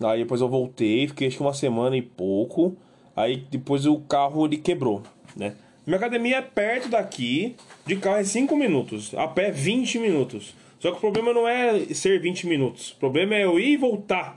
Aí 0.00 0.20
depois 0.20 0.40
eu 0.40 0.48
voltei, 0.48 1.08
fiquei 1.08 1.26
acho 1.26 1.36
que 1.36 1.42
uma 1.42 1.52
semana 1.52 1.96
e 1.96 2.02
pouco. 2.02 2.76
Aí 3.16 3.44
depois 3.50 3.84
o 3.84 3.98
carro 3.98 4.46
ele 4.46 4.58
quebrou, 4.58 5.02
né? 5.36 5.56
Minha 5.84 5.96
academia 5.96 6.36
é 6.36 6.42
perto 6.42 6.88
daqui, 6.88 7.56
de 7.84 7.96
carro 7.96 8.18
é 8.18 8.24
5 8.24 8.56
minutos, 8.56 9.12
a 9.14 9.26
pé 9.26 9.50
20 9.50 9.98
minutos. 9.98 10.54
Só 10.78 10.92
que 10.92 10.98
o 10.98 11.00
problema 11.00 11.32
não 11.32 11.48
é 11.48 11.80
ser 11.94 12.20
20 12.20 12.46
minutos. 12.46 12.92
O 12.92 12.96
problema 12.96 13.34
é 13.34 13.44
eu 13.44 13.58
ir 13.58 13.72
e 13.72 13.76
voltar. 13.76 14.36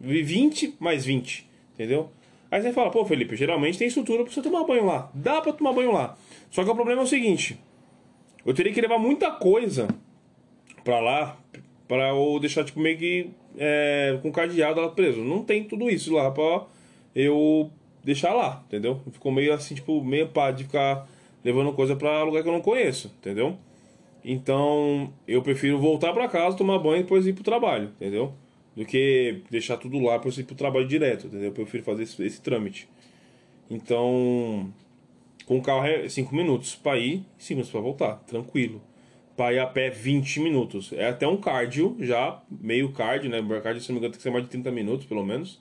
20 0.00 0.76
mais 0.80 1.04
20. 1.04 1.46
Entendeu? 1.74 2.10
Aí 2.50 2.62
você 2.62 2.72
fala, 2.72 2.90
pô, 2.90 3.04
Felipe, 3.04 3.36
geralmente 3.36 3.76
tem 3.76 3.88
estrutura 3.88 4.24
pra 4.24 4.32
você 4.32 4.40
tomar 4.40 4.64
banho 4.64 4.86
lá. 4.86 5.10
Dá 5.12 5.42
pra 5.42 5.52
tomar 5.52 5.72
banho 5.72 5.92
lá. 5.92 6.16
Só 6.50 6.64
que 6.64 6.70
o 6.70 6.74
problema 6.74 7.02
é 7.02 7.04
o 7.04 7.08
seguinte: 7.08 7.58
eu 8.44 8.54
teria 8.54 8.72
que 8.72 8.80
levar 8.80 8.98
muita 8.98 9.30
coisa 9.30 9.88
pra 10.84 11.00
lá 11.00 11.38
pra 11.88 12.08
eu 12.08 12.38
deixar, 12.40 12.64
tipo, 12.64 12.80
meio 12.80 12.98
que 12.98 13.30
é, 13.56 14.18
com 14.22 14.30
cadeado 14.32 14.80
lá 14.80 14.88
preso. 14.88 15.22
Não 15.22 15.42
tem 15.42 15.64
tudo 15.64 15.88
isso 15.88 16.12
lá 16.14 16.30
pra 16.30 16.66
eu 17.14 17.70
deixar 18.04 18.32
lá, 18.32 18.62
entendeu? 18.66 19.00
Ficou 19.12 19.32
meio 19.32 19.52
assim, 19.52 19.74
tipo, 19.74 20.02
meio 20.04 20.28
pá 20.28 20.50
de 20.50 20.64
ficar 20.64 21.08
levando 21.44 21.72
coisa 21.72 21.96
pra 21.96 22.22
lugar 22.22 22.42
que 22.42 22.48
eu 22.48 22.52
não 22.52 22.60
conheço, 22.60 23.12
entendeu? 23.18 23.56
Então, 24.24 25.12
eu 25.26 25.40
prefiro 25.42 25.78
voltar 25.78 26.12
para 26.12 26.28
casa, 26.28 26.56
tomar 26.56 26.78
banho 26.78 26.98
e 26.98 27.02
depois 27.02 27.26
ir 27.26 27.32
pro 27.32 27.44
trabalho, 27.44 27.92
entendeu? 27.96 28.32
Do 28.74 28.84
que 28.84 29.42
deixar 29.50 29.76
tudo 29.76 29.98
lá 30.00 30.18
para 30.18 30.30
ir 30.30 30.44
pro 30.44 30.56
trabalho 30.56 30.86
direto, 30.86 31.28
entendeu? 31.28 31.46
Eu 31.46 31.52
prefiro 31.52 31.84
fazer 31.84 32.02
esse, 32.02 32.22
esse 32.24 32.40
trâmite. 32.42 32.88
Então, 33.70 34.72
com 35.46 35.56
o 35.56 35.62
carro 35.62 35.86
é 35.86 36.08
5 36.08 36.34
minutos 36.34 36.74
para 36.74 36.98
ir, 36.98 37.24
5 37.38 37.54
minutos 37.54 37.70
para 37.70 37.80
voltar, 37.80 38.16
tranquilo. 38.26 38.82
Para 39.36 39.54
ir 39.54 39.58
a 39.60 39.66
pé 39.66 39.90
20 39.90 40.40
minutos. 40.40 40.92
É 40.92 41.08
até 41.08 41.26
um 41.26 41.36
cardio, 41.36 41.96
já, 42.00 42.42
meio 42.50 42.90
cardio, 42.90 43.30
né? 43.30 43.40
O 43.40 43.62
cardio, 43.62 43.80
se 43.80 43.88
não 43.88 43.94
me 43.94 44.00
engano, 44.00 44.12
tem 44.12 44.18
que 44.18 44.22
ser 44.22 44.30
mais 44.30 44.44
de 44.44 44.50
30 44.50 44.70
minutos, 44.72 45.06
pelo 45.06 45.24
menos. 45.24 45.60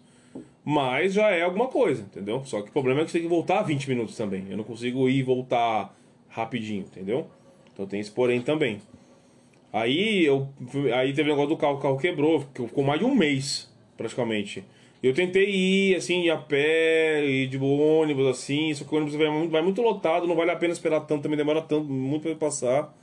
Mas 0.63 1.13
já 1.13 1.30
é 1.30 1.43
alguma 1.43 1.67
coisa, 1.67 2.02
entendeu? 2.02 2.43
Só 2.45 2.62
que 2.62 2.69
o 2.69 2.71
problema 2.71 3.02
é 3.02 3.06
que 3.06 3.12
você 3.12 3.19
tem 3.19 3.28
que 3.28 3.34
voltar 3.34 3.62
20 3.62 3.88
minutos 3.88 4.17
também. 4.17 4.45
Eu 4.50 4.58
não 4.58 4.63
consigo 4.63 5.08
ir 5.08 5.17
e 5.17 5.24
voltar 5.24 5.95
rapidinho, 6.28 6.82
entendeu? 6.82 7.28
Então 7.71 7.86
tem 7.86 8.00
esse 8.00 8.12
porém 8.12 8.41
também. 8.41 8.82
Aí 9.71 10.26
eu 10.26 10.50
aí 10.95 11.13
teve 11.13 11.30
o 11.30 11.34
negócio 11.34 11.50
do 11.50 11.58
carro, 11.58 11.76
o 11.76 11.80
carro 11.80 11.98
quebrou, 11.98 12.39
ficou 12.39 12.84
mais 12.84 13.00
de 13.00 13.06
um 13.06 13.13
mês, 13.13 13.71
praticamente. 13.95 14.63
Eu 15.05 15.13
tentei 15.13 15.49
ir 15.49 15.95
assim, 15.95 16.29
a 16.29 16.37
pé, 16.37 17.23
ir 17.23 17.47
de 17.47 17.57
ônibus, 17.57 18.25
assim, 18.27 18.73
só 18.73 18.83
que 18.83 18.93
o 18.93 18.97
ônibus 18.97 19.15
vai 19.15 19.29
muito, 19.29 19.51
vai 19.51 19.61
muito 19.61 19.81
lotado, 19.81 20.25
não 20.25 20.35
vale 20.35 20.49
a 20.51 20.55
pena 20.55 20.73
esperar 20.73 21.01
tanto, 21.01 21.23
também 21.23 21.37
demora 21.37 21.61
tanto, 21.61 21.85
muito 21.85 22.23
pra 22.23 22.35
passar. 22.35 22.97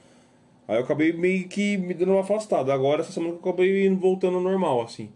Aí 0.66 0.76
eu 0.76 0.82
acabei 0.82 1.12
meio 1.12 1.48
que 1.48 1.76
me 1.76 1.94
dando 1.94 2.12
uma 2.12 2.22
afastada. 2.22 2.74
Agora 2.74 3.02
essa 3.02 3.12
semana 3.12 3.34
eu 3.34 3.38
acabei 3.38 3.88
voltando 3.90 4.36
ao 4.36 4.42
normal, 4.42 4.82
assim. 4.82 5.10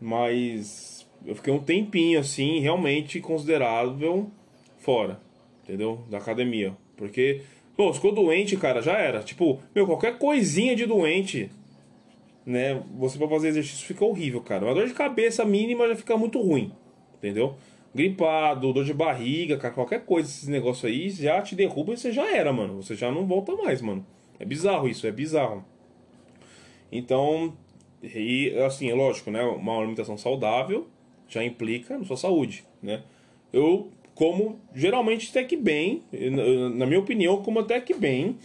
Mas 0.00 1.06
eu 1.24 1.34
fiquei 1.34 1.52
um 1.52 1.58
tempinho, 1.58 2.20
assim, 2.20 2.60
realmente 2.60 3.20
considerável 3.20 4.30
fora, 4.78 5.20
entendeu? 5.64 6.04
Da 6.08 6.18
academia. 6.18 6.76
Porque 6.96 7.42
Pô, 7.76 7.92
ficou 7.92 8.12
doente, 8.12 8.56
cara, 8.56 8.80
já 8.80 8.96
era. 8.96 9.22
Tipo, 9.22 9.60
meu, 9.74 9.86
qualquer 9.86 10.18
coisinha 10.18 10.74
de 10.74 10.86
doente, 10.86 11.50
né? 12.46 12.80
Você 12.96 13.18
pra 13.18 13.28
fazer 13.28 13.48
exercício 13.48 13.84
fica 13.84 14.04
horrível, 14.04 14.40
cara. 14.40 14.64
Uma 14.64 14.74
dor 14.74 14.86
de 14.86 14.94
cabeça 14.94 15.44
mínima 15.44 15.88
já 15.88 15.96
fica 15.96 16.16
muito 16.16 16.40
ruim, 16.40 16.72
entendeu? 17.18 17.56
Gripado, 17.92 18.72
dor 18.72 18.84
de 18.84 18.94
barriga, 18.94 19.56
cara, 19.56 19.74
qualquer 19.74 20.04
coisa, 20.04 20.28
esses 20.28 20.48
negócios 20.48 20.84
aí 20.84 21.10
já 21.10 21.42
te 21.42 21.56
derruba 21.56 21.92
e 21.92 21.96
você 21.96 22.12
já 22.12 22.30
era, 22.34 22.52
mano. 22.52 22.76
Você 22.80 22.94
já 22.94 23.10
não 23.10 23.26
volta 23.26 23.54
mais, 23.56 23.82
mano. 23.82 24.06
É 24.38 24.44
bizarro 24.44 24.86
isso, 24.86 25.06
é 25.06 25.10
bizarro. 25.10 25.64
Então, 26.92 27.54
e 28.02 28.54
assim, 28.66 28.88
é 28.90 28.94
lógico, 28.94 29.30
né? 29.30 29.42
Uma 29.42 29.78
alimentação 29.78 30.16
saudável 30.16 30.86
já 31.28 31.42
implica 31.42 31.98
na 31.98 32.04
sua 32.04 32.16
saúde, 32.16 32.64
né? 32.82 33.02
Eu 33.52 33.90
como 34.14 34.58
geralmente 34.74 35.28
até 35.30 35.44
que 35.44 35.56
bem, 35.56 36.02
na 36.74 36.86
minha 36.86 37.00
opinião, 37.00 37.42
como 37.42 37.58
até 37.58 37.80
que 37.80 37.94
bem. 37.94 38.38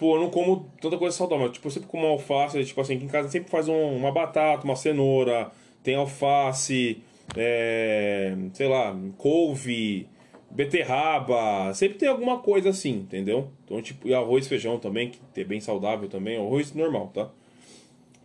Tipo, 0.00 0.16
eu 0.16 0.20
não 0.20 0.30
como 0.30 0.66
tanta 0.80 0.96
coisa 0.96 1.14
saudável. 1.14 1.52
Tipo, 1.52 1.66
eu 1.66 1.70
sempre 1.72 1.88
como 1.88 2.06
alface, 2.06 2.64
tipo 2.64 2.80
assim, 2.80 2.96
aqui 2.96 3.04
em 3.04 3.08
casa 3.08 3.28
sempre 3.28 3.50
faz 3.50 3.68
um, 3.68 3.96
uma 3.96 4.10
batata, 4.10 4.64
uma 4.64 4.74
cenoura, 4.74 5.50
tem 5.82 5.94
alface, 5.94 7.02
é, 7.36 8.34
sei 8.54 8.66
lá, 8.66 8.96
couve, 9.18 10.08
beterraba, 10.50 11.74
sempre 11.74 11.98
tem 11.98 12.08
alguma 12.08 12.38
coisa 12.38 12.70
assim, 12.70 12.92
entendeu? 12.92 13.50
Então, 13.66 13.82
tipo, 13.82 14.08
e 14.08 14.14
arroz, 14.14 14.48
feijão 14.48 14.78
também, 14.78 15.10
que 15.10 15.20
é 15.38 15.44
bem 15.44 15.60
saudável 15.60 16.08
também, 16.08 16.38
arroz 16.38 16.72
normal, 16.72 17.08
tá? 17.12 17.28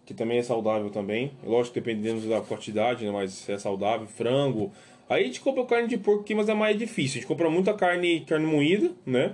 Que 0.05 0.13
também 0.13 0.37
é 0.37 0.43
saudável 0.43 0.89
também. 0.89 1.33
Lógico, 1.43 1.75
dependendo 1.75 2.21
da 2.29 2.39
quantidade, 2.39 3.03
né, 3.03 3.11
mas 3.11 3.49
é 3.49 3.57
saudável. 3.57 4.07
Frango, 4.07 4.71
Aí 5.09 5.23
a 5.23 5.25
gente 5.27 5.41
compra 5.41 5.65
carne 5.65 5.89
de 5.89 5.97
porco 5.97 6.21
aqui, 6.21 6.33
mas 6.33 6.47
é 6.47 6.53
mais 6.53 6.77
difícil. 6.79 7.17
A 7.17 7.19
gente 7.19 7.27
compra 7.27 7.49
muita 7.49 7.73
carne, 7.73 8.21
carne 8.21 8.45
moída, 8.45 8.91
né? 9.05 9.33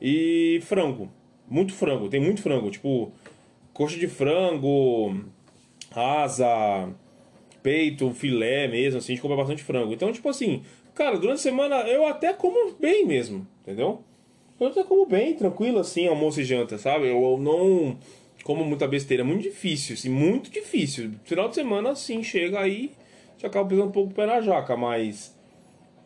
E 0.00 0.60
frango. 0.64 1.10
Muito 1.50 1.72
frango, 1.72 2.08
tem 2.08 2.20
muito 2.20 2.42
frango. 2.42 2.70
Tipo, 2.70 3.12
coxa 3.72 3.98
de 3.98 4.08
frango, 4.08 5.24
asa, 5.94 6.88
peito, 7.62 8.10
filé 8.12 8.68
mesmo, 8.68 8.98
assim, 8.98 9.12
a 9.12 9.14
gente 9.14 9.22
compra 9.22 9.36
bastante 9.36 9.62
frango. 9.62 9.92
Então, 9.92 10.12
tipo 10.12 10.28
assim, 10.28 10.62
cara, 10.94 11.18
durante 11.18 11.38
a 11.38 11.42
semana 11.42 11.76
eu 11.88 12.06
até 12.06 12.32
como 12.32 12.74
bem 12.74 13.06
mesmo, 13.06 13.46
entendeu? 13.62 14.02
Eu 14.60 14.66
até 14.66 14.82
como 14.82 15.06
bem, 15.06 15.34
tranquilo, 15.34 15.78
assim, 15.78 16.08
almoço 16.08 16.40
e 16.40 16.44
janta, 16.44 16.78
sabe? 16.78 17.06
Eu, 17.06 17.22
eu 17.22 17.38
não 17.38 17.96
como 18.48 18.64
muita 18.64 18.88
besteira. 18.88 19.22
Muito 19.22 19.42
difícil, 19.42 19.94
assim, 19.94 20.08
muito 20.08 20.50
difícil. 20.50 21.12
Final 21.24 21.48
de 21.48 21.54
semana, 21.54 21.90
assim, 21.90 22.22
chega 22.22 22.58
aí, 22.58 22.92
já 23.36 23.46
acaba 23.46 23.68
pisando 23.68 23.88
um 23.88 23.92
pouco 23.92 24.10
o 24.10 24.14
pé 24.14 24.26
na 24.26 24.40
jaca, 24.40 24.76
mas 24.76 25.37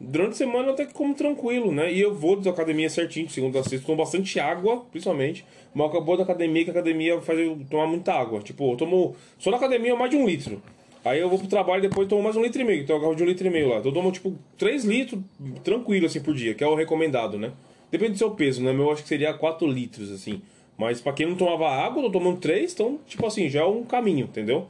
durante 0.02 0.32
a 0.32 0.36
semana 0.36 0.72
até 0.72 0.84
que 0.84 0.92
como 0.92 1.14
tranquilo, 1.14 1.70
né? 1.70 1.92
E 1.92 2.00
eu 2.00 2.14
vou 2.14 2.36
da 2.36 2.50
academia 2.50 2.90
certinho, 2.90 3.28
segundo 3.30 3.58
a 3.58 3.62
sexta, 3.62 3.86
tomo 3.86 3.98
bastante 3.98 4.38
água, 4.40 4.84
principalmente. 4.90 5.44
Mas 5.72 5.88
acabou 5.88 6.16
da 6.16 6.24
academia, 6.24 6.64
que 6.64 6.70
a 6.70 6.72
academia 6.72 7.20
faz 7.20 7.38
eu 7.38 7.58
tomar 7.70 7.86
muita 7.86 8.12
água. 8.12 8.40
Tipo, 8.40 8.72
eu 8.72 8.76
tomo 8.76 9.16
só 9.38 9.50
na 9.50 9.56
academia 9.56 9.94
mais 9.96 10.10
de 10.10 10.16
um 10.16 10.26
litro. 10.26 10.60
Aí 11.04 11.18
eu 11.18 11.28
vou 11.28 11.38
pro 11.38 11.48
trabalho 11.48 11.84
e 11.84 11.88
depois 11.88 12.08
tomo 12.08 12.22
mais 12.22 12.36
um 12.36 12.42
litro 12.42 12.60
e 12.60 12.64
meio. 12.64 12.82
Então 12.82 12.96
eu 12.96 13.00
agarro 13.00 13.16
de 13.16 13.22
um 13.22 13.26
litro 13.26 13.46
e 13.46 13.50
meio 13.50 13.68
lá. 13.68 13.78
Então 13.78 13.90
eu 13.90 13.94
tomo 13.94 14.12
tipo 14.12 14.34
3 14.58 14.84
litros 14.84 15.20
tranquilo 15.64 16.06
assim 16.06 16.20
por 16.20 16.34
dia, 16.34 16.54
que 16.54 16.62
é 16.62 16.66
o 16.66 16.74
recomendado, 16.74 17.38
né? 17.38 17.52
Depende 17.90 18.12
do 18.12 18.18
seu 18.18 18.30
peso, 18.30 18.62
né? 18.62 18.72
Meu 18.72 18.90
acho 18.90 19.02
que 19.02 19.08
seria 19.08 19.34
4 19.34 19.66
litros, 19.66 20.10
assim. 20.10 20.42
Mas 20.76 21.00
pra 21.00 21.12
quem 21.12 21.26
não 21.26 21.36
tomava 21.36 21.68
água, 21.68 22.02
eu 22.02 22.06
tô 22.06 22.18
tomando 22.18 22.38
3, 22.38 22.72
então, 22.72 22.98
tipo 23.06 23.26
assim, 23.26 23.48
já 23.48 23.60
é 23.60 23.64
um 23.64 23.84
caminho, 23.84 24.24
entendeu? 24.24 24.66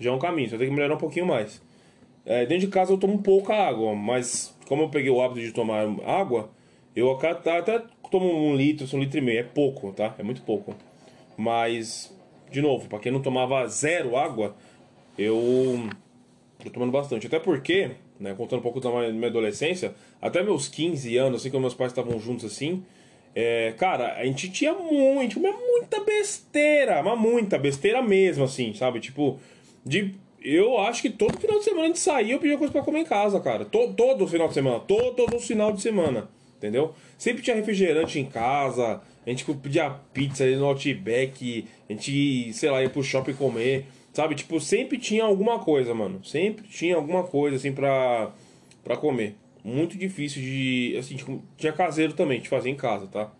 Já 0.00 0.10
é 0.10 0.12
um 0.12 0.18
caminho, 0.18 0.50
só 0.50 0.56
tem 0.58 0.68
que 0.68 0.74
melhorar 0.74 0.94
um 0.94 0.98
pouquinho 0.98 1.26
mais. 1.26 1.62
É, 2.26 2.44
dentro 2.44 2.66
de 2.66 2.72
casa 2.72 2.92
eu 2.92 2.98
tomo 2.98 3.22
pouca 3.22 3.54
água, 3.54 3.94
mas 3.94 4.54
como 4.66 4.82
eu 4.82 4.88
peguei 4.88 5.10
o 5.10 5.22
hábito 5.22 5.40
de 5.40 5.52
tomar 5.52 5.86
água, 6.04 6.50
eu 6.94 7.12
até, 7.12 7.58
até 7.58 7.82
tomo 8.10 8.26
um 8.26 8.54
litro, 8.56 8.86
um 8.96 9.00
litro 9.00 9.18
e 9.18 9.22
meio. 9.22 9.40
É 9.40 9.42
pouco, 9.44 9.92
tá? 9.92 10.14
É 10.18 10.22
muito 10.22 10.42
pouco. 10.42 10.74
Mas, 11.36 12.12
de 12.50 12.60
novo, 12.60 12.88
pra 12.88 12.98
quem 12.98 13.12
não 13.12 13.22
tomava 13.22 13.66
zero 13.68 14.16
água, 14.16 14.56
eu 15.16 15.88
tô 16.62 16.70
tomando 16.70 16.90
bastante. 16.90 17.26
Até 17.26 17.38
porque, 17.38 17.92
né, 18.18 18.34
contando 18.34 18.60
um 18.60 18.62
pouco 18.62 18.80
da 18.80 18.90
minha 19.12 19.28
adolescência, 19.28 19.94
até 20.20 20.42
meus 20.42 20.68
15 20.68 21.16
anos, 21.16 21.40
assim, 21.40 21.50
quando 21.50 21.62
meus 21.62 21.74
pais 21.74 21.92
estavam 21.92 22.18
juntos 22.18 22.44
assim, 22.44 22.82
é, 23.34 23.74
cara, 23.76 24.14
a 24.14 24.24
gente 24.24 24.50
tinha 24.50 24.72
muito, 24.72 25.34
comia 25.34 25.52
muita 25.52 26.00
besteira, 26.00 27.02
mas 27.02 27.18
muita 27.18 27.58
besteira 27.58 28.02
mesmo, 28.02 28.44
assim, 28.44 28.72
sabe? 28.72 28.98
Tipo, 28.98 29.38
de. 29.84 30.14
Eu 30.48 30.78
acho 30.78 31.02
que 31.02 31.10
todo 31.10 31.40
final 31.40 31.58
de 31.58 31.64
semana 31.64 31.82
a 31.82 31.86
gente 31.88 31.98
saía 31.98 32.34
eu 32.34 32.38
pedia 32.38 32.56
coisa 32.56 32.72
pra 32.72 32.80
comer 32.80 33.00
em 33.00 33.04
casa, 33.04 33.40
cara. 33.40 33.64
Todo, 33.64 33.94
todo 33.94 34.28
final 34.28 34.46
de 34.46 34.54
semana, 34.54 34.78
todo 34.78 35.34
o 35.34 35.40
final 35.40 35.72
de 35.72 35.82
semana, 35.82 36.28
entendeu? 36.56 36.94
Sempre 37.18 37.42
tinha 37.42 37.56
refrigerante 37.56 38.20
em 38.20 38.26
casa, 38.26 39.02
a 39.26 39.28
gente 39.30 39.44
pedia 39.54 39.90
pizza 40.12 40.44
ali 40.44 40.54
no 40.54 40.66
Outback, 40.66 41.66
a 41.90 41.92
gente, 41.92 42.52
sei 42.52 42.70
lá, 42.70 42.80
ia 42.80 42.88
pro 42.88 43.02
shopping 43.02 43.32
comer, 43.32 43.86
sabe? 44.12 44.36
Tipo, 44.36 44.60
sempre 44.60 44.98
tinha 44.98 45.24
alguma 45.24 45.58
coisa, 45.58 45.92
mano. 45.92 46.24
Sempre 46.24 46.68
tinha 46.68 46.94
alguma 46.94 47.24
coisa, 47.24 47.56
assim, 47.56 47.72
pra, 47.72 48.30
pra 48.84 48.96
comer 48.96 49.34
muito 49.64 49.98
difícil 49.98 50.40
de. 50.40 50.96
Assim, 50.96 51.16
tipo, 51.16 51.42
tinha 51.56 51.72
caseiro 51.72 52.12
também, 52.12 52.40
de 52.40 52.48
fazer 52.48 52.70
em 52.70 52.76
casa, 52.76 53.08
tá? 53.08 53.32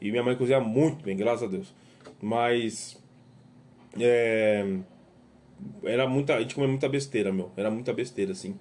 E 0.00 0.12
minha 0.12 0.22
mãe 0.22 0.36
cozinha 0.36 0.60
muito 0.60 1.02
bem, 1.02 1.16
graças 1.16 1.42
a 1.42 1.46
Deus. 1.48 1.74
Mas. 2.22 2.96
É. 3.98 4.64
Era 5.84 6.06
muita. 6.06 6.36
A 6.36 6.40
gente 6.40 6.54
comia 6.54 6.68
muita 6.68 6.88
besteira, 6.88 7.32
meu. 7.32 7.50
Era 7.56 7.70
muita 7.70 7.92
besteira, 7.92 8.32
assim. 8.32 8.56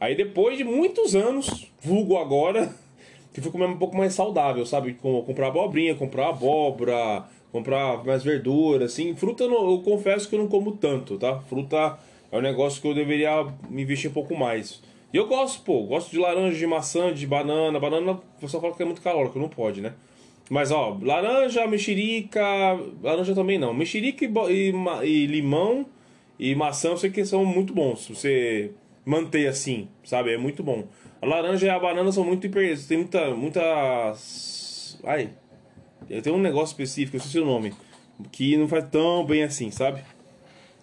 Aí 0.00 0.14
depois 0.14 0.56
de 0.56 0.64
muitos 0.64 1.16
anos, 1.16 1.72
vulgo 1.82 2.16
agora, 2.16 2.74
que 3.32 3.40
fui 3.40 3.50
comer 3.50 3.66
um 3.66 3.78
pouco 3.78 3.96
mais 3.96 4.14
saudável, 4.14 4.64
sabe? 4.64 4.94
Comprar 4.94 5.48
abobrinha, 5.48 5.94
comprar 5.94 6.28
abóbora, 6.28 7.24
comprar 7.50 8.04
mais 8.04 8.22
verdura, 8.22 8.84
assim. 8.84 9.14
Fruta 9.16 9.44
eu, 9.44 9.50
eu 9.50 9.82
confesso 9.82 10.28
que 10.28 10.34
eu 10.34 10.38
não 10.38 10.48
como 10.48 10.72
tanto, 10.72 11.18
tá? 11.18 11.40
Fruta 11.40 11.98
é 12.30 12.38
um 12.38 12.42
negócio 12.42 12.80
que 12.80 12.88
eu 12.88 12.94
deveria 12.94 13.46
me 13.68 13.82
investir 13.82 14.10
um 14.10 14.14
pouco 14.14 14.36
mais. 14.36 14.82
E 15.12 15.16
eu 15.16 15.26
gosto, 15.26 15.62
pô, 15.62 15.84
gosto 15.84 16.10
de 16.10 16.18
laranja, 16.18 16.56
de 16.56 16.66
maçã, 16.66 17.12
de 17.12 17.26
banana. 17.26 17.80
Banana, 17.80 18.12
o 18.12 18.40
pessoal 18.40 18.60
fala 18.60 18.74
que 18.74 18.82
é 18.82 18.86
muito 18.86 19.00
calórico, 19.00 19.38
não 19.38 19.48
pode, 19.48 19.80
né? 19.80 19.94
Mas, 20.50 20.70
ó, 20.70 20.96
laranja, 21.02 21.66
mexerica. 21.66 22.42
Laranja 23.02 23.34
também 23.34 23.58
não. 23.58 23.72
Mexerica 23.74 24.24
e, 24.24 24.30
e, 24.50 25.06
e 25.06 25.26
limão 25.26 25.86
e 26.38 26.54
maçã 26.54 26.90
eu 26.90 26.96
sei 26.96 27.10
que 27.10 27.24
são 27.24 27.44
muito 27.44 27.74
bons. 27.74 28.04
Se 28.04 28.14
você 28.14 28.70
manter 29.04 29.48
assim, 29.48 29.88
sabe? 30.04 30.32
É 30.32 30.38
muito 30.38 30.62
bom. 30.62 30.84
A 31.20 31.26
laranja 31.26 31.66
e 31.66 31.70
a 31.70 31.78
banana 31.78 32.12
são 32.12 32.24
muito 32.24 32.46
hiper. 32.46 32.78
Tem 32.86 32.98
muita. 32.98 33.34
muita. 33.34 33.60
Ai. 35.04 35.30
Tem 36.22 36.32
um 36.32 36.38
negócio 36.38 36.72
específico, 36.72 37.16
eu 37.16 37.20
sei 37.20 37.40
o 37.40 37.44
nome. 37.44 37.74
Que 38.30 38.56
não 38.56 38.68
faz 38.68 38.88
tão 38.88 39.24
bem 39.24 39.42
assim, 39.42 39.70
sabe? 39.70 40.02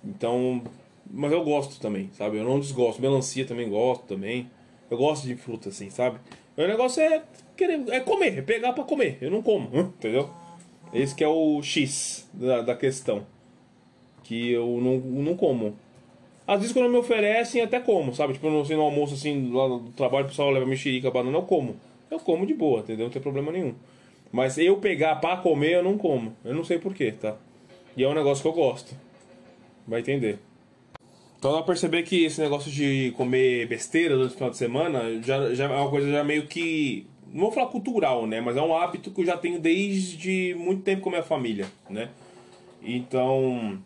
Então, 0.03 0.61
mas 1.09 1.31
eu 1.31 1.43
gosto 1.43 1.79
também, 1.79 2.09
sabe? 2.13 2.37
Eu 2.37 2.43
não 2.43 2.59
desgosto. 2.59 3.01
Melancia 3.01 3.45
também 3.45 3.69
gosto 3.69 4.03
também. 4.03 4.49
Eu 4.89 4.97
gosto 4.97 5.25
de 5.25 5.35
fruta, 5.35 5.69
assim, 5.69 5.89
sabe? 5.89 6.19
O 6.57 6.67
negócio 6.67 7.01
é 7.01 7.23
querer, 7.55 7.83
é 7.89 7.99
comer, 7.99 8.39
é 8.39 8.41
pegar 8.41 8.73
pra 8.73 8.83
comer. 8.83 9.17
Eu 9.21 9.31
não 9.31 9.41
como, 9.41 9.69
entendeu? 9.77 10.29
Esse 10.93 11.15
que 11.15 11.23
é 11.23 11.27
o 11.27 11.61
X 11.61 12.29
da, 12.33 12.61
da 12.61 12.75
questão. 12.75 13.25
Que 14.25 14.51
eu 14.51 14.79
não, 14.81 14.97
não 14.97 15.37
como. 15.37 15.75
Às 16.47 16.59
vezes 16.59 16.73
quando 16.73 16.91
me 16.91 16.97
oferecem, 16.97 17.61
até 17.61 17.79
como, 17.79 18.13
sabe? 18.13 18.33
Tipo, 18.33 18.47
assim, 18.59 18.75
no 18.75 18.81
almoço, 18.81 19.13
assim, 19.13 19.51
lá 19.51 19.67
no 19.67 19.91
trabalho, 19.91 20.25
o 20.25 20.29
pessoal 20.29 20.51
leva 20.51 20.65
mexerica, 20.65 21.09
banana, 21.09 21.37
eu 21.37 21.43
como. 21.43 21.75
Eu 22.11 22.19
como 22.19 22.45
de 22.45 22.53
boa, 22.53 22.81
entendeu? 22.81 23.05
Não 23.05 23.11
tem 23.11 23.21
problema 23.21 23.51
nenhum. 23.51 23.73
Mas 24.31 24.57
eu 24.57 24.77
pegar 24.77 25.15
pra 25.15 25.37
comer, 25.37 25.75
eu 25.75 25.83
não 25.83 25.97
como. 25.97 26.35
Eu 26.43 26.53
não 26.53 26.63
sei 26.63 26.77
porquê, 26.77 27.11
tá? 27.11 27.35
E 27.95 28.03
é 28.03 28.07
um 28.07 28.13
negócio 28.13 28.41
que 28.41 28.47
eu 28.47 28.53
gosto. 28.53 28.93
Vai 29.87 30.01
entender. 30.01 30.39
Então 31.39 31.51
dá 31.51 31.57
pra 31.57 31.67
perceber 31.67 32.03
que 32.03 32.25
esse 32.25 32.41
negócio 32.41 32.71
de 32.71 33.13
comer 33.15 33.67
besteira 33.67 34.15
no 34.15 34.29
final 34.29 34.49
de 34.49 34.57
semana 34.57 35.21
já, 35.21 35.53
já 35.53 35.65
é 35.65 35.67
uma 35.67 35.89
coisa 35.89 36.11
já 36.11 36.23
meio 36.23 36.47
que. 36.47 37.07
Não 37.31 37.41
vou 37.41 37.51
falar 37.51 37.67
cultural, 37.67 38.25
né? 38.25 38.41
Mas 38.41 38.57
é 38.57 38.61
um 38.61 38.75
hábito 38.75 39.11
que 39.11 39.21
eu 39.21 39.25
já 39.25 39.37
tenho 39.37 39.59
desde 39.59 40.55
muito 40.57 40.83
tempo 40.83 41.01
com 41.01 41.09
a 41.09 41.13
minha 41.13 41.23
família, 41.23 41.67
né? 41.89 42.09
Então. 42.83 43.79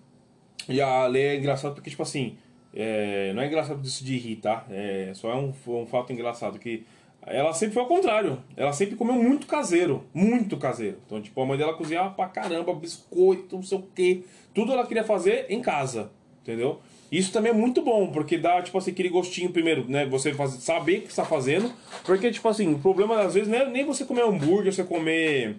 E 0.67 0.81
a 0.81 1.05
lei 1.07 1.27
é 1.27 1.37
engraçado 1.37 1.73
porque, 1.73 1.89
tipo 1.89 2.03
assim. 2.03 2.37
É, 2.71 3.33
não 3.33 3.41
é 3.41 3.47
engraçado 3.47 3.81
disso 3.81 4.05
de 4.05 4.15
rir, 4.15 4.35
tá? 4.35 4.63
É, 4.69 5.11
só 5.15 5.31
é 5.31 5.35
um, 5.35 5.51
um 5.67 5.87
fato 5.87 6.13
engraçado 6.13 6.59
que 6.59 6.85
ela 7.25 7.53
sempre 7.53 7.73
foi 7.73 7.83
ao 7.83 7.89
contrário. 7.89 8.39
Ela 8.55 8.73
sempre 8.73 8.95
comeu 8.95 9.15
muito 9.15 9.47
caseiro. 9.47 10.05
Muito 10.13 10.57
caseiro. 10.57 10.97
Então, 11.05 11.21
tipo, 11.21 11.41
a 11.41 11.45
mãe 11.45 11.57
dela 11.57 11.73
cozinhava 11.73 12.11
pra 12.11 12.27
caramba, 12.27 12.73
biscoito, 12.73 13.55
não 13.55 13.63
sei 13.63 13.77
o 13.77 13.87
quê. 13.93 14.23
Tudo 14.53 14.71
ela 14.71 14.85
queria 14.85 15.03
fazer 15.03 15.45
em 15.49 15.61
casa. 15.61 16.11
Entendeu? 16.41 16.79
Isso 17.11 17.31
também 17.31 17.51
é 17.51 17.55
muito 17.55 17.81
bom, 17.81 18.11
porque 18.11 18.37
dá, 18.37 18.61
tipo 18.61 18.77
assim, 18.77 18.91
aquele 18.91 19.09
gostinho 19.09 19.51
primeiro, 19.51 19.89
né? 19.89 20.05
Você 20.05 20.33
faz, 20.33 20.51
saber 20.53 20.99
o 20.99 21.01
que 21.01 21.09
está 21.09 21.25
fazendo. 21.25 21.71
Porque, 22.03 22.31
tipo 22.31 22.47
assim, 22.47 22.73
o 22.73 22.79
problema 22.79 23.21
às 23.21 23.33
vezes 23.33 23.49
não 23.49 23.57
é 23.57 23.69
nem 23.69 23.85
você 23.85 24.05
comer 24.05 24.23
hambúrguer, 24.23 24.71
você 24.71 24.83
comer 24.83 25.57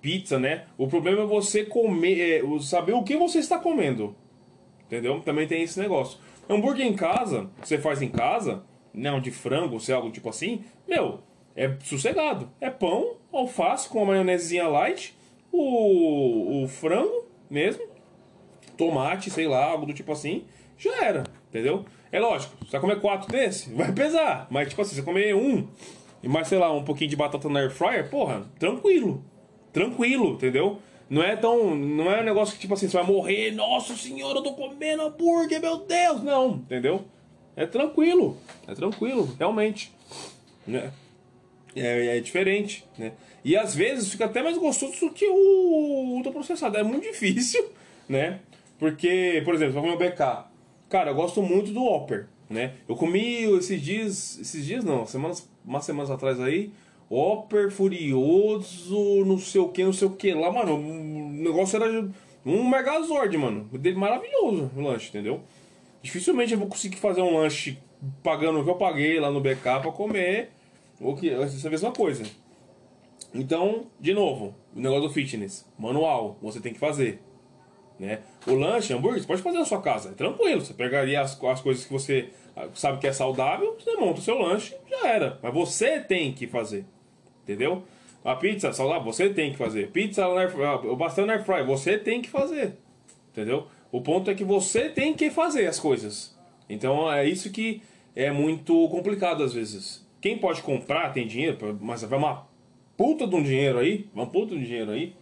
pizza, 0.00 0.38
né? 0.38 0.64
O 0.76 0.86
problema 0.86 1.22
é 1.22 1.26
você 1.26 1.64
comer, 1.64 2.44
é, 2.44 2.60
saber 2.60 2.92
o 2.92 3.02
que 3.02 3.16
você 3.16 3.38
está 3.38 3.58
comendo. 3.58 4.14
Entendeu? 4.92 5.20
Também 5.20 5.46
tem 5.46 5.62
esse 5.62 5.80
negócio. 5.80 6.18
Hambúrguer 6.46 6.86
em 6.86 6.92
casa, 6.92 7.48
você 7.62 7.78
faz 7.78 8.02
em 8.02 8.10
casa, 8.10 8.62
não 8.92 9.22
de 9.22 9.30
frango, 9.30 9.80
se 9.80 9.90
é 9.90 9.94
algo 9.94 10.10
tipo 10.10 10.28
assim, 10.28 10.62
meu, 10.86 11.20
é 11.56 11.74
sossegado. 11.82 12.50
É 12.60 12.68
pão, 12.68 13.16
alface 13.32 13.88
com 13.88 14.02
a 14.02 14.04
maionezinha 14.04 14.68
light, 14.68 15.16
o, 15.50 16.62
o 16.62 16.68
frango 16.68 17.24
mesmo, 17.48 17.82
tomate, 18.76 19.30
sei 19.30 19.48
lá, 19.48 19.64
algo 19.64 19.86
do 19.86 19.94
tipo 19.94 20.12
assim 20.12 20.44
já 20.76 21.02
era, 21.02 21.24
entendeu? 21.48 21.86
É 22.10 22.20
lógico, 22.20 22.54
você 22.62 22.72
vai 22.72 22.80
comer 22.82 23.00
quatro 23.00 23.32
desse, 23.32 23.72
vai 23.72 23.92
pesar. 23.92 24.46
Mas, 24.50 24.68
tipo 24.68 24.82
assim, 24.82 24.94
você 24.94 25.00
comer 25.00 25.34
um 25.34 25.66
e 26.22 26.28
mais, 26.28 26.48
sei 26.48 26.58
lá, 26.58 26.70
um 26.70 26.84
pouquinho 26.84 27.08
de 27.08 27.16
batata 27.16 27.48
na 27.48 27.60
air 27.60 27.70
fryer, 27.70 28.10
porra, 28.10 28.42
tranquilo. 28.58 29.24
Tranquilo, 29.72 30.34
entendeu? 30.34 30.80
Não 31.08 31.22
é 31.22 31.36
tão. 31.36 31.74
Não 31.74 32.10
é 32.10 32.20
um 32.20 32.24
negócio 32.24 32.54
que, 32.54 32.60
tipo 32.60 32.74
assim, 32.74 32.88
você 32.88 32.96
vai 32.96 33.06
morrer, 33.06 33.50
nossa 33.52 33.94
senhora, 33.96 34.38
eu 34.38 34.42
tô 34.42 34.54
comendo 34.54 35.02
hambúrguer, 35.02 35.60
meu 35.60 35.78
Deus! 35.78 36.22
Não, 36.22 36.54
entendeu? 36.54 37.04
É 37.54 37.66
tranquilo, 37.66 38.36
é 38.66 38.74
tranquilo, 38.74 39.34
realmente. 39.38 39.92
Né? 40.66 40.90
É, 41.74 42.18
é 42.18 42.20
diferente, 42.20 42.84
né? 42.96 43.12
E 43.44 43.56
às 43.56 43.74
vezes 43.74 44.10
fica 44.10 44.26
até 44.26 44.42
mais 44.42 44.56
gostoso 44.56 45.10
que 45.10 45.26
o 45.26 46.16
ultraprocessado. 46.16 46.76
É 46.76 46.82
muito 46.82 47.04
difícil, 47.10 47.70
né? 48.08 48.40
Porque, 48.78 49.42
por 49.44 49.54
exemplo, 49.54 49.74
vai 49.74 49.82
comer 49.82 49.94
um 49.94 50.10
BK. 50.10 50.46
Cara, 50.88 51.10
eu 51.10 51.14
gosto 51.14 51.42
muito 51.42 51.72
do 51.72 51.82
Whopper, 51.82 52.28
né? 52.48 52.74
Eu 52.88 52.96
comi 52.96 53.44
esses 53.56 53.80
dias, 53.80 54.38
esses 54.38 54.64
dias 54.64 54.84
não, 54.84 55.06
semanas, 55.06 55.48
umas 55.64 55.84
semanas 55.84 56.10
atrás 56.10 56.40
aí, 56.40 56.72
Whopper 57.12 57.70
Furioso, 57.70 59.22
não 59.26 59.36
sei 59.36 59.60
o 59.60 59.68
que, 59.68 59.84
não 59.84 59.92
sei 59.92 60.08
o 60.08 60.12
que 60.12 60.32
lá, 60.32 60.50
mano, 60.50 60.76
o 60.76 61.28
negócio 61.30 61.76
era 61.76 62.08
um 62.44 62.66
Megazord, 62.66 63.36
mano. 63.36 63.68
Maravilhoso 63.94 64.70
o 64.74 64.80
lanche, 64.80 65.10
entendeu? 65.10 65.42
Dificilmente 66.02 66.54
eu 66.54 66.58
vou 66.58 66.68
conseguir 66.68 66.96
fazer 66.96 67.20
um 67.20 67.36
lanche 67.36 67.76
pagando 68.22 68.60
o 68.60 68.64
que 68.64 68.70
eu 68.70 68.76
paguei 68.76 69.20
lá 69.20 69.30
no 69.30 69.42
BK 69.42 69.60
pra 69.60 69.92
comer, 69.92 70.52
o 70.98 71.14
que 71.14 71.28
essa 71.28 71.68
mesma 71.68 71.92
coisa. 71.92 72.24
Então, 73.34 73.88
de 74.00 74.14
novo, 74.14 74.54
o 74.74 74.80
negócio 74.80 75.08
do 75.08 75.10
fitness, 75.10 75.66
manual, 75.78 76.38
você 76.40 76.60
tem 76.60 76.72
que 76.72 76.78
fazer. 76.78 77.20
Né? 77.98 78.20
O 78.46 78.54
lanche, 78.54 78.94
hambúrguer, 78.94 79.20
você 79.20 79.26
pode 79.26 79.42
fazer 79.42 79.58
na 79.58 79.64
sua 79.66 79.82
casa, 79.82 80.08
é 80.08 80.12
tranquilo. 80.12 80.62
Você 80.62 80.72
pegaria 80.72 81.20
as, 81.20 81.40
as 81.44 81.60
coisas 81.60 81.84
que 81.84 81.92
você 81.92 82.30
sabe 82.74 82.98
que 82.98 83.06
é 83.06 83.12
saudável, 83.12 83.76
você 83.78 83.94
monta 83.96 84.18
o 84.18 84.22
seu 84.22 84.38
lanche, 84.38 84.74
já 84.88 85.08
era. 85.08 85.38
Mas 85.42 85.52
você 85.52 86.00
tem 86.00 86.32
que 86.32 86.46
fazer, 86.46 86.86
entendeu? 87.42 87.84
A 88.24 88.36
pizza 88.36 88.72
saudável, 88.72 89.04
você 89.04 89.28
tem 89.30 89.50
que 89.50 89.58
fazer. 89.58 89.90
Pizza, 89.90 90.26
o 90.28 90.96
bastante 90.96 91.30
air 91.30 91.44
fry, 91.44 91.64
você 91.64 91.98
tem 91.98 92.22
que 92.22 92.30
fazer, 92.30 92.76
entendeu? 93.32 93.66
O 93.90 94.00
ponto 94.00 94.30
é 94.30 94.34
que 94.34 94.44
você 94.44 94.88
tem 94.88 95.14
que 95.14 95.30
fazer 95.30 95.66
as 95.66 95.78
coisas. 95.78 96.36
Então 96.68 97.12
é 97.12 97.28
isso 97.28 97.50
que 97.50 97.82
é 98.14 98.30
muito 98.30 98.88
complicado 98.88 99.42
às 99.42 99.52
vezes. 99.52 100.06
Quem 100.20 100.38
pode 100.38 100.62
comprar 100.62 101.12
tem 101.12 101.26
dinheiro, 101.26 101.78
mas 101.80 102.02
vai 102.02 102.18
uma 102.18 102.46
puta 102.96 103.26
de 103.26 103.34
um 103.34 103.42
dinheiro 103.42 103.78
aí, 103.78 104.08
uma 104.14 104.26
puta 104.26 104.54
de 104.54 104.60
um 104.60 104.64
dinheiro 104.64 104.92
aí, 104.92 105.14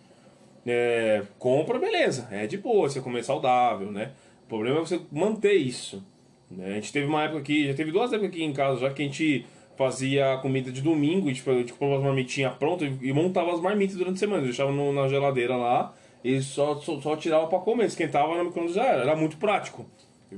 é, 0.66 1.22
compra, 1.38 1.78
beleza, 1.78 2.28
é 2.30 2.46
de 2.46 2.58
boa, 2.58 2.88
você 2.88 3.00
comer 3.00 3.24
saudável, 3.24 3.90
né? 3.90 4.12
O 4.44 4.48
problema 4.48 4.78
é 4.78 4.80
você 4.80 5.00
manter 5.10 5.54
isso. 5.54 6.04
Né? 6.50 6.66
A 6.66 6.74
gente 6.74 6.92
teve 6.92 7.06
uma 7.06 7.24
época 7.24 7.40
aqui, 7.40 7.66
já 7.66 7.74
teve 7.74 7.90
duas 7.90 8.12
épocas 8.12 8.30
aqui 8.30 8.44
em 8.44 8.52
casa, 8.52 8.80
já 8.80 8.90
que 8.92 9.02
a 9.02 9.04
gente 9.06 9.46
fazia 9.80 10.38
comida 10.42 10.70
de 10.70 10.82
domingo, 10.82 11.30
e 11.30 11.34
tipo, 11.34 11.50
a 11.50 11.54
gente 11.54 11.72
comprava 11.72 11.96
as 11.96 12.02
marmitinhas 12.02 12.54
prontas 12.54 12.92
e 13.00 13.12
montava 13.12 13.52
as 13.52 13.60
marmitas 13.60 13.96
durante 13.96 14.16
a 14.16 14.18
semana, 14.18 14.42
deixava 14.42 14.70
no, 14.70 14.92
na 14.92 15.08
geladeira 15.08 15.56
lá 15.56 15.94
e 16.22 16.42
só, 16.42 16.76
só, 16.76 17.00
só 17.00 17.16
tirava 17.16 17.46
para 17.46 17.58
comer, 17.60 17.86
esquentava 17.86 18.36
no 18.36 18.44
micro 18.44 18.68
já 18.72 18.84
era, 18.84 19.02
era 19.02 19.16
muito 19.16 19.38
prático. 19.38 19.86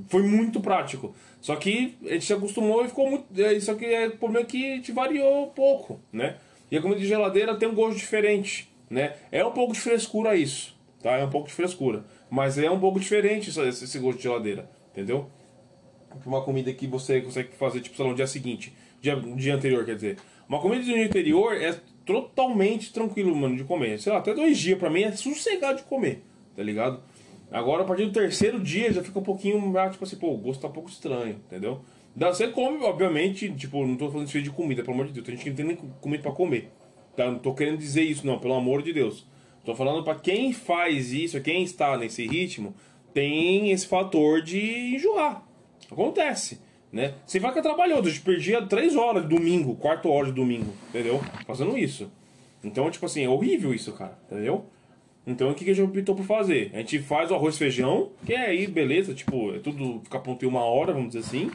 Foi 0.08 0.22
muito 0.22 0.60
prático. 0.60 1.14
Só 1.40 1.56
que 1.56 1.96
a 2.04 2.12
gente 2.14 2.24
se 2.24 2.32
acostumou 2.32 2.84
e 2.84 2.88
ficou 2.88 3.10
muito. 3.10 3.26
Só 3.60 3.74
que 3.74 3.84
é, 3.84 4.06
o 4.06 4.16
problema 4.16 4.46
que 4.46 4.72
a 4.72 4.76
gente 4.76 4.92
variou 4.92 5.48
pouco, 5.48 6.00
né? 6.10 6.36
E 6.70 6.76
a 6.78 6.80
comida 6.80 7.00
de 7.00 7.06
geladeira 7.06 7.56
tem 7.56 7.68
um 7.68 7.74
gosto 7.74 7.98
diferente 7.98 8.72
né? 8.92 9.16
É 9.32 9.42
um 9.42 9.50
pouco 9.50 9.72
de 9.72 9.80
frescura 9.80 10.36
isso, 10.36 10.76
tá? 11.02 11.12
É 11.12 11.24
um 11.24 11.30
pouco 11.30 11.48
de 11.48 11.54
frescura, 11.54 12.04
mas 12.28 12.58
é 12.58 12.70
um 12.70 12.78
pouco 12.78 13.00
diferente 13.00 13.48
esse, 13.48 13.98
gosto 13.98 14.18
de 14.18 14.24
geladeira, 14.24 14.70
entendeu? 14.92 15.30
Uma 16.26 16.42
comida 16.42 16.70
que 16.74 16.86
você 16.86 17.22
consegue 17.22 17.54
fazer, 17.54 17.80
tipo, 17.80 17.96
sei 17.96 18.06
no 18.06 18.14
dia 18.14 18.26
seguinte, 18.26 18.74
dia, 19.02 19.16
dia 19.16 19.54
anterior, 19.54 19.84
quer 19.84 19.96
dizer. 19.96 20.16
Uma 20.48 20.60
comida 20.60 20.82
do 20.82 20.86
dia 20.86 21.04
anterior 21.04 21.54
é 21.54 21.78
totalmente 22.06 22.92
tranquilo, 22.92 23.34
mano, 23.34 23.56
de 23.56 23.64
comer. 23.64 23.98
Sei 24.00 24.12
lá, 24.12 24.18
até 24.18 24.32
dois 24.32 24.56
dias 24.56 24.78
pra 24.78 24.88
mim 24.88 25.02
é 25.02 25.12
sossegado 25.12 25.78
de 25.78 25.84
comer, 25.84 26.22
tá 26.56 26.62
ligado? 26.62 27.02
Agora, 27.50 27.82
a 27.82 27.84
partir 27.84 28.06
do 28.06 28.12
terceiro 28.12 28.58
dia, 28.58 28.92
já 28.92 29.02
fica 29.02 29.18
um 29.18 29.22
pouquinho, 29.22 29.60
tipo 29.90 30.04
assim, 30.04 30.16
pô, 30.16 30.32
o 30.32 30.38
gosto 30.38 30.60
tá 30.62 30.68
um 30.68 30.72
pouco 30.72 30.88
estranho, 30.88 31.40
entendeu? 31.46 31.82
Você 32.16 32.48
come, 32.48 32.82
obviamente, 32.84 33.50
tipo, 33.52 33.84
não 33.86 33.96
tô 33.96 34.10
falando 34.10 34.28
de 34.28 34.50
comida, 34.50 34.82
pelo 34.82 34.94
amor 34.94 35.06
de 35.06 35.12
Deus, 35.12 35.26
tem 35.26 35.34
gente 35.34 35.44
que 35.44 35.50
não 35.50 35.56
tem 35.56 35.66
nem 35.66 35.76
comida 36.00 36.22
pra 36.22 36.32
comer. 36.32 36.70
Tá? 37.16 37.30
Não 37.30 37.38
tô 37.38 37.54
querendo 37.54 37.78
dizer 37.78 38.02
isso, 38.02 38.26
não, 38.26 38.38
pelo 38.38 38.54
amor 38.54 38.82
de 38.82 38.92
Deus. 38.92 39.26
Tô 39.64 39.74
falando 39.74 40.02
para 40.02 40.18
quem 40.18 40.52
faz 40.52 41.12
isso, 41.12 41.40
quem 41.40 41.62
está 41.62 41.96
nesse 41.96 42.26
ritmo, 42.26 42.74
tem 43.12 43.70
esse 43.70 43.86
fator 43.86 44.42
de 44.42 44.94
enjoar. 44.94 45.46
Acontece, 45.90 46.60
né? 46.92 47.14
Você 47.26 47.40
vai 47.40 47.52
que 47.52 47.58
é 47.58 47.62
a 47.62 48.02
gente 48.02 48.20
perdia 48.20 48.60
3 48.60 48.94
horas 48.96 49.22
de 49.22 49.28
domingo, 49.34 49.74
4 49.76 50.10
horas 50.10 50.28
de 50.28 50.34
domingo, 50.34 50.72
entendeu? 50.90 51.20
Fazendo 51.46 51.76
isso. 51.78 52.10
Então, 52.62 52.90
tipo 52.90 53.06
assim, 53.06 53.24
é 53.24 53.28
horrível 53.28 53.72
isso, 53.72 53.92
cara, 53.92 54.16
entendeu? 54.30 54.66
Então, 55.26 55.50
o 55.50 55.54
que, 55.54 55.64
que 55.64 55.70
a 55.70 55.74
gente 55.74 55.88
optou 55.88 56.14
por 56.14 56.24
fazer? 56.24 56.70
A 56.74 56.78
gente 56.78 56.98
faz 56.98 57.30
o 57.30 57.34
arroz 57.34 57.54
e 57.54 57.58
feijão, 57.58 58.10
que 58.26 58.34
é 58.34 58.46
aí, 58.46 58.66
beleza, 58.66 59.14
tipo, 59.14 59.54
é 59.54 59.58
tudo 59.58 60.00
fica 60.04 60.18
pronto 60.18 60.44
em 60.44 60.48
uma 60.48 60.64
hora, 60.64 60.92
vamos 60.92 61.14
dizer 61.14 61.20
assim. 61.20 61.50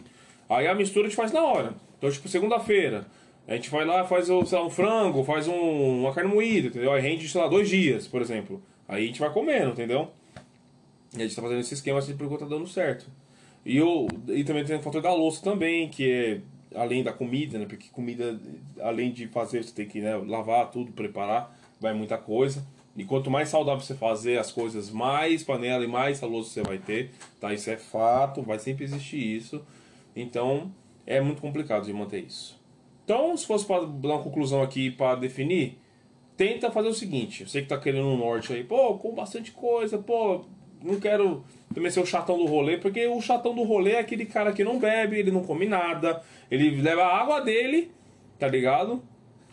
Aí 0.49 0.67
a 0.67 0.73
mistura 0.73 1.05
a 1.05 1.09
gente 1.09 1.17
faz 1.17 1.31
na 1.31 1.43
hora. 1.43 1.73
Então, 1.97 2.09
tipo, 2.09 2.27
segunda-feira, 2.27 3.05
a 3.47 3.55
gente 3.55 3.69
vai 3.69 3.85
lá, 3.85 4.05
faz 4.05 4.29
lá, 4.29 4.39
um 4.65 4.69
frango, 4.69 5.23
faz 5.23 5.47
um, 5.47 6.01
uma 6.01 6.13
carne 6.13 6.33
moída, 6.33 6.69
entendeu? 6.69 6.91
Aí 6.91 7.01
rende, 7.01 7.27
sei 7.27 7.41
lá, 7.41 7.47
dois 7.47 7.69
dias, 7.69 8.07
por 8.07 8.21
exemplo. 8.21 8.61
Aí 8.87 9.03
a 9.03 9.07
gente 9.07 9.19
vai 9.19 9.31
comendo, 9.31 9.71
entendeu? 9.71 10.09
E 11.13 11.17
a 11.17 11.23
gente 11.23 11.35
tá 11.35 11.41
fazendo 11.41 11.59
esse 11.59 11.73
esquema 11.73 11.99
assim 11.99 12.15
porque 12.15 12.37
tá 12.37 12.45
dando 12.45 12.67
certo. 12.67 13.05
E, 13.67 13.75
eu, 13.75 14.07
e 14.29 14.45
também 14.45 14.63
tem 14.63 14.77
o 14.77 14.81
fator 14.81 15.01
da 15.01 15.13
louça 15.13 15.43
também, 15.43 15.89
que 15.89 16.09
é 16.09 16.41
além 16.73 17.03
da 17.03 17.11
comida, 17.11 17.59
né? 17.59 17.65
Porque 17.65 17.89
comida, 17.89 18.39
além 18.79 19.11
de 19.11 19.27
fazer, 19.27 19.61
você 19.61 19.73
tem 19.73 19.85
que 19.85 19.99
né, 19.99 20.15
lavar 20.15 20.71
tudo, 20.71 20.93
preparar, 20.93 21.53
vai 21.77 21.93
muita 21.93 22.17
coisa. 22.17 22.65
E 22.95 23.03
quanto 23.03 23.29
mais 23.29 23.49
saudável 23.49 23.81
você 23.81 23.93
fazer 23.93 24.39
as 24.39 24.53
coisas, 24.53 24.89
mais 24.89 25.43
panela 25.43 25.83
e 25.83 25.87
mais 25.87 26.21
louça 26.21 26.49
você 26.49 26.63
vai 26.63 26.77
ter, 26.77 27.11
tá? 27.41 27.53
Isso 27.53 27.69
é 27.69 27.75
fato, 27.75 28.41
vai 28.41 28.57
sempre 28.57 28.85
existir 28.85 29.17
isso. 29.17 29.61
Então, 30.15 30.71
é 31.05 31.19
muito 31.19 31.41
complicado 31.41 31.85
de 31.85 31.91
manter 31.91 32.23
isso. 32.23 32.57
Então, 33.03 33.35
se 33.35 33.45
fosse 33.45 33.65
para 33.65 33.83
dar 33.85 34.13
uma 34.13 34.23
conclusão 34.23 34.61
aqui 34.61 34.91
para 34.91 35.15
definir, 35.15 35.77
tenta 36.37 36.71
fazer 36.71 36.87
o 36.87 36.93
seguinte: 36.93 37.45
você 37.45 37.61
que 37.61 37.67
tá 37.67 37.77
querendo 37.77 38.07
um 38.07 38.17
norte 38.17 38.53
aí, 38.53 38.63
pô, 38.63 38.97
com 38.97 39.13
bastante 39.13 39.51
coisa, 39.51 39.97
pô, 39.97 40.45
não 40.83 40.99
quero 40.99 41.43
também 41.73 41.91
ser 41.91 41.99
o 41.99 42.05
chatão 42.05 42.37
do 42.37 42.45
rolê, 42.45 42.77
porque 42.77 43.05
o 43.07 43.21
chatão 43.21 43.53
do 43.53 43.63
rolê 43.63 43.91
é 43.91 43.99
aquele 43.99 44.25
cara 44.25 44.51
que 44.51 44.63
não 44.63 44.79
bebe, 44.79 45.17
ele 45.17 45.31
não 45.31 45.43
come 45.43 45.65
nada, 45.65 46.21
ele 46.49 46.81
leva 46.81 47.03
a 47.03 47.21
água 47.21 47.41
dele, 47.41 47.91
tá 48.39 48.47
ligado? 48.47 49.03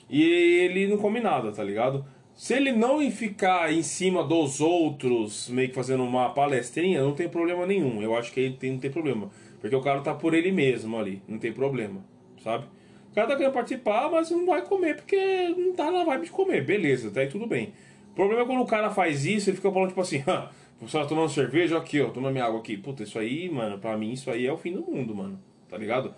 E 0.09 0.23
ele 0.23 0.87
não 0.87 0.97
come 0.97 1.21
nada, 1.21 1.51
tá 1.53 1.63
ligado? 1.63 2.05
Se 2.35 2.55
ele 2.55 2.73
não 2.73 3.09
ficar 3.11 3.73
em 3.73 3.83
cima 3.83 4.25
dos 4.25 4.61
outros, 4.61 5.49
meio 5.49 5.69
que 5.69 5.75
fazendo 5.75 6.03
uma 6.03 6.31
palestrinha, 6.31 7.01
não 7.03 7.15
tem 7.15 7.29
problema 7.29 7.65
nenhum. 7.65 8.03
Eu 8.03 8.17
acho 8.17 8.33
que 8.33 8.41
ele 8.41 8.57
tem, 8.57 8.73
não 8.73 8.79
tem 8.79 8.91
problema. 8.91 9.31
Porque 9.61 9.75
o 9.75 9.81
cara 9.81 10.01
tá 10.01 10.13
por 10.13 10.35
ele 10.35 10.51
mesmo 10.51 10.99
ali, 10.99 11.23
não 11.29 11.39
tem 11.39 11.53
problema, 11.53 12.05
sabe? 12.43 12.67
O 13.11 13.15
cara 13.15 13.29
tá 13.29 13.37
querendo 13.37 13.53
participar, 13.53 14.11
mas 14.11 14.31
não 14.31 14.45
vai 14.45 14.63
comer 14.63 14.97
porque 14.97 15.55
não 15.57 15.73
tá 15.73 15.91
na 15.91 16.03
vibe 16.03 16.25
de 16.25 16.31
comer. 16.33 16.65
Beleza, 16.65 17.11
tá 17.11 17.21
aí 17.21 17.29
tudo 17.29 17.47
bem. 17.47 17.73
O 18.11 18.15
problema 18.15 18.43
é 18.43 18.45
quando 18.45 18.63
o 18.63 18.67
cara 18.67 18.91
faz 18.91 19.25
isso, 19.25 19.49
ele 19.49 19.57
fica 19.57 19.71
falando 19.71 19.89
tipo 19.89 20.01
assim, 20.01 20.23
você 20.89 21.05
tomando 21.07 21.29
cerveja, 21.31 21.79
aqui, 21.79 22.01
ó, 22.01 22.11
toma 22.11 22.31
minha 22.31 22.45
água 22.45 22.61
aqui. 22.61 22.77
Puta, 22.77 23.03
isso 23.03 23.19
aí, 23.19 23.49
mano, 23.51 23.79
pra 23.79 23.97
mim 23.97 24.13
isso 24.13 24.31
aí 24.31 24.47
é 24.47 24.53
o 24.53 24.57
fim 24.57 24.73
do 24.73 24.83
mundo, 24.83 25.15
mano. 25.15 25.41
Tá 25.69 25.77
ligado? 25.77 26.15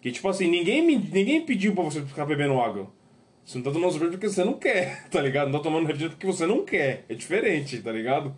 Que 0.00 0.10
tipo 0.10 0.28
assim, 0.28 0.48
ninguém, 0.48 0.82
ninguém 0.82 1.44
pediu 1.44 1.74
pra 1.74 1.84
você 1.84 2.02
ficar 2.02 2.26
bebendo 2.26 2.60
água. 2.60 2.90
Você 3.44 3.58
não 3.58 3.64
tá 3.64 3.72
tomando 3.72 3.92
cerveja 3.92 4.12
porque 4.12 4.28
você 4.28 4.44
não 4.44 4.54
quer, 4.54 5.08
tá 5.10 5.20
ligado? 5.20 5.50
Não 5.50 5.58
tá 5.58 5.64
tomando 5.64 5.86
refrigerante 5.86 6.16
porque 6.16 6.26
você 6.26 6.46
não 6.46 6.64
quer. 6.64 7.04
É 7.08 7.14
diferente, 7.14 7.80
tá 7.82 7.92
ligado? 7.92 8.34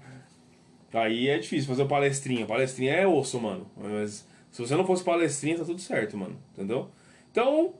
Aí 0.92 1.29
é 1.29 1.38
difícil 1.38 1.68
fazer 1.68 1.85
palestrinha. 1.87 2.47
Palestrinha 2.47 2.92
é 2.92 3.07
osso, 3.07 3.40
mano. 3.40 3.71
Mas 3.77 4.27
se 4.51 4.61
você 4.61 4.75
não 4.77 4.87
fosse 4.87 5.03
palestrinha, 5.03 5.59
tá 5.59 5.64
tudo 5.64 5.81
certo, 5.81 6.16
mano. 6.16 6.37
Entendeu? 6.53 6.90
Então, 7.31 7.75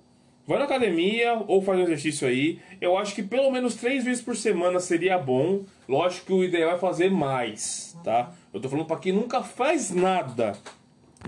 Vai 0.45 0.59
na 0.59 0.65
academia 0.65 1.41
ou 1.47 1.63
faz 1.63 1.79
um 1.79 1.83
exercício 1.85 2.27
aí. 2.27 2.59
Eu 2.81 2.99
acho 2.99 3.15
que 3.15 3.23
pelo 3.23 3.51
menos 3.51 3.77
três 3.77 4.05
vezes 4.05 4.23
por 4.23 4.37
semana 4.37 4.81
seria 4.81 5.17
bom. 5.17 5.65
Lógico 5.93 6.25
que 6.29 6.33
o 6.33 6.43
ideal 6.43 6.71
é 6.71 6.79
fazer 6.79 7.11
mais, 7.11 7.95
tá? 8.03 8.33
Eu 8.51 8.59
tô 8.59 8.67
falando 8.67 8.87
para 8.87 8.97
quem 8.97 9.13
nunca 9.13 9.43
faz 9.43 9.91
nada, 9.91 10.55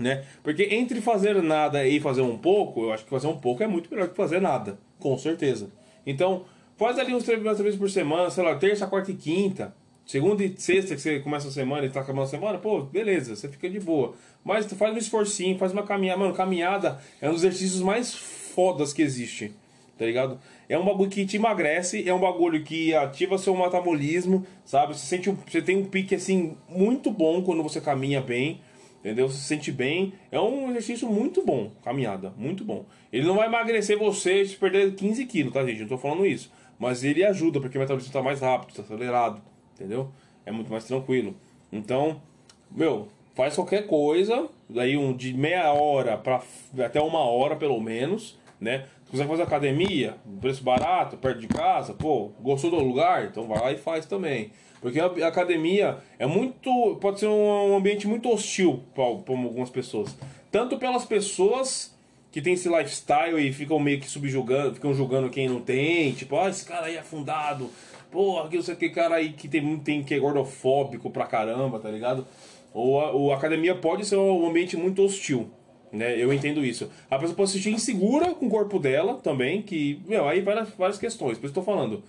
né? 0.01 0.25
Porque 0.41 0.63
entre 0.71 1.01
fazer 1.01 1.39
nada 1.43 1.87
e 1.87 1.99
fazer 1.99 2.23
um 2.23 2.35
pouco, 2.35 2.81
eu 2.81 2.91
acho 2.91 3.03
que 3.03 3.09
fazer 3.11 3.27
um 3.27 3.37
pouco 3.37 3.61
é 3.61 3.67
muito 3.67 3.91
melhor 3.91 4.09
que 4.09 4.15
fazer 4.15 4.41
nada, 4.41 4.79
com 4.99 5.15
certeza. 5.19 5.69
Então, 6.03 6.45
faz 6.77 6.97
ali 6.97 7.13
uns 7.13 7.25
três 7.25 7.43
vezes 7.59 7.79
por 7.79 7.91
semana, 7.91 8.31
sei 8.31 8.43
lá, 8.43 8.55
terça, 8.55 8.87
quarta 8.87 9.11
e 9.11 9.13
quinta. 9.13 9.71
Segunda 10.03 10.43
e 10.43 10.51
sexta 10.57 10.95
que 10.95 11.01
você 11.01 11.19
começa 11.19 11.47
a 11.47 11.51
semana 11.51 11.85
e 11.85 11.89
tá 11.91 11.99
acabando 11.99 12.23
a 12.23 12.27
semana, 12.27 12.57
pô, 12.57 12.81
beleza, 12.81 13.35
você 13.35 13.47
fica 13.47 13.69
de 13.69 13.79
boa. 13.79 14.15
Mas 14.43 14.65
faz 14.73 14.95
um 14.95 14.97
esforcinho, 14.97 15.59
faz 15.59 15.73
uma 15.73 15.83
caminhada. 15.83 16.19
Mano, 16.19 16.33
caminhada 16.33 16.99
é 17.21 17.29
um 17.29 17.33
dos 17.33 17.43
exercícios 17.43 17.83
mais 17.83 18.15
fodas 18.15 18.91
que 18.91 19.03
existe, 19.03 19.53
tá 19.97 20.05
ligado? 20.05 20.39
É 20.67 20.77
um 20.77 20.85
bagulho 20.85 21.09
que 21.09 21.25
te 21.25 21.37
emagrece, 21.37 22.07
é 22.07 22.13
um 22.13 22.19
bagulho 22.19 22.63
que 22.63 22.93
ativa 22.93 23.37
seu 23.37 23.55
metabolismo, 23.55 24.45
sabe? 24.63 24.95
Você, 24.95 25.05
sente 25.05 25.29
um, 25.29 25.35
você 25.35 25.61
tem 25.61 25.77
um 25.77 25.85
pique 25.85 26.15
assim 26.15 26.57
muito 26.69 27.11
bom 27.11 27.41
quando 27.41 27.63
você 27.63 27.79
caminha 27.79 28.21
bem, 28.21 28.61
entendeu? 28.99 29.29
Você 29.29 29.37
se 29.37 29.45
sente 29.45 29.71
bem. 29.71 30.13
É 30.31 30.39
um 30.39 30.69
exercício 30.69 31.09
muito 31.09 31.45
bom, 31.45 31.71
caminhada, 31.83 32.33
muito 32.37 32.63
bom. 32.63 32.85
Ele 33.11 33.25
não 33.25 33.35
vai 33.35 33.47
emagrecer 33.47 33.97
você 33.97 34.45
se 34.45 34.55
perder 34.55 34.95
15 34.95 35.25
quilos, 35.25 35.53
tá, 35.53 35.65
gente? 35.65 35.81
Não 35.81 35.87
tô 35.87 35.97
falando 35.97 36.25
isso. 36.25 36.51
Mas 36.77 37.03
ele 37.03 37.23
ajuda, 37.23 37.61
porque 37.61 37.77
o 37.77 37.81
metabolismo 37.81 38.11
tá 38.11 38.21
mais 38.21 38.41
rápido, 38.41 38.75
tá 38.75 38.81
acelerado, 38.81 39.41
entendeu? 39.75 40.11
É 40.45 40.51
muito 40.51 40.69
mais 40.69 40.83
tranquilo. 40.83 41.35
Então, 41.71 42.21
meu, 42.69 43.07
faz 43.33 43.55
qualquer 43.55 43.87
coisa, 43.87 44.49
daí 44.69 44.97
um 44.97 45.15
de 45.15 45.33
meia 45.33 45.71
hora 45.71 46.17
para 46.17 46.41
até 46.83 46.99
uma 46.99 47.19
hora 47.19 47.55
pelo 47.55 47.79
menos 47.79 48.37
né? 48.59 48.85
Se 49.05 49.11
quiser 49.11 49.27
fazer 49.27 49.43
academia, 49.43 50.15
preço 50.41 50.63
barato, 50.63 51.15
perto 51.17 51.39
de 51.39 51.47
casa, 51.47 51.93
pô, 51.93 52.31
gostou 52.39 52.71
do 52.71 52.77
lugar? 52.77 53.25
Então 53.25 53.47
vai 53.47 53.59
lá 53.59 53.71
e 53.71 53.77
faz 53.77 54.05
também. 54.05 54.51
Porque 54.81 54.99
a 54.99 55.27
academia 55.27 55.97
é 56.19 56.25
muito. 56.25 56.97
pode 56.99 57.19
ser 57.19 57.27
um 57.27 57.75
ambiente 57.75 58.07
muito 58.07 58.29
hostil 58.29 58.83
para 58.93 59.03
algumas 59.03 59.69
pessoas. 59.69 60.15
Tanto 60.51 60.77
pelas 60.77 61.05
pessoas 61.05 61.95
que 62.31 62.41
tem 62.41 62.53
esse 62.53 62.67
lifestyle 62.67 63.39
e 63.39 63.53
ficam 63.53 63.79
meio 63.79 63.99
que 63.99 64.09
subjugando, 64.09 64.75
ficam 64.75 64.93
julgando 64.93 65.29
quem 65.29 65.47
não 65.47 65.61
tem, 65.61 66.11
tipo, 66.11 66.37
ah, 66.37 66.49
esse 66.49 66.65
cara 66.65 66.87
aí 66.87 66.97
é 66.97 66.99
afundado, 66.99 67.69
não 68.13 68.61
sei 68.61 68.73
o 68.73 68.77
que 68.77 68.89
cara 68.89 69.15
aí 69.15 69.31
que 69.33 69.47
tem, 69.47 69.77
tem 69.79 70.03
que 70.03 70.13
é 70.13 70.19
gordofóbico 70.19 71.09
pra 71.09 71.25
caramba, 71.25 71.79
tá 71.79 71.89
ligado? 71.89 72.27
Ou 72.73 72.99
a, 72.99 73.11
ou 73.11 73.31
a 73.31 73.37
academia 73.37 73.73
pode 73.73 74.05
ser 74.05 74.17
um 74.17 74.45
ambiente 74.45 74.75
muito 74.75 75.01
hostil 75.03 75.49
Né? 75.95 76.21
Eu 76.21 76.33
entendo 76.33 76.63
isso. 76.63 76.89
A 77.09 77.17
pessoa 77.17 77.35
pode 77.35 77.49
se 77.51 77.57
sentir 77.57 77.71
insegura 77.71 78.33
com 78.33 78.47
o 78.47 78.49
corpo 78.49 78.77
dela 78.79 79.15
também, 79.15 79.61
que, 79.61 80.01
meu, 80.07 80.27
aí 80.27 80.41
várias, 80.41 80.69
várias 80.77 80.97
questões. 80.97 81.37
Por 81.37 81.45
isso 81.45 81.53
que 81.53 81.59
eu 81.59 81.63
tô 81.63 81.71
falando. 81.71 82.03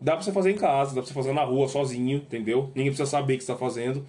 Dá 0.00 0.12
pra 0.12 0.22
você 0.22 0.32
fazer 0.32 0.50
em 0.50 0.56
casa, 0.56 0.94
dá 0.94 1.00
pra 1.02 1.08
você 1.08 1.14
fazer 1.14 1.32
na 1.32 1.42
rua 1.44 1.68
sozinho, 1.68 2.18
entendeu? 2.18 2.70
Ninguém 2.74 2.86
precisa 2.92 3.06
saber 3.08 3.34
o 3.34 3.38
que 3.38 3.44
você 3.44 3.52
tá 3.52 3.58
fazendo, 3.58 4.04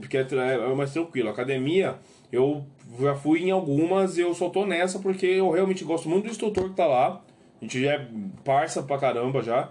porque 0.00 0.16
é 0.16 0.24
tra- 0.24 0.52
é 0.52 0.74
mais 0.74 0.92
tranquilo. 0.92 1.28
Academia, 1.28 1.96
eu 2.30 2.64
já 3.00 3.14
fui 3.14 3.42
em 3.42 3.50
algumas 3.50 4.16
e 4.16 4.22
eu 4.22 4.32
só 4.34 4.48
tô 4.48 4.64
nessa 4.64 4.98
porque 4.98 5.26
eu 5.26 5.50
realmente 5.50 5.84
gosto 5.84 6.08
muito 6.08 6.24
do 6.24 6.30
instrutor 6.30 6.70
que 6.70 6.76
tá 6.76 6.86
lá. 6.86 7.20
A 7.60 7.64
gente 7.64 7.80
já 7.82 7.92
é 7.92 8.06
parça 8.44 8.82
pra 8.82 8.96
caramba 8.98 9.42
já. 9.42 9.70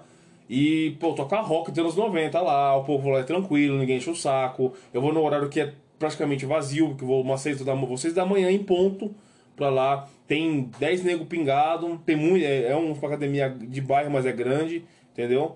E, 0.50 0.96
pô, 1.00 1.14
tocar 1.14 1.42
rock 1.42 1.72
dos 1.72 1.80
anos 1.80 1.96
90 1.96 2.40
lá, 2.42 2.76
o 2.76 2.84
povo 2.84 3.10
lá 3.10 3.20
é 3.20 3.24
tranquilo, 3.24 3.78
ninguém 3.80 3.98
enche 3.98 4.10
o 4.10 4.16
saco. 4.16 4.74
Eu 4.94 5.02
vou 5.02 5.14
no 5.14 5.24
horário 5.24 5.50
que 5.50 5.60
é 5.62 5.74
praticamente 6.02 6.45
vazio, 6.45 6.89
porque 6.89 7.04
eu 7.04 7.08
vou 7.08 7.22
umas 7.22 7.39
6 7.41 7.64
da, 7.64 7.76
manhã- 7.76 7.95
seis 7.97 8.14
da 8.14 8.26
manhã 8.26 8.49
em 8.52 8.64
ponto 8.64 9.14
pra 9.56 9.70
lá. 9.70 10.10
Tem 10.28 10.70
10 10.80 11.04
nego 11.04 11.26
pingado, 11.26 12.02
tem 12.06 12.16
muito, 12.16 12.43
é, 12.43 12.72
é 12.72 12.76
uma 12.76 12.93
academia 12.97 13.49
de 13.49 13.80
bairro, 13.80 14.10
mas 14.12 14.26
é 14.26 14.32
grande, 14.32 14.84
entendeu? 15.14 15.56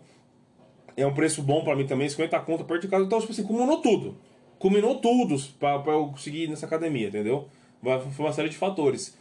É 0.95 1.05
um 1.05 1.13
preço 1.13 1.41
bom 1.41 1.63
pra 1.63 1.75
mim 1.75 1.85
também, 1.87 2.07
50 2.07 2.39
conto 2.41 2.63
perto 2.63 2.83
de 2.83 2.87
casa. 2.87 3.03
Então, 3.05 3.19
tipo 3.19 3.31
assim, 3.31 3.43
combinou 3.43 3.81
tudo. 3.81 4.15
Combinou 4.59 4.95
tudo 4.95 5.35
pra, 5.59 5.81
eu 5.87 6.07
conseguir 6.07 6.43
ir 6.43 6.49
nessa 6.49 6.65
academia, 6.65 7.07
entendeu? 7.07 7.47
Foi 7.81 8.25
uma 8.25 8.31
série 8.33 8.49
de 8.49 8.55
fatores. 8.55 9.17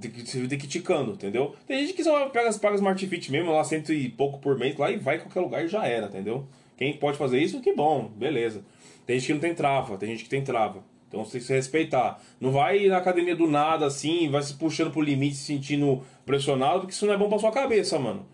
Que, 0.00 0.08
você 0.24 0.46
tem 0.46 0.58
que 0.58 0.68
ticando, 0.68 1.12
entendeu? 1.12 1.56
Tem 1.66 1.80
gente 1.80 1.94
que 1.94 2.04
só 2.04 2.28
pega, 2.28 2.52
paga 2.58 2.76
Smart 2.76 3.06
Fit 3.08 3.32
mesmo, 3.32 3.50
lá 3.50 3.64
cento 3.64 3.92
e 3.92 4.08
pouco 4.08 4.38
por 4.38 4.56
mês, 4.56 4.76
lá 4.76 4.88
e 4.90 4.96
vai 4.96 5.16
em 5.16 5.20
qualquer 5.20 5.40
lugar 5.40 5.64
e 5.64 5.68
já 5.68 5.84
era, 5.84 6.06
entendeu? 6.06 6.46
Quem 6.80 6.96
pode 6.96 7.18
fazer 7.18 7.38
isso, 7.38 7.60
que 7.60 7.74
bom, 7.74 8.10
beleza. 8.16 8.64
Tem 9.04 9.18
gente 9.18 9.26
que 9.26 9.32
não 9.34 9.40
tem 9.40 9.54
trava, 9.54 9.98
tem 9.98 10.08
gente 10.08 10.24
que 10.24 10.30
tem 10.30 10.42
trava. 10.42 10.82
Então 11.06 11.22
você 11.22 11.32
tem 11.32 11.40
que 11.42 11.46
se 11.46 11.52
respeitar. 11.52 12.18
Não 12.40 12.50
vai 12.52 12.86
na 12.86 12.96
academia 12.96 13.36
do 13.36 13.46
nada 13.46 13.84
assim, 13.84 14.30
vai 14.30 14.42
se 14.42 14.54
puxando 14.54 14.90
pro 14.90 15.02
limite, 15.02 15.36
se 15.36 15.44
sentindo 15.44 16.00
pressionado, 16.24 16.80
porque 16.80 16.94
isso 16.94 17.04
não 17.04 17.12
é 17.12 17.18
bom 17.18 17.28
pra 17.28 17.38
sua 17.38 17.52
cabeça, 17.52 17.98
mano. 17.98 18.24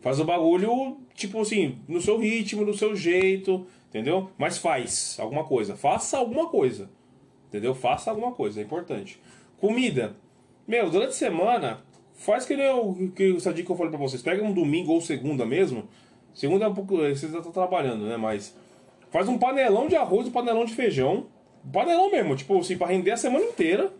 Faz 0.00 0.20
o 0.20 0.24
bagulho, 0.24 0.98
tipo 1.16 1.40
assim, 1.40 1.80
no 1.88 2.00
seu 2.00 2.16
ritmo, 2.16 2.64
no 2.64 2.74
seu 2.74 2.94
jeito, 2.94 3.66
entendeu? 3.88 4.30
Mas 4.38 4.56
faz 4.56 5.16
alguma 5.18 5.42
coisa. 5.42 5.74
Faça 5.76 6.16
alguma 6.16 6.48
coisa. 6.48 6.88
Entendeu? 7.48 7.74
Faça 7.74 8.08
alguma 8.12 8.30
coisa, 8.30 8.60
é 8.60 8.62
importante. 8.62 9.20
Comida. 9.58 10.14
Meu, 10.68 10.88
durante 10.90 11.08
a 11.08 11.12
semana, 11.12 11.80
faz 12.14 12.46
que 12.46 12.54
nem 12.54 12.66
eu, 12.66 13.10
que 13.16 13.34
essa 13.34 13.52
dica 13.52 13.66
que 13.66 13.72
eu 13.72 13.76
falei 13.76 13.90
pra 13.90 13.98
vocês. 13.98 14.22
Pega 14.22 14.44
um 14.44 14.52
domingo 14.52 14.92
ou 14.92 15.00
segunda 15.00 15.44
mesmo. 15.44 15.88
Segunda 16.36 16.66
é 16.66 16.70
pouco. 16.70 16.98
Vocês 16.98 17.32
já 17.32 17.38
estão 17.38 17.50
trabalhando, 17.50 18.04
né? 18.04 18.16
Mas. 18.18 18.54
Faz 19.10 19.26
um 19.26 19.38
panelão 19.38 19.88
de 19.88 19.96
arroz, 19.96 20.28
um 20.28 20.30
panelão 20.30 20.66
de 20.66 20.74
feijão. 20.74 21.26
Um 21.64 21.70
panelão 21.70 22.10
mesmo, 22.10 22.36
tipo 22.36 22.58
assim, 22.58 22.76
pra 22.76 22.88
render 22.88 23.12
a 23.12 23.16
semana 23.16 23.44
inteira. 23.46 23.90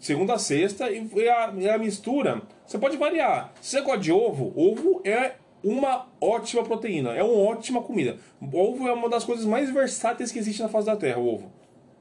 Segunda 0.00 0.34
a 0.34 0.38
sexta. 0.38 0.90
E 0.90 1.28
a, 1.28 1.54
e 1.56 1.68
a 1.68 1.78
mistura, 1.78 2.42
você 2.66 2.76
pode 2.78 2.96
variar. 2.96 3.52
Se 3.60 3.70
você 3.70 3.80
gosta 3.80 4.00
de 4.00 4.10
ovo, 4.10 4.52
ovo 4.56 5.00
é 5.04 5.34
uma 5.62 6.06
ótima 6.20 6.64
proteína. 6.64 7.14
É 7.14 7.22
uma 7.22 7.38
ótima 7.38 7.80
comida. 7.80 8.18
Ovo 8.52 8.88
é 8.88 8.92
uma 8.92 9.08
das 9.08 9.24
coisas 9.24 9.46
mais 9.46 9.70
versáteis 9.70 10.32
que 10.32 10.40
existe 10.40 10.60
na 10.60 10.68
face 10.68 10.86
da 10.86 10.96
terra, 10.96 11.20
o 11.20 11.32
ovo. 11.32 11.52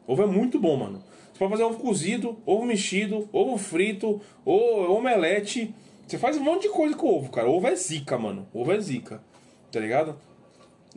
Ovo 0.07 0.23
é 0.23 0.25
muito 0.25 0.59
bom, 0.59 0.75
mano. 0.75 1.03
Você 1.31 1.37
pode 1.37 1.51
fazer 1.51 1.63
ovo 1.63 1.77
cozido, 1.77 2.37
ovo 2.47 2.65
mexido, 2.65 3.29
ovo 3.31 3.57
frito, 3.59 4.19
ou 4.43 4.97
omelete. 4.97 5.71
Você 6.07 6.17
faz 6.17 6.35
um 6.35 6.43
monte 6.43 6.63
de 6.63 6.69
coisa 6.69 6.95
com 6.95 7.15
ovo, 7.15 7.29
cara. 7.29 7.47
Ovo 7.47 7.67
é 7.67 7.75
zica, 7.75 8.17
mano. 8.17 8.47
Ovo 8.51 8.71
é 8.71 8.79
zica. 8.79 9.21
Tá 9.76 9.82
ligado? 9.82 10.15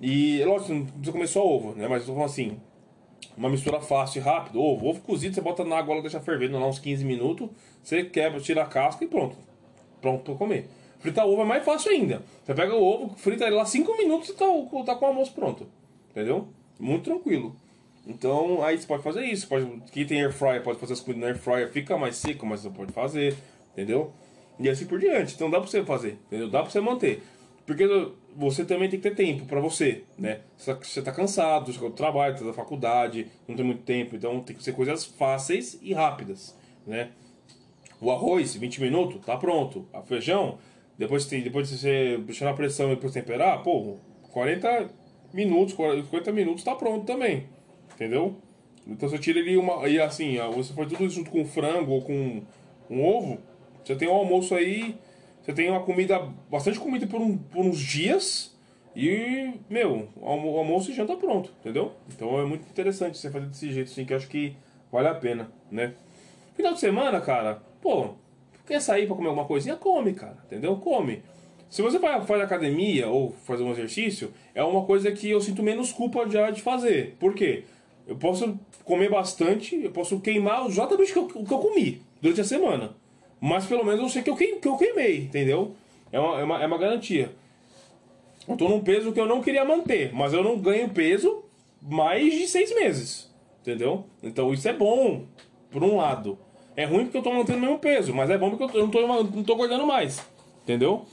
E, 0.01 0.41
lógico, 0.45 0.73
não 0.73 0.87
precisa 0.87 1.11
comer 1.11 1.27
só 1.27 1.45
ovo, 1.45 1.75
né? 1.75 1.89
Mas 1.89 2.03
eu 2.03 2.07
tô 2.07 2.13
falando 2.13 2.31
assim, 2.31 2.61
uma 3.37 3.51
mistura 3.51 3.81
fácil 3.81 4.21
e 4.21 4.23
rápido. 4.23 4.63
Ovo, 4.63 4.87
ovo 4.87 5.01
cozido, 5.01 5.35
você 5.35 5.41
bota 5.41 5.65
na 5.65 5.79
água, 5.79 5.95
ela 5.95 6.01
deixa 6.01 6.21
fervendo 6.21 6.57
lá 6.61 6.69
uns 6.69 6.79
15 6.79 7.05
minutos. 7.05 7.51
Você 7.83 8.05
quebra, 8.05 8.39
tira 8.39 8.63
a 8.63 8.67
casca 8.67 9.05
e 9.05 9.09
pronto. 9.09 9.37
Pronto 10.01 10.23
pra 10.23 10.35
comer. 10.37 10.69
Fritar 11.01 11.27
ovo 11.27 11.43
é 11.43 11.45
mais 11.45 11.65
fácil 11.65 11.91
ainda. 11.91 12.23
Você 12.45 12.55
pega 12.55 12.73
o 12.73 12.81
ovo, 12.81 13.17
frita 13.17 13.47
ele 13.47 13.57
lá 13.57 13.65
5 13.65 13.97
minutos 13.97 14.29
e 14.29 14.35
tá, 14.35 14.47
tá 14.87 14.95
com 14.95 15.05
o 15.07 15.09
almoço 15.09 15.33
pronto. 15.33 15.67
Entendeu? 16.13 16.47
Muito 16.79 17.03
tranquilo. 17.03 17.57
Então, 18.07 18.63
aí 18.63 18.79
você 18.79 18.87
pode 18.87 19.03
fazer 19.03 19.25
isso. 19.25 19.49
Pode, 19.49 19.67
quem 19.91 20.07
tem 20.07 20.23
air 20.23 20.33
fryer 20.33 20.63
pode 20.63 20.79
fazer 20.79 20.93
as 20.93 21.01
comidas 21.01 21.21
no 21.21 21.27
air 21.27 21.37
fryer, 21.37 21.69
fica 21.73 21.99
mais 21.99 22.15
seco, 22.15 22.47
mas 22.47 22.61
você 22.61 22.71
pode 22.71 22.93
fazer. 22.93 23.37
Entendeu? 23.73 24.13
E 24.61 24.69
assim 24.69 24.87
por 24.87 25.01
diante. 25.01 25.35
Então 25.35 25.51
dá 25.51 25.59
pra 25.61 25.69
você 25.69 25.85
fazer. 25.85 26.17
Entendeu? 26.29 26.49
Dá 26.49 26.63
pra 26.63 26.71
você 26.71 26.81
manter. 26.81 27.25
Porque 27.69 27.87
você 28.35 28.65
também 28.65 28.89
tem 28.89 28.99
que 28.99 29.11
ter 29.11 29.15
tempo 29.15 29.45
pra 29.45 29.61
você, 29.61 30.05
né? 30.17 30.41
Você 30.57 30.75
tá, 30.75 31.03
tá 31.03 31.13
cansado, 31.13 31.71
você 31.71 31.79
tá 31.79 31.85
do 31.85 31.93
trabalho, 31.93 32.35
tá 32.35 32.43
da 32.43 32.55
faculdade, 32.55 33.27
não 33.47 33.55
tem 33.55 33.63
muito 33.63 33.83
tempo, 33.83 34.17
então 34.17 34.41
tem 34.41 34.57
que 34.57 34.65
ser 34.65 34.73
coisas 34.73 35.05
fáceis 35.05 35.79
e 35.83 35.93
rápidas, 35.93 36.57
né? 36.87 37.11
O 38.01 38.11
arroz, 38.11 38.57
20 38.57 38.81
minutos, 38.81 39.21
tá 39.23 39.37
pronto. 39.37 39.87
A 39.93 40.01
feijão, 40.01 40.57
depois, 40.97 41.27
tem, 41.27 41.43
depois 41.43 41.69
de 41.69 41.77
você 41.77 42.17
deixar 42.17 42.47
na 42.47 42.55
pressão 42.55 42.91
e 42.91 42.95
depois 42.95 43.13
temperar, 43.13 43.63
pô, 43.63 43.99
40 44.33 44.89
minutos, 45.35 45.75
50 45.75 46.33
minutos 46.33 46.65
tá 46.65 46.75
pronto 46.75 47.05
também. 47.05 47.49
Entendeu? 47.95 48.35
Então 48.87 49.11
você 49.11 49.19
tira 49.19 49.41
ali 49.41 49.59
uma. 49.59 49.87
E 49.87 50.01
assim, 50.01 50.39
você 50.55 50.73
faz 50.73 50.89
tudo 50.89 51.11
junto 51.11 51.31
com 51.31 51.45
frango 51.45 51.93
ou 51.93 52.01
com 52.01 52.41
um 52.89 53.05
ovo, 53.05 53.37
você 53.85 53.95
tem 53.95 54.09
um 54.09 54.15
almoço 54.15 54.55
aí. 54.55 54.97
Você 55.49 55.55
tem 55.55 55.71
uma 55.71 55.81
comida, 55.81 56.19
bastante 56.51 56.79
comida 56.79 57.07
por, 57.07 57.23
um- 57.23 57.39
por 57.39 57.65
uns 57.65 57.79
dias. 57.81 58.55
E, 58.95 59.51
meu, 59.71 60.07
o 60.21 60.29
almo- 60.29 60.53
o 60.53 60.59
almoço 60.59 60.91
e 60.91 60.95
janta 60.95 61.17
pronto, 61.17 61.51
entendeu? 61.61 61.93
Então 62.15 62.39
é 62.39 62.45
muito 62.45 62.69
interessante 62.69 63.17
você 63.17 63.31
fazer 63.31 63.47
desse 63.47 63.73
jeito, 63.73 63.91
assim, 63.91 64.05
que 64.05 64.13
eu 64.13 64.19
acho 64.19 64.29
que 64.29 64.55
vale 64.93 65.09
a 65.09 65.15
pena, 65.15 65.51
né? 65.71 65.95
Final 66.55 66.75
de 66.75 66.81
semana, 66.81 67.19
cara, 67.23 67.63
pô, 67.81 68.11
quer 68.67 68.79
sair 68.83 69.07
pra 69.07 69.17
comer 69.17 69.29
alguma 69.29 69.47
coisinha? 69.47 69.75
Come, 69.75 70.13
cara, 70.13 70.37
entendeu? 70.45 70.77
Come. 70.77 71.23
Se 71.71 71.81
você 71.81 71.99
vai 71.99 72.21
fazer 72.27 72.43
academia 72.43 73.09
ou 73.09 73.31
fazer 73.47 73.63
um 73.63 73.71
exercício, 73.71 74.31
é 74.55 74.63
uma 74.63 74.85
coisa 74.85 75.11
que 75.13 75.31
eu 75.31 75.41
sinto 75.41 75.63
menos 75.63 75.91
culpa 75.93 76.29
já 76.29 76.51
de 76.51 76.61
fazer. 76.61 77.17
Por 77.19 77.33
quê? 77.35 77.65
Eu 78.07 78.17
posso 78.17 78.59
comer 78.85 79.09
bastante, 79.11 79.83
eu 79.83 79.93
posso 79.93 80.21
queimar 80.21 80.67
exatamente 80.67 81.13
o 81.19 81.27
que 81.27 81.39
eu, 81.39 81.43
o 81.43 81.47
que 81.47 81.55
eu 81.55 81.59
comi 81.59 82.03
durante 82.21 82.43
a 82.43 82.45
semana. 82.45 82.95
Mas 83.41 83.67
pelo 83.67 83.85
menos 83.85 84.01
eu 84.01 84.09
sei 84.09 84.23
que 84.23 84.31
eu, 84.31 84.37
que 84.37 84.69
eu 84.69 84.77
queimei, 84.77 85.19
entendeu? 85.19 85.75
É 86.11 86.19
uma, 86.19 86.41
é, 86.41 86.45
uma, 86.45 86.63
é 86.63 86.67
uma 86.67 86.79
garantia. 86.79 87.31
Eu 88.49 88.57
tô 88.57 88.69
num 88.69 88.81
peso 88.81 89.13
que 89.13 89.21
eu 89.21 89.27
não 89.27 89.43
queria 89.43 89.65
manter, 89.65 90.13
mas 90.13 90.33
eu 90.33 90.43
não 90.43 90.59
ganho 90.59 90.89
peso 90.89 91.45
mais 91.81 92.33
de 92.33 92.49
seis 92.49 92.75
meses. 92.75 93.31
Entendeu? 93.61 94.07
Então 94.23 94.53
isso 94.53 94.69
é 94.69 94.73
bom, 94.73 95.25
por 95.71 95.85
um 95.85 95.97
lado. 95.97 96.39
É 96.75 96.85
ruim 96.85 97.05
porque 97.05 97.19
eu 97.19 97.23
tô 97.23 97.33
mantendo 97.33 97.59
o 97.59 97.61
mesmo 97.61 97.79
peso, 97.79 98.15
mas 98.15 98.31
é 98.31 98.39
bom 98.39 98.51
porque 98.51 98.77
eu 98.77 98.83
não 98.83 98.91
tô, 98.91 99.07
não 99.07 99.43
tô 99.43 99.55
engordando 99.55 99.87
mais. 99.87 100.25
Entendeu? 100.63 101.05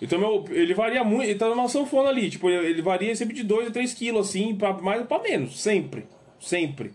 Então 0.00 0.18
meu, 0.18 0.44
ele 0.50 0.74
varia 0.74 1.04
muito, 1.04 1.24
ele 1.24 1.38
tá 1.38 1.48
numa 1.48 1.68
sanfona 1.68 2.08
ali, 2.08 2.28
tipo, 2.28 2.50
ele 2.50 2.82
varia 2.82 3.14
sempre 3.14 3.36
de 3.36 3.44
2 3.44 3.68
a 3.68 3.70
3 3.70 3.94
quilos, 3.94 4.28
assim, 4.28 4.54
pra 4.56 4.72
mais 4.72 5.00
ou 5.00 5.06
pra 5.06 5.20
menos, 5.20 5.60
sempre. 5.60 6.06
Sempre. 6.40 6.92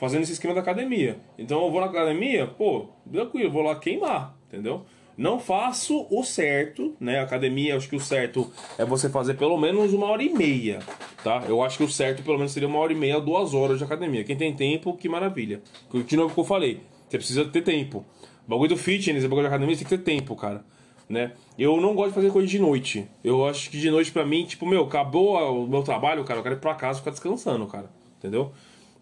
Fazendo 0.00 0.22
esse 0.22 0.32
esquema 0.32 0.54
da 0.54 0.60
academia. 0.60 1.18
Então 1.38 1.62
eu 1.62 1.70
vou 1.70 1.80
na 1.80 1.86
academia, 1.86 2.46
pô, 2.46 2.86
tranquilo, 3.12 3.50
vou 3.50 3.62
lá 3.62 3.78
queimar, 3.78 4.34
entendeu? 4.48 4.86
Não 5.16 5.38
faço 5.38 6.06
o 6.10 6.24
certo, 6.24 6.96
né? 6.98 7.20
Academia, 7.20 7.76
acho 7.76 7.86
que 7.86 7.94
o 7.94 8.00
certo 8.00 8.50
é 8.78 8.84
você 8.86 9.10
fazer 9.10 9.34
pelo 9.34 9.58
menos 9.58 9.92
uma 9.92 10.06
hora 10.06 10.22
e 10.22 10.32
meia, 10.32 10.78
tá? 11.22 11.44
Eu 11.46 11.62
acho 11.62 11.76
que 11.76 11.84
o 11.84 11.88
certo 11.88 12.22
pelo 12.22 12.38
menos 12.38 12.52
seria 12.52 12.66
uma 12.66 12.78
hora 12.78 12.94
e 12.94 12.96
meia, 12.96 13.20
duas 13.20 13.52
horas 13.52 13.76
de 13.76 13.84
academia. 13.84 14.24
Quem 14.24 14.34
tem 14.34 14.56
tempo, 14.56 14.96
que 14.96 15.06
maravilha. 15.06 15.60
De 16.06 16.16
novo 16.16 16.32
que 16.32 16.40
eu 16.40 16.44
falei, 16.44 16.80
você 17.06 17.18
precisa 17.18 17.44
ter 17.44 17.60
tempo. 17.60 18.02
O 18.46 18.50
bagulho 18.50 18.70
do 18.70 18.76
fitness, 18.78 19.22
o 19.22 19.28
bagulho 19.28 19.42
da 19.42 19.48
academia, 19.48 19.76
você 19.76 19.84
tem 19.84 19.98
que 19.98 20.02
ter 20.02 20.16
tempo, 20.16 20.34
cara. 20.34 20.64
Né? 21.06 21.32
Eu 21.58 21.78
não 21.78 21.94
gosto 21.94 22.10
de 22.10 22.14
fazer 22.14 22.30
coisa 22.30 22.48
de 22.48 22.58
noite. 22.58 23.06
Eu 23.22 23.46
acho 23.46 23.68
que 23.68 23.78
de 23.78 23.90
noite 23.90 24.10
pra 24.10 24.24
mim, 24.24 24.46
tipo, 24.46 24.64
meu, 24.64 24.84
acabou 24.84 25.36
o 25.64 25.68
meu 25.68 25.82
trabalho, 25.82 26.24
cara, 26.24 26.38
eu 26.38 26.42
quero 26.42 26.54
ir 26.54 26.60
pra 26.60 26.74
casa 26.74 27.00
ficar 27.00 27.10
descansando, 27.10 27.66
cara. 27.66 27.90
Entendeu? 28.16 28.52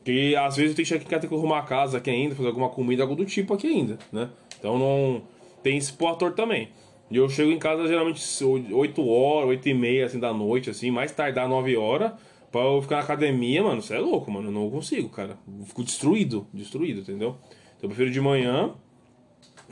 Porque 0.08 0.34
às 0.36 0.56
vezes 0.56 0.70
eu 0.70 0.86
tenho 0.86 1.00
que 1.00 1.06
tenho 1.06 1.20
que 1.28 1.34
arrumar 1.34 1.58
a 1.58 1.62
casa 1.62 1.98
aqui 1.98 2.08
ainda, 2.08 2.34
fazer 2.34 2.48
alguma 2.48 2.70
comida, 2.70 3.02
algo 3.02 3.14
do 3.14 3.26
tipo 3.26 3.52
aqui 3.52 3.66
ainda, 3.66 3.98
né? 4.10 4.30
Então 4.58 4.78
não. 4.78 5.20
Tem 5.62 5.76
esse 5.76 5.92
pro 5.92 6.08
ator 6.08 6.32
também. 6.32 6.70
E 7.10 7.16
eu 7.18 7.28
chego 7.28 7.50
em 7.50 7.58
casa 7.58 7.86
geralmente 7.86 8.22
8 8.42 9.06
horas, 9.06 9.50
8 9.50 9.68
e 9.68 9.74
meia 9.74 10.06
assim 10.06 10.18
da 10.18 10.32
noite, 10.32 10.70
assim, 10.70 10.90
mais 10.90 11.12
tardar 11.12 11.46
9 11.46 11.76
horas, 11.76 12.12
pra 12.50 12.62
eu 12.62 12.80
ficar 12.80 12.96
na 12.96 13.02
academia, 13.02 13.62
mano, 13.62 13.82
você 13.82 13.96
é 13.96 13.98
louco, 13.98 14.30
mano. 14.30 14.48
Eu 14.48 14.52
não 14.52 14.70
consigo, 14.70 15.10
cara. 15.10 15.36
Eu 15.46 15.66
fico 15.66 15.84
destruído, 15.84 16.46
destruído, 16.54 17.00
entendeu? 17.00 17.36
Então 17.76 17.82
eu 17.82 17.88
prefiro 17.90 18.10
de 18.10 18.20
manhã, 18.22 18.72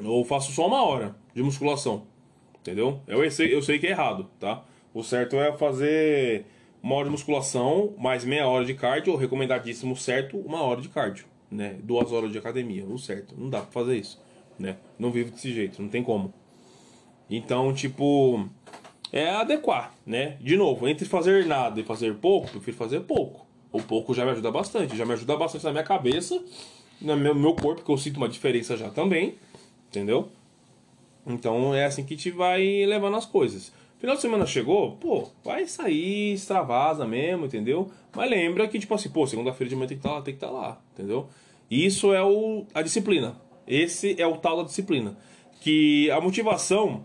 ou 0.05 0.23
faço 0.23 0.53
só 0.53 0.67
uma 0.67 0.85
hora 0.85 1.17
de 1.35 1.43
musculação. 1.43 2.03
Entendeu? 2.61 3.01
Eu 3.07 3.31
sei, 3.31 3.55
eu 3.55 3.63
sei 3.63 3.79
que 3.79 3.87
é 3.87 3.91
errado, 3.91 4.29
tá? 4.39 4.63
O 4.93 5.03
certo 5.03 5.37
é 5.37 5.51
fazer 5.57 6.45
uma 6.87 6.95
hora 6.95 7.07
de 7.07 7.11
musculação, 7.11 7.93
mais 7.99 8.25
meia 8.25 8.47
hora 8.47 8.65
de 8.65 8.73
cardio, 8.73 9.13
ou 9.13 9.19
recomendadíssimo 9.19 9.97
certo, 9.97 10.39
uma 10.39 10.63
hora 10.63 10.81
de 10.81 10.89
cardio, 10.89 11.25
né? 11.51 11.77
Duas 11.83 12.13
horas 12.13 12.31
de 12.31 12.39
academia, 12.39 12.87
o 12.87 12.97
certo. 12.97 13.35
Não 13.37 13.51
dá 13.51 13.61
pra 13.61 13.73
fazer 13.73 13.97
isso, 13.97 14.23
né? 14.57 14.77
Não 14.97 15.11
vivo 15.11 15.33
desse 15.33 15.53
jeito, 15.53 15.83
não 15.83 15.89
tem 15.89 16.01
como. 16.01 16.33
Então, 17.29 17.75
tipo, 17.75 18.49
é 19.13 19.29
adequar, 19.31 19.93
né? 20.07 20.37
De 20.41 20.57
novo, 20.57 20.87
entre 20.87 21.05
fazer 21.07 21.45
nada 21.45 21.81
e 21.81 21.83
fazer 21.83 22.15
pouco, 22.19 22.51
prefiro 22.51 22.77
fazer 22.77 23.01
pouco. 23.01 23.45
O 23.73 23.83
pouco 23.83 24.15
já 24.15 24.25
me 24.25 24.31
ajuda 24.31 24.53
bastante, 24.53 24.97
já 24.97 25.05
me 25.05 25.15
ajuda 25.15 25.37
bastante 25.37 25.65
na 25.65 25.73
minha 25.73 25.85
cabeça 25.85 26.41
no 27.01 27.17
meu, 27.17 27.35
meu 27.35 27.55
corpo, 27.55 27.83
que 27.83 27.91
eu 27.91 27.99
sinto 27.99 28.19
uma 28.19 28.29
diferença 28.29 28.77
já 28.77 28.91
também, 28.91 29.35
entendeu? 29.89 30.29
Então 31.27 31.75
é 31.75 31.85
assim 31.85 32.05
que 32.05 32.15
gente 32.15 32.31
vai 32.31 32.87
levando 32.87 33.17
as 33.17 33.27
coisas. 33.27 33.73
Final 34.07 34.15
de 34.15 34.23
semana 34.23 34.47
chegou, 34.47 34.93
pô, 34.93 35.29
vai 35.43 35.67
sair, 35.67 36.35
extravasa 36.35 37.05
mesmo, 37.05 37.47
entendeu? 37.47 37.91
Mas 38.15 38.31
lembra 38.31 38.69
que, 38.69 38.79
tipo 38.79 38.95
assim, 38.95 39.09
pô, 39.09 39.27
segunda-feira 39.27 39.69
de 39.69 39.75
manhã 39.75 39.89
tem 39.89 39.97
que 39.97 40.07
estar 40.07 40.11
tá 40.11 40.15
lá, 40.15 40.23
tem 40.23 40.33
que 40.33 40.45
estar 40.45 40.47
tá 40.47 40.53
lá, 40.53 40.81
entendeu? 40.95 41.27
Isso 41.69 42.15
é 42.15 42.23
o, 42.23 42.65
a 42.73 42.83
disciplina. 42.83 43.35
Esse 43.67 44.15
é 44.17 44.25
o 44.25 44.37
tal 44.37 44.59
da 44.59 44.63
disciplina. 44.63 45.19
Que 45.61 46.09
a 46.13 46.21
motivação. 46.21 47.05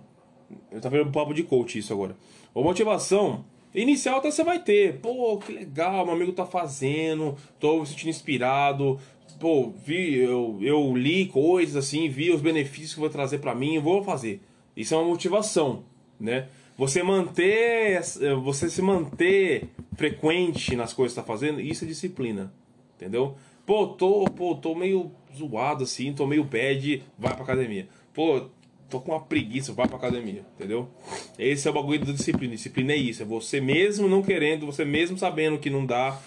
Eu 0.71 0.79
tava 0.79 0.95
vendo 0.95 1.07
um 1.07 1.11
papo 1.11 1.33
de 1.33 1.41
coach 1.41 1.79
isso 1.79 1.91
agora. 1.91 2.15
A 2.55 2.59
motivação 2.59 3.45
inicial 3.73 4.19
até 4.19 4.29
você 4.29 4.43
vai 4.43 4.59
ter. 4.59 4.99
Pô, 4.99 5.39
que 5.39 5.51
legal, 5.51 6.05
meu 6.05 6.13
amigo 6.13 6.33
tá 6.33 6.45
fazendo, 6.45 7.35
tô 7.59 7.79
me 7.79 7.87
sentindo 7.87 8.11
inspirado. 8.11 8.99
Pô, 9.39 9.73
vi, 9.83 10.19
eu, 10.19 10.59
eu 10.61 10.95
li 10.95 11.25
coisas 11.25 11.83
assim, 11.83 12.07
vi 12.09 12.29
os 12.29 12.41
benefícios 12.41 12.93
que 12.93 12.99
vai 12.99 13.09
trazer 13.09 13.39
para 13.39 13.55
mim, 13.55 13.79
vou 13.79 14.03
fazer. 14.03 14.39
Isso 14.77 14.93
é 14.93 14.97
uma 14.97 15.07
motivação, 15.07 15.83
né? 16.19 16.47
Você 16.77 17.03
manter, 17.03 18.01
você 18.43 18.69
se 18.69 18.81
manter 18.81 19.69
frequente 19.95 20.75
nas 20.75 20.93
coisas 20.93 21.13
que 21.13 21.19
está 21.19 21.33
fazendo, 21.33 21.61
isso 21.61 21.83
é 21.83 21.87
disciplina, 21.87 22.51
entendeu? 22.95 23.35
Pô, 23.65 23.87
tô, 23.87 24.25
pô, 24.25 24.55
tô 24.55 24.73
meio 24.73 25.11
zoado 25.35 25.83
assim, 25.83 26.11
tô 26.11 26.25
meio 26.25 26.43
bad, 26.43 27.03
vai 27.17 27.33
pra 27.33 27.43
academia. 27.43 27.87
Pô, 28.13 28.47
tô 28.89 28.99
com 28.99 29.11
uma 29.11 29.21
preguiça, 29.21 29.71
vai 29.73 29.87
pra 29.87 29.97
academia, 29.97 30.43
entendeu? 30.55 30.89
Esse 31.37 31.67
é 31.67 31.71
o 31.71 31.73
bagulho 31.73 32.03
da 32.03 32.11
disciplina. 32.11 32.55
Disciplina 32.55 32.93
é 32.93 32.97
isso, 32.97 33.21
é 33.21 33.25
você 33.25 33.61
mesmo 33.61 34.09
não 34.09 34.23
querendo, 34.23 34.65
você 34.65 34.83
mesmo 34.83 35.17
sabendo 35.17 35.59
que 35.59 35.69
não 35.69 35.85
dá, 35.85 36.19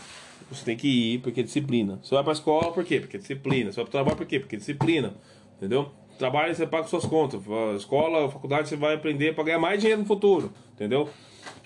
você 0.51 0.64
tem 0.64 0.76
que 0.76 0.86
ir 1.14 1.18
porque 1.18 1.40
é 1.40 1.42
disciplina. 1.42 1.99
Você 2.03 2.14
vai 2.14 2.22
pra 2.22 2.32
escola 2.32 2.72
por 2.72 2.84
quê? 2.84 3.01
Porque 3.01 3.16
é 3.16 3.20
disciplina. 3.20 3.72
Você 3.72 3.76
vai 3.76 3.84
pro 3.84 3.92
trabalho 3.92 4.16
por 4.16 4.26
quê? 4.26 4.38
Porque 4.38 4.57
é 4.57 4.59
disciplina, 4.59 5.14
entendeu? 5.57 5.90
Trabalho 6.19 6.55
você 6.55 6.67
paga 6.67 6.87
suas 6.87 7.05
contas. 7.05 7.41
Escola, 7.77 8.31
faculdade 8.31 8.69
você 8.69 8.77
vai 8.77 8.95
aprender 8.95 9.35
para 9.35 9.45
ganhar 9.45 9.59
mais 9.59 9.81
dinheiro 9.81 10.03
no 10.03 10.07
futuro, 10.07 10.53
entendeu? 10.75 11.09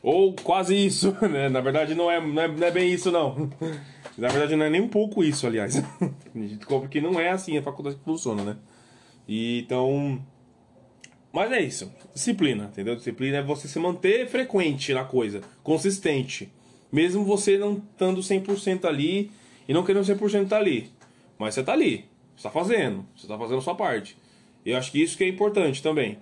Ou 0.03 0.35
quase 0.35 0.75
isso, 0.75 1.17
né? 1.29 1.49
Na 1.49 1.61
verdade 1.61 1.95
não 1.95 2.11
é, 2.11 2.21
não 2.21 2.43
é, 2.43 2.49
não 2.49 2.67
é 2.67 2.71
bem 2.71 2.93
isso 2.93 3.11
não. 3.11 3.51
Na 4.17 4.27
verdade 4.29 4.57
não 4.57 4.67
é 4.67 4.71
nem 4.71 4.81
um 4.81 4.89
pouco 4.89 5.23
isso, 5.23 5.47
aliás. 5.47 5.77
A 6.35 6.39
gente 6.39 6.57
descobre 6.57 6.89
que 6.89 7.01
não 7.01 7.21
é 7.21 7.31
assim 7.31 7.57
a 7.57 7.63
faculdade 7.63 7.97
que 7.97 8.05
funciona, 8.05 8.43
né? 8.43 8.57
E, 9.29 9.61
então... 9.61 10.21
Mas 11.33 11.53
é 11.53 11.61
isso. 11.61 11.93
Disciplina, 12.13 12.65
entendeu? 12.65 12.97
Disciplina 12.97 13.37
é 13.37 13.43
você 13.43 13.69
se 13.69 13.79
manter 13.79 14.27
frequente 14.27 14.93
na 14.93 15.05
coisa, 15.05 15.41
consistente. 15.63 16.51
Mesmo 16.91 17.25
você 17.25 17.59
não 17.59 17.75
estando 17.93 18.21
100% 18.21 18.87
ali 18.87 19.31
e 19.69 19.73
não 19.73 19.85
querendo 19.85 20.05
100% 20.05 20.45
estar 20.45 20.57
ali. 20.57 20.91
Mas 21.39 21.55
você 21.55 21.61
está 21.61 21.73
ali, 21.73 22.07
você 22.35 22.39
está 22.39 22.51
fazendo, 22.51 23.07
você 23.15 23.27
está 23.27 23.39
fazendo 23.39 23.59
a 23.59 23.63
sua 23.63 23.75
parte. 23.77 24.17
Eu 24.69 24.77
acho 24.77 24.93
que 24.93 25.03
isso 25.03 25.17
que 25.17 25.25
é 25.25 25.29
importante 25.29 25.83
também. 25.83 26.19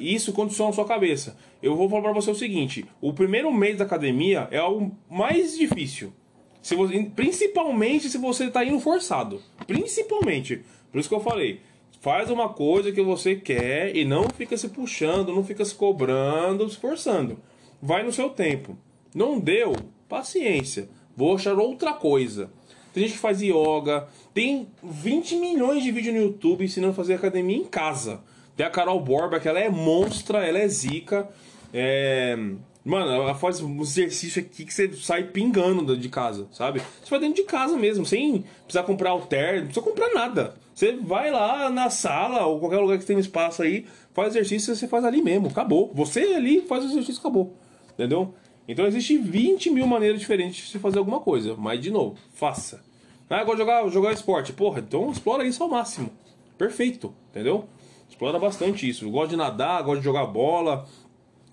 Isso 0.00 0.34
condiciona 0.34 0.70
a 0.70 0.74
sua 0.74 0.84
cabeça. 0.84 1.38
Eu 1.62 1.74
vou 1.74 1.88
falar 1.88 2.02
para 2.02 2.12
você 2.12 2.30
o 2.30 2.34
seguinte: 2.34 2.84
o 3.00 3.12
primeiro 3.14 3.50
mês 3.50 3.78
da 3.78 3.84
academia 3.84 4.46
é 4.50 4.62
o 4.62 4.90
mais 5.08 5.56
difícil. 5.56 6.12
Se 6.60 6.74
você, 6.74 7.10
principalmente 7.16 8.10
se 8.10 8.18
você 8.18 8.44
está 8.44 8.62
indo 8.62 8.78
forçado. 8.80 9.40
Principalmente. 9.66 10.60
Por 10.92 10.98
isso 10.98 11.08
que 11.08 11.14
eu 11.14 11.20
falei. 11.20 11.60
Faz 12.02 12.30
uma 12.30 12.50
coisa 12.50 12.92
que 12.92 13.00
você 13.00 13.34
quer 13.36 13.96
e 13.96 14.04
não 14.04 14.24
fica 14.28 14.56
se 14.58 14.68
puxando, 14.68 15.34
não 15.34 15.44
fica 15.44 15.64
se 15.64 15.74
cobrando, 15.74 16.68
se 16.68 16.76
forçando. 16.76 17.38
Vai 17.80 18.02
no 18.02 18.12
seu 18.12 18.28
tempo. 18.28 18.76
Não 19.14 19.40
deu? 19.40 19.74
Paciência. 20.06 20.90
Vou 21.16 21.34
achar 21.34 21.58
outra 21.58 21.94
coisa. 21.94 22.50
Tem 22.92 23.04
gente 23.04 23.12
que 23.12 23.18
faz 23.18 23.40
yoga. 23.40 24.08
Tem 24.34 24.68
20 24.82 25.36
milhões 25.36 25.82
de 25.82 25.90
vídeos 25.90 26.14
no 26.14 26.20
YouTube 26.22 26.64
ensinando 26.64 26.92
a 26.92 26.96
fazer 26.96 27.14
academia 27.14 27.56
em 27.56 27.64
casa. 27.64 28.20
Tem 28.56 28.66
a 28.66 28.70
Carol 28.70 29.00
Borba, 29.00 29.40
que 29.40 29.48
ela 29.48 29.60
é 29.60 29.68
monstra, 29.68 30.46
ela 30.46 30.58
é 30.58 30.68
zica. 30.68 31.28
É... 31.72 32.36
Mano, 32.84 33.10
ela 33.12 33.34
faz 33.34 33.60
um 33.60 33.80
exercício 33.82 34.42
aqui 34.42 34.64
que 34.64 34.72
você 34.72 34.90
sai 34.94 35.24
pingando 35.24 35.96
de 35.96 36.08
casa, 36.08 36.48
sabe? 36.50 36.80
Você 37.02 37.10
vai 37.10 37.20
dentro 37.20 37.36
de 37.36 37.42
casa 37.42 37.76
mesmo, 37.76 38.06
sem 38.06 38.44
precisar 38.64 38.84
comprar 38.84 39.10
alter, 39.10 39.58
não 39.58 39.64
precisa 39.66 39.84
comprar 39.84 40.08
nada. 40.14 40.54
Você 40.74 40.96
vai 40.96 41.30
lá 41.30 41.68
na 41.68 41.90
sala 41.90 42.46
ou 42.46 42.58
qualquer 42.58 42.78
lugar 42.78 42.98
que 42.98 43.04
tem 43.04 43.18
espaço 43.18 43.62
aí, 43.62 43.86
faz 44.14 44.34
exercício 44.34 44.74
você 44.74 44.88
faz 44.88 45.04
ali 45.04 45.20
mesmo, 45.20 45.48
acabou. 45.48 45.92
Você 45.94 46.20
ali 46.20 46.62
faz 46.62 46.84
o 46.84 46.88
exercício, 46.88 47.20
acabou. 47.20 47.54
Entendeu? 47.92 48.34
Então 48.70 48.86
existe 48.86 49.18
20 49.18 49.68
mil 49.70 49.84
maneiras 49.84 50.20
diferentes 50.20 50.64
de 50.64 50.70
você 50.70 50.78
fazer 50.78 51.00
alguma 51.00 51.18
coisa. 51.18 51.56
Mas, 51.58 51.80
de 51.80 51.90
novo, 51.90 52.16
faça. 52.32 52.84
Ah, 53.28 53.42
de 53.42 53.56
jogar, 53.56 53.88
jogar 53.88 54.12
esporte. 54.12 54.52
Porra, 54.52 54.78
então 54.78 55.10
explora 55.10 55.44
isso 55.44 55.60
ao 55.60 55.68
máximo. 55.68 56.08
Perfeito, 56.56 57.12
entendeu? 57.30 57.64
Explora 58.08 58.38
bastante 58.38 58.88
isso. 58.88 59.04
Eu 59.04 59.10
gosto 59.10 59.30
de 59.30 59.36
nadar, 59.36 59.82
gosto 59.82 59.98
de 59.98 60.04
jogar 60.04 60.24
bola, 60.26 60.86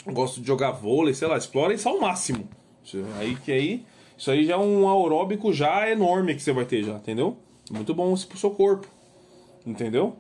gosto 0.06 0.42
de 0.42 0.46
jogar 0.46 0.70
vôlei, 0.70 1.16
sei 1.16 1.28
lá, 1.28 1.38
explora 1.38 1.74
isso 1.74 1.90
ao 1.90 2.00
máximo. 2.00 2.48
Aí 3.20 3.36
que 3.36 3.52
aí, 3.52 3.84
isso 4.16 4.30
aí 4.30 4.46
já 4.46 4.54
é 4.54 4.58
um 4.58 4.88
aeróbico 4.88 5.52
já 5.52 5.90
enorme 5.90 6.36
que 6.36 6.42
você 6.42 6.54
vai 6.54 6.66
ter 6.66 6.84
já, 6.84 6.98
entendeu? 6.98 7.36
Muito 7.72 7.96
bom 7.96 8.14
isso 8.14 8.28
pro 8.28 8.38
seu 8.38 8.52
corpo. 8.52 8.88
Entendeu? 9.66 10.16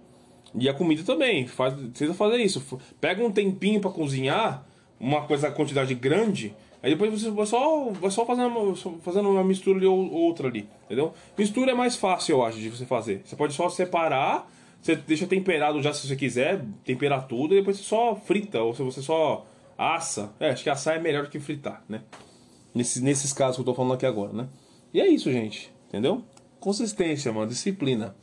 E 0.56 0.68
a 0.68 0.74
comida 0.74 1.04
também, 1.04 1.46
faz, 1.46 1.76
precisa 1.76 2.16
fazer 2.16 2.38
isso. 2.38 2.66
Pega 3.00 3.24
um 3.24 3.32
tempinho 3.32 3.80
para 3.80 3.92
cozinhar, 3.92 4.66
uma 5.00 5.22
coisa, 5.28 5.52
quantidade 5.52 5.94
grande, 5.94 6.56
Aí 6.88 6.92
depois 6.94 7.12
você 7.12 7.30
vai 7.30 7.46
só, 7.46 7.90
vai 7.90 8.10
só 8.10 8.26
fazendo, 8.26 8.48
uma, 8.48 8.74
fazendo 9.02 9.30
uma 9.30 9.44
mistura 9.44 9.78
ali 9.78 9.86
ou 9.86 10.10
outra 10.10 10.48
ali, 10.48 10.70
entendeu? 10.86 11.14
Mistura 11.38 11.72
é 11.72 11.76
mais 11.76 11.98
fácil, 11.98 12.38
eu 12.38 12.46
acho, 12.46 12.58
de 12.58 12.70
você 12.70 12.86
fazer. 12.86 13.24
Você 13.26 13.36
pode 13.36 13.52
só 13.54 13.68
separar, 13.68 14.50
você 14.82 14.96
deixa 14.96 15.28
temperado 15.28 15.82
já 15.82 15.92
se 15.92 16.08
você 16.08 16.16
quiser, 16.16 16.64
temperar 16.86 17.28
tudo, 17.28 17.54
e 17.54 17.58
depois 17.58 17.76
você 17.76 17.84
só 17.84 18.16
frita, 18.16 18.62
ou 18.62 18.74
se 18.74 18.82
você 18.84 19.02
só 19.02 19.46
assa. 19.78 20.34
É, 20.40 20.52
acho 20.52 20.64
que 20.64 20.70
assar 20.70 20.96
é 20.96 21.00
melhor 21.00 21.26
do 21.26 21.30
que 21.30 21.42
fritar, 21.42 21.84
né? 21.90 22.04
Nesses, 22.74 23.02
nesses 23.02 23.34
casos 23.34 23.58
que 23.58 23.62
eu 23.64 23.66
tô 23.66 23.74
falando 23.74 23.96
aqui 23.96 24.06
agora, 24.06 24.32
né? 24.32 24.48
E 24.94 25.02
é 25.02 25.08
isso, 25.08 25.30
gente, 25.30 25.70
entendeu? 25.90 26.24
Consistência, 26.58 27.34
mano, 27.34 27.48
disciplina. 27.48 28.16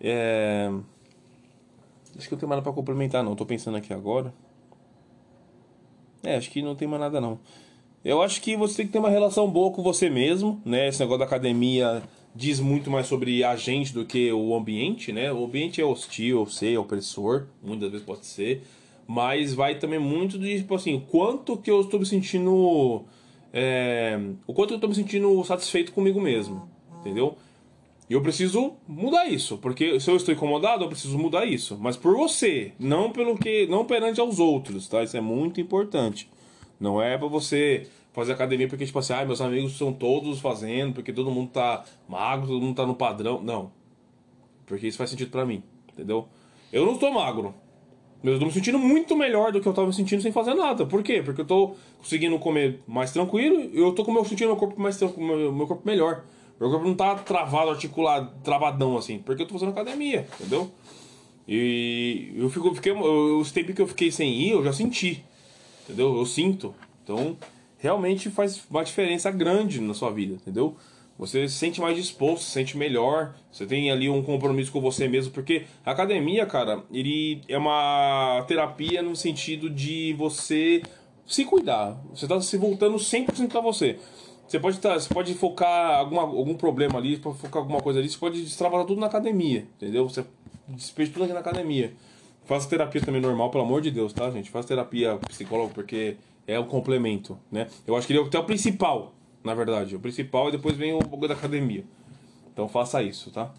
É... 0.00 0.68
Acho 2.18 2.26
que 2.26 2.34
não 2.34 2.40
tem 2.40 2.48
nada 2.48 2.60
pra 2.60 2.72
complementar, 2.72 3.22
não. 3.22 3.36
Tô 3.36 3.46
pensando 3.46 3.76
aqui 3.76 3.94
agora. 3.94 4.34
É, 6.22 6.36
acho 6.36 6.50
que 6.50 6.62
não 6.62 6.74
tem 6.74 6.86
mais 6.86 7.00
nada 7.00 7.20
não. 7.20 7.38
Eu 8.04 8.20
acho 8.20 8.40
que 8.40 8.56
você 8.56 8.78
tem 8.78 8.86
que 8.86 8.92
ter 8.92 8.98
uma 8.98 9.10
relação 9.10 9.48
boa 9.48 9.70
com 9.72 9.82
você 9.82 10.10
mesmo, 10.10 10.60
né? 10.64 10.88
Esse 10.88 11.00
negócio 11.00 11.20
da 11.20 11.24
academia 11.24 12.02
diz 12.34 12.58
muito 12.58 12.90
mais 12.90 13.06
sobre 13.06 13.44
a 13.44 13.54
gente 13.56 13.92
do 13.92 14.04
que 14.04 14.32
o 14.32 14.54
ambiente, 14.56 15.12
né? 15.12 15.32
O 15.32 15.44
ambiente 15.44 15.80
é 15.80 15.84
hostil, 15.84 16.40
eu 16.40 16.46
sei, 16.46 16.74
é 16.74 16.78
opressor, 16.78 17.46
muitas 17.62 17.90
vezes 17.90 18.04
pode 18.04 18.26
ser, 18.26 18.62
mas 19.06 19.54
vai 19.54 19.76
também 19.76 19.98
muito 19.98 20.38
de, 20.38 20.58
tipo 20.58 20.74
assim, 20.74 21.00
quanto 21.10 21.56
que 21.56 21.70
eu 21.70 21.80
estou 21.80 22.00
me 22.00 22.06
sentindo... 22.06 23.04
É, 23.52 24.18
o 24.46 24.54
quanto 24.54 24.70
eu 24.72 24.76
estou 24.76 24.88
me 24.88 24.96
sentindo 24.96 25.44
satisfeito 25.44 25.92
comigo 25.92 26.20
mesmo, 26.20 26.68
entendeu? 27.00 27.36
E 28.10 28.14
eu 28.14 28.20
preciso 28.20 28.74
mudar 28.86 29.26
isso, 29.26 29.56
porque 29.58 29.98
se 29.98 30.10
eu 30.10 30.16
estou 30.16 30.34
incomodado, 30.34 30.84
eu 30.84 30.88
preciso 30.88 31.18
mudar 31.18 31.46
isso. 31.46 31.78
Mas 31.80 31.96
por 31.96 32.16
você, 32.16 32.72
não 32.78 33.10
pelo 33.10 33.38
que, 33.38 33.66
não 33.68 33.84
perante 33.84 34.20
aos 34.20 34.38
outros, 34.38 34.88
tá? 34.88 35.02
Isso 35.02 35.16
é 35.16 35.20
muito 35.20 35.60
importante. 35.60 36.28
Não 36.78 37.00
é 37.00 37.16
para 37.16 37.28
você 37.28 37.88
fazer 38.12 38.32
academia 38.32 38.68
porque 38.68 38.84
tipo 38.84 38.98
assim, 38.98 39.14
ah, 39.14 39.24
meus 39.24 39.40
amigos 39.40 39.76
são 39.78 39.92
todos 39.92 40.40
fazendo, 40.40 40.94
porque 40.94 41.12
todo 41.12 41.30
mundo 41.30 41.50
tá 41.50 41.84
magro, 42.08 42.48
todo 42.48 42.60
mundo 42.60 42.76
tá 42.76 42.86
no 42.86 42.94
padrão. 42.94 43.40
Não. 43.42 43.72
Porque 44.66 44.86
isso 44.86 44.98
faz 44.98 45.10
sentido 45.10 45.30
para 45.30 45.46
mim, 45.46 45.62
entendeu? 45.92 46.28
Eu 46.72 46.84
não 46.84 46.94
estou 46.94 47.12
magro. 47.12 47.54
Mas 48.22 48.34
eu 48.34 48.38
tô 48.38 48.46
me 48.46 48.52
sentindo 48.52 48.78
muito 48.78 49.16
melhor 49.16 49.50
do 49.50 49.60
que 49.60 49.66
eu 49.66 49.72
tava 49.72 49.88
me 49.88 49.92
sentindo 49.92 50.22
sem 50.22 50.30
fazer 50.30 50.54
nada. 50.54 50.86
Por 50.86 51.02
quê? 51.02 51.22
Porque 51.22 51.40
eu 51.40 51.44
tô 51.44 51.74
conseguindo 51.98 52.38
comer 52.38 52.80
mais 52.86 53.12
tranquilo 53.12 53.70
eu 53.74 53.92
tô 53.92 54.04
com 54.04 54.12
meu, 54.12 54.24
sentindo 54.24 54.48
meu 54.48 54.56
corpo 54.56 54.80
mais 54.80 55.00
meu 55.00 55.66
corpo 55.66 55.82
melhor. 55.84 56.24
Meu 56.62 56.70
corpo 56.70 56.86
não 56.86 56.94
tá 56.94 57.16
travado, 57.16 57.72
articulado, 57.72 58.32
travadão 58.44 58.96
assim, 58.96 59.18
porque 59.18 59.42
eu 59.42 59.46
tô 59.48 59.54
fazendo 59.54 59.72
academia, 59.72 60.28
entendeu? 60.38 60.70
E 61.48 62.32
eu 62.36 62.48
fico, 62.48 62.72
fiquei, 62.72 62.92
os 62.92 63.50
tempos 63.50 63.74
que 63.74 63.82
eu 63.82 63.88
fiquei 63.88 64.12
sem 64.12 64.30
ir, 64.32 64.50
eu 64.52 64.62
já 64.62 64.72
senti, 64.72 65.24
entendeu? 65.82 66.16
Eu 66.16 66.24
sinto. 66.24 66.72
Então, 67.02 67.36
realmente 67.78 68.30
faz 68.30 68.62
uma 68.70 68.84
diferença 68.84 69.28
grande 69.32 69.80
na 69.80 69.92
sua 69.92 70.12
vida, 70.12 70.34
entendeu? 70.34 70.76
Você 71.18 71.48
se 71.48 71.56
sente 71.56 71.80
mais 71.80 71.96
disposto, 71.96 72.44
se 72.44 72.52
sente 72.52 72.76
melhor, 72.76 73.34
você 73.50 73.66
tem 73.66 73.90
ali 73.90 74.08
um 74.08 74.22
compromisso 74.22 74.70
com 74.70 74.80
você 74.80 75.08
mesmo, 75.08 75.32
porque 75.32 75.64
a 75.84 75.90
academia, 75.90 76.46
cara, 76.46 76.84
ele 76.92 77.42
é 77.48 77.58
uma 77.58 78.44
terapia 78.46 79.02
no 79.02 79.16
sentido 79.16 79.68
de 79.68 80.14
você 80.16 80.80
se 81.26 81.44
cuidar. 81.44 82.00
Você 82.14 82.28
tá 82.28 82.40
se 82.40 82.56
voltando 82.56 82.98
100% 82.98 83.48
pra 83.48 83.60
você. 83.60 83.98
Você 84.52 84.60
pode, 84.60 84.78
tá, 84.80 84.92
você 84.92 85.08
pode 85.08 85.32
focar 85.32 85.98
alguma, 85.98 86.20
algum 86.20 86.54
problema 86.54 86.98
ali, 86.98 87.16
pode 87.16 87.38
focar 87.38 87.62
alguma 87.62 87.80
coisa 87.80 87.98
ali, 87.98 88.06
você 88.10 88.18
pode 88.18 88.42
destravar 88.42 88.84
tudo 88.84 89.00
na 89.00 89.06
academia, 89.06 89.66
entendeu? 89.76 90.06
Você 90.06 90.26
despeja 90.68 91.10
tudo 91.10 91.24
aqui 91.24 91.32
na 91.32 91.40
academia. 91.40 91.94
Faça 92.44 92.68
terapia 92.68 93.00
também 93.00 93.22
normal, 93.22 93.50
pelo 93.50 93.64
amor 93.64 93.80
de 93.80 93.90
Deus, 93.90 94.12
tá, 94.12 94.30
gente? 94.30 94.50
Faça 94.50 94.68
terapia 94.68 95.16
psicólogo 95.26 95.72
porque 95.72 96.18
é 96.46 96.58
o 96.58 96.66
complemento, 96.66 97.38
né? 97.50 97.66
Eu 97.86 97.96
acho 97.96 98.06
que 98.06 98.12
ele 98.12 98.20
é 98.20 98.38
o 98.38 98.44
principal, 98.44 99.14
na 99.42 99.54
verdade. 99.54 99.96
O 99.96 100.00
principal 100.00 100.50
e 100.50 100.52
depois 100.52 100.76
vem 100.76 100.92
o 100.92 100.98
pouco 100.98 101.26
da 101.26 101.32
academia. 101.32 101.86
Então 102.52 102.68
faça 102.68 103.02
isso, 103.02 103.30
tá? 103.30 103.54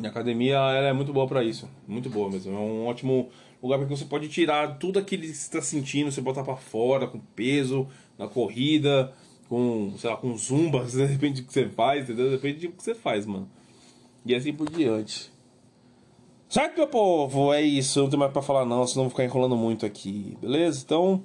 A 0.00 0.06
academia 0.06 0.54
ela 0.54 0.86
é 0.86 0.92
muito 0.92 1.12
boa 1.12 1.26
para 1.26 1.42
isso, 1.42 1.68
muito 1.84 2.08
boa 2.08 2.30
mesmo. 2.30 2.54
É 2.54 2.60
um 2.60 2.86
ótimo 2.86 3.28
lugar 3.60 3.76
porque 3.80 3.96
você 3.96 4.04
pode 4.04 4.28
tirar 4.28 4.78
tudo 4.78 5.00
aquilo 5.00 5.22
que 5.22 5.28
você 5.28 5.32
está 5.32 5.60
sentindo, 5.60 6.12
você 6.12 6.20
botar 6.20 6.44
para 6.44 6.54
fora 6.54 7.08
com 7.08 7.18
peso, 7.18 7.88
na 8.16 8.28
corrida, 8.28 9.12
com, 9.48 9.92
sei 9.98 10.10
lá, 10.10 10.16
com 10.16 10.36
zumbas, 10.36 10.92
depende 10.96 11.42
do 11.42 11.46
que 11.46 11.52
você 11.52 11.68
faz, 11.68 12.04
entendeu? 12.04 12.30
Depende 12.30 12.66
do 12.66 12.72
que 12.72 12.82
você 12.82 12.94
faz, 12.94 13.26
mano. 13.26 13.48
E 14.24 14.34
assim 14.34 14.52
por 14.52 14.68
diante. 14.68 15.30
Certo, 16.48 16.76
meu 16.76 16.86
povo? 16.86 17.52
É 17.52 17.60
isso, 17.60 18.00
não 18.00 18.08
tem 18.08 18.18
mais 18.18 18.32
pra 18.32 18.42
falar 18.42 18.64
não, 18.64 18.86
senão 18.86 19.04
vou 19.04 19.10
ficar 19.10 19.24
enrolando 19.24 19.56
muito 19.56 19.84
aqui, 19.84 20.36
beleza? 20.40 20.82
Então, 20.84 21.22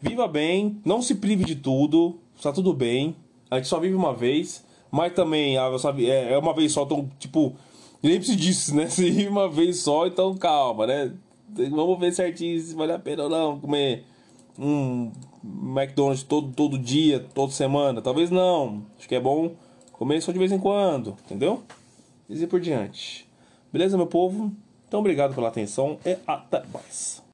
viva 0.00 0.26
bem, 0.26 0.80
não 0.84 1.00
se 1.00 1.14
prive 1.14 1.44
de 1.44 1.54
tudo, 1.54 2.18
está 2.36 2.52
tudo 2.52 2.72
bem. 2.74 3.16
A 3.50 3.56
gente 3.56 3.68
só 3.68 3.78
vive 3.78 3.94
uma 3.94 4.12
vez, 4.12 4.64
mas 4.90 5.12
também 5.12 5.56
ah, 5.56 5.76
sabe, 5.78 6.10
é, 6.10 6.32
é 6.32 6.38
uma 6.38 6.52
vez 6.52 6.72
só, 6.72 6.82
então, 6.82 7.08
tipo, 7.18 7.54
lembre-se 8.02 8.34
disso, 8.34 8.74
né? 8.74 8.86
Se 8.90 9.08
vive 9.08 9.28
uma 9.28 9.48
vez 9.48 9.78
só, 9.78 10.06
então 10.06 10.36
calma, 10.36 10.86
né? 10.86 11.12
Vamos 11.70 11.98
ver 12.00 12.12
certinho 12.12 12.60
se 12.60 12.74
vale 12.74 12.92
a 12.92 12.98
pena 12.98 13.24
ou 13.24 13.28
não 13.28 13.60
comer 13.60 14.04
um 14.58 15.12
McDonald's 15.44 16.22
todo, 16.22 16.52
todo 16.52 16.78
dia, 16.78 17.20
toda 17.34 17.52
semana. 17.52 18.00
Talvez 18.00 18.30
não. 18.30 18.82
Acho 18.98 19.08
que 19.08 19.14
é 19.14 19.20
bom 19.20 19.52
comer 19.92 20.20
só 20.22 20.32
de 20.32 20.38
vez 20.38 20.50
em 20.50 20.58
quando, 20.58 21.16
entendeu? 21.24 21.62
E 22.28 22.34
assim 22.34 22.46
por 22.46 22.60
diante. 22.60 23.28
Beleza, 23.72 23.96
meu 23.96 24.06
povo? 24.06 24.50
Então, 24.88 25.00
obrigado 25.00 25.34
pela 25.34 25.48
atenção 25.48 25.98
e 26.06 26.16
até 26.26 26.62
mais. 26.72 27.22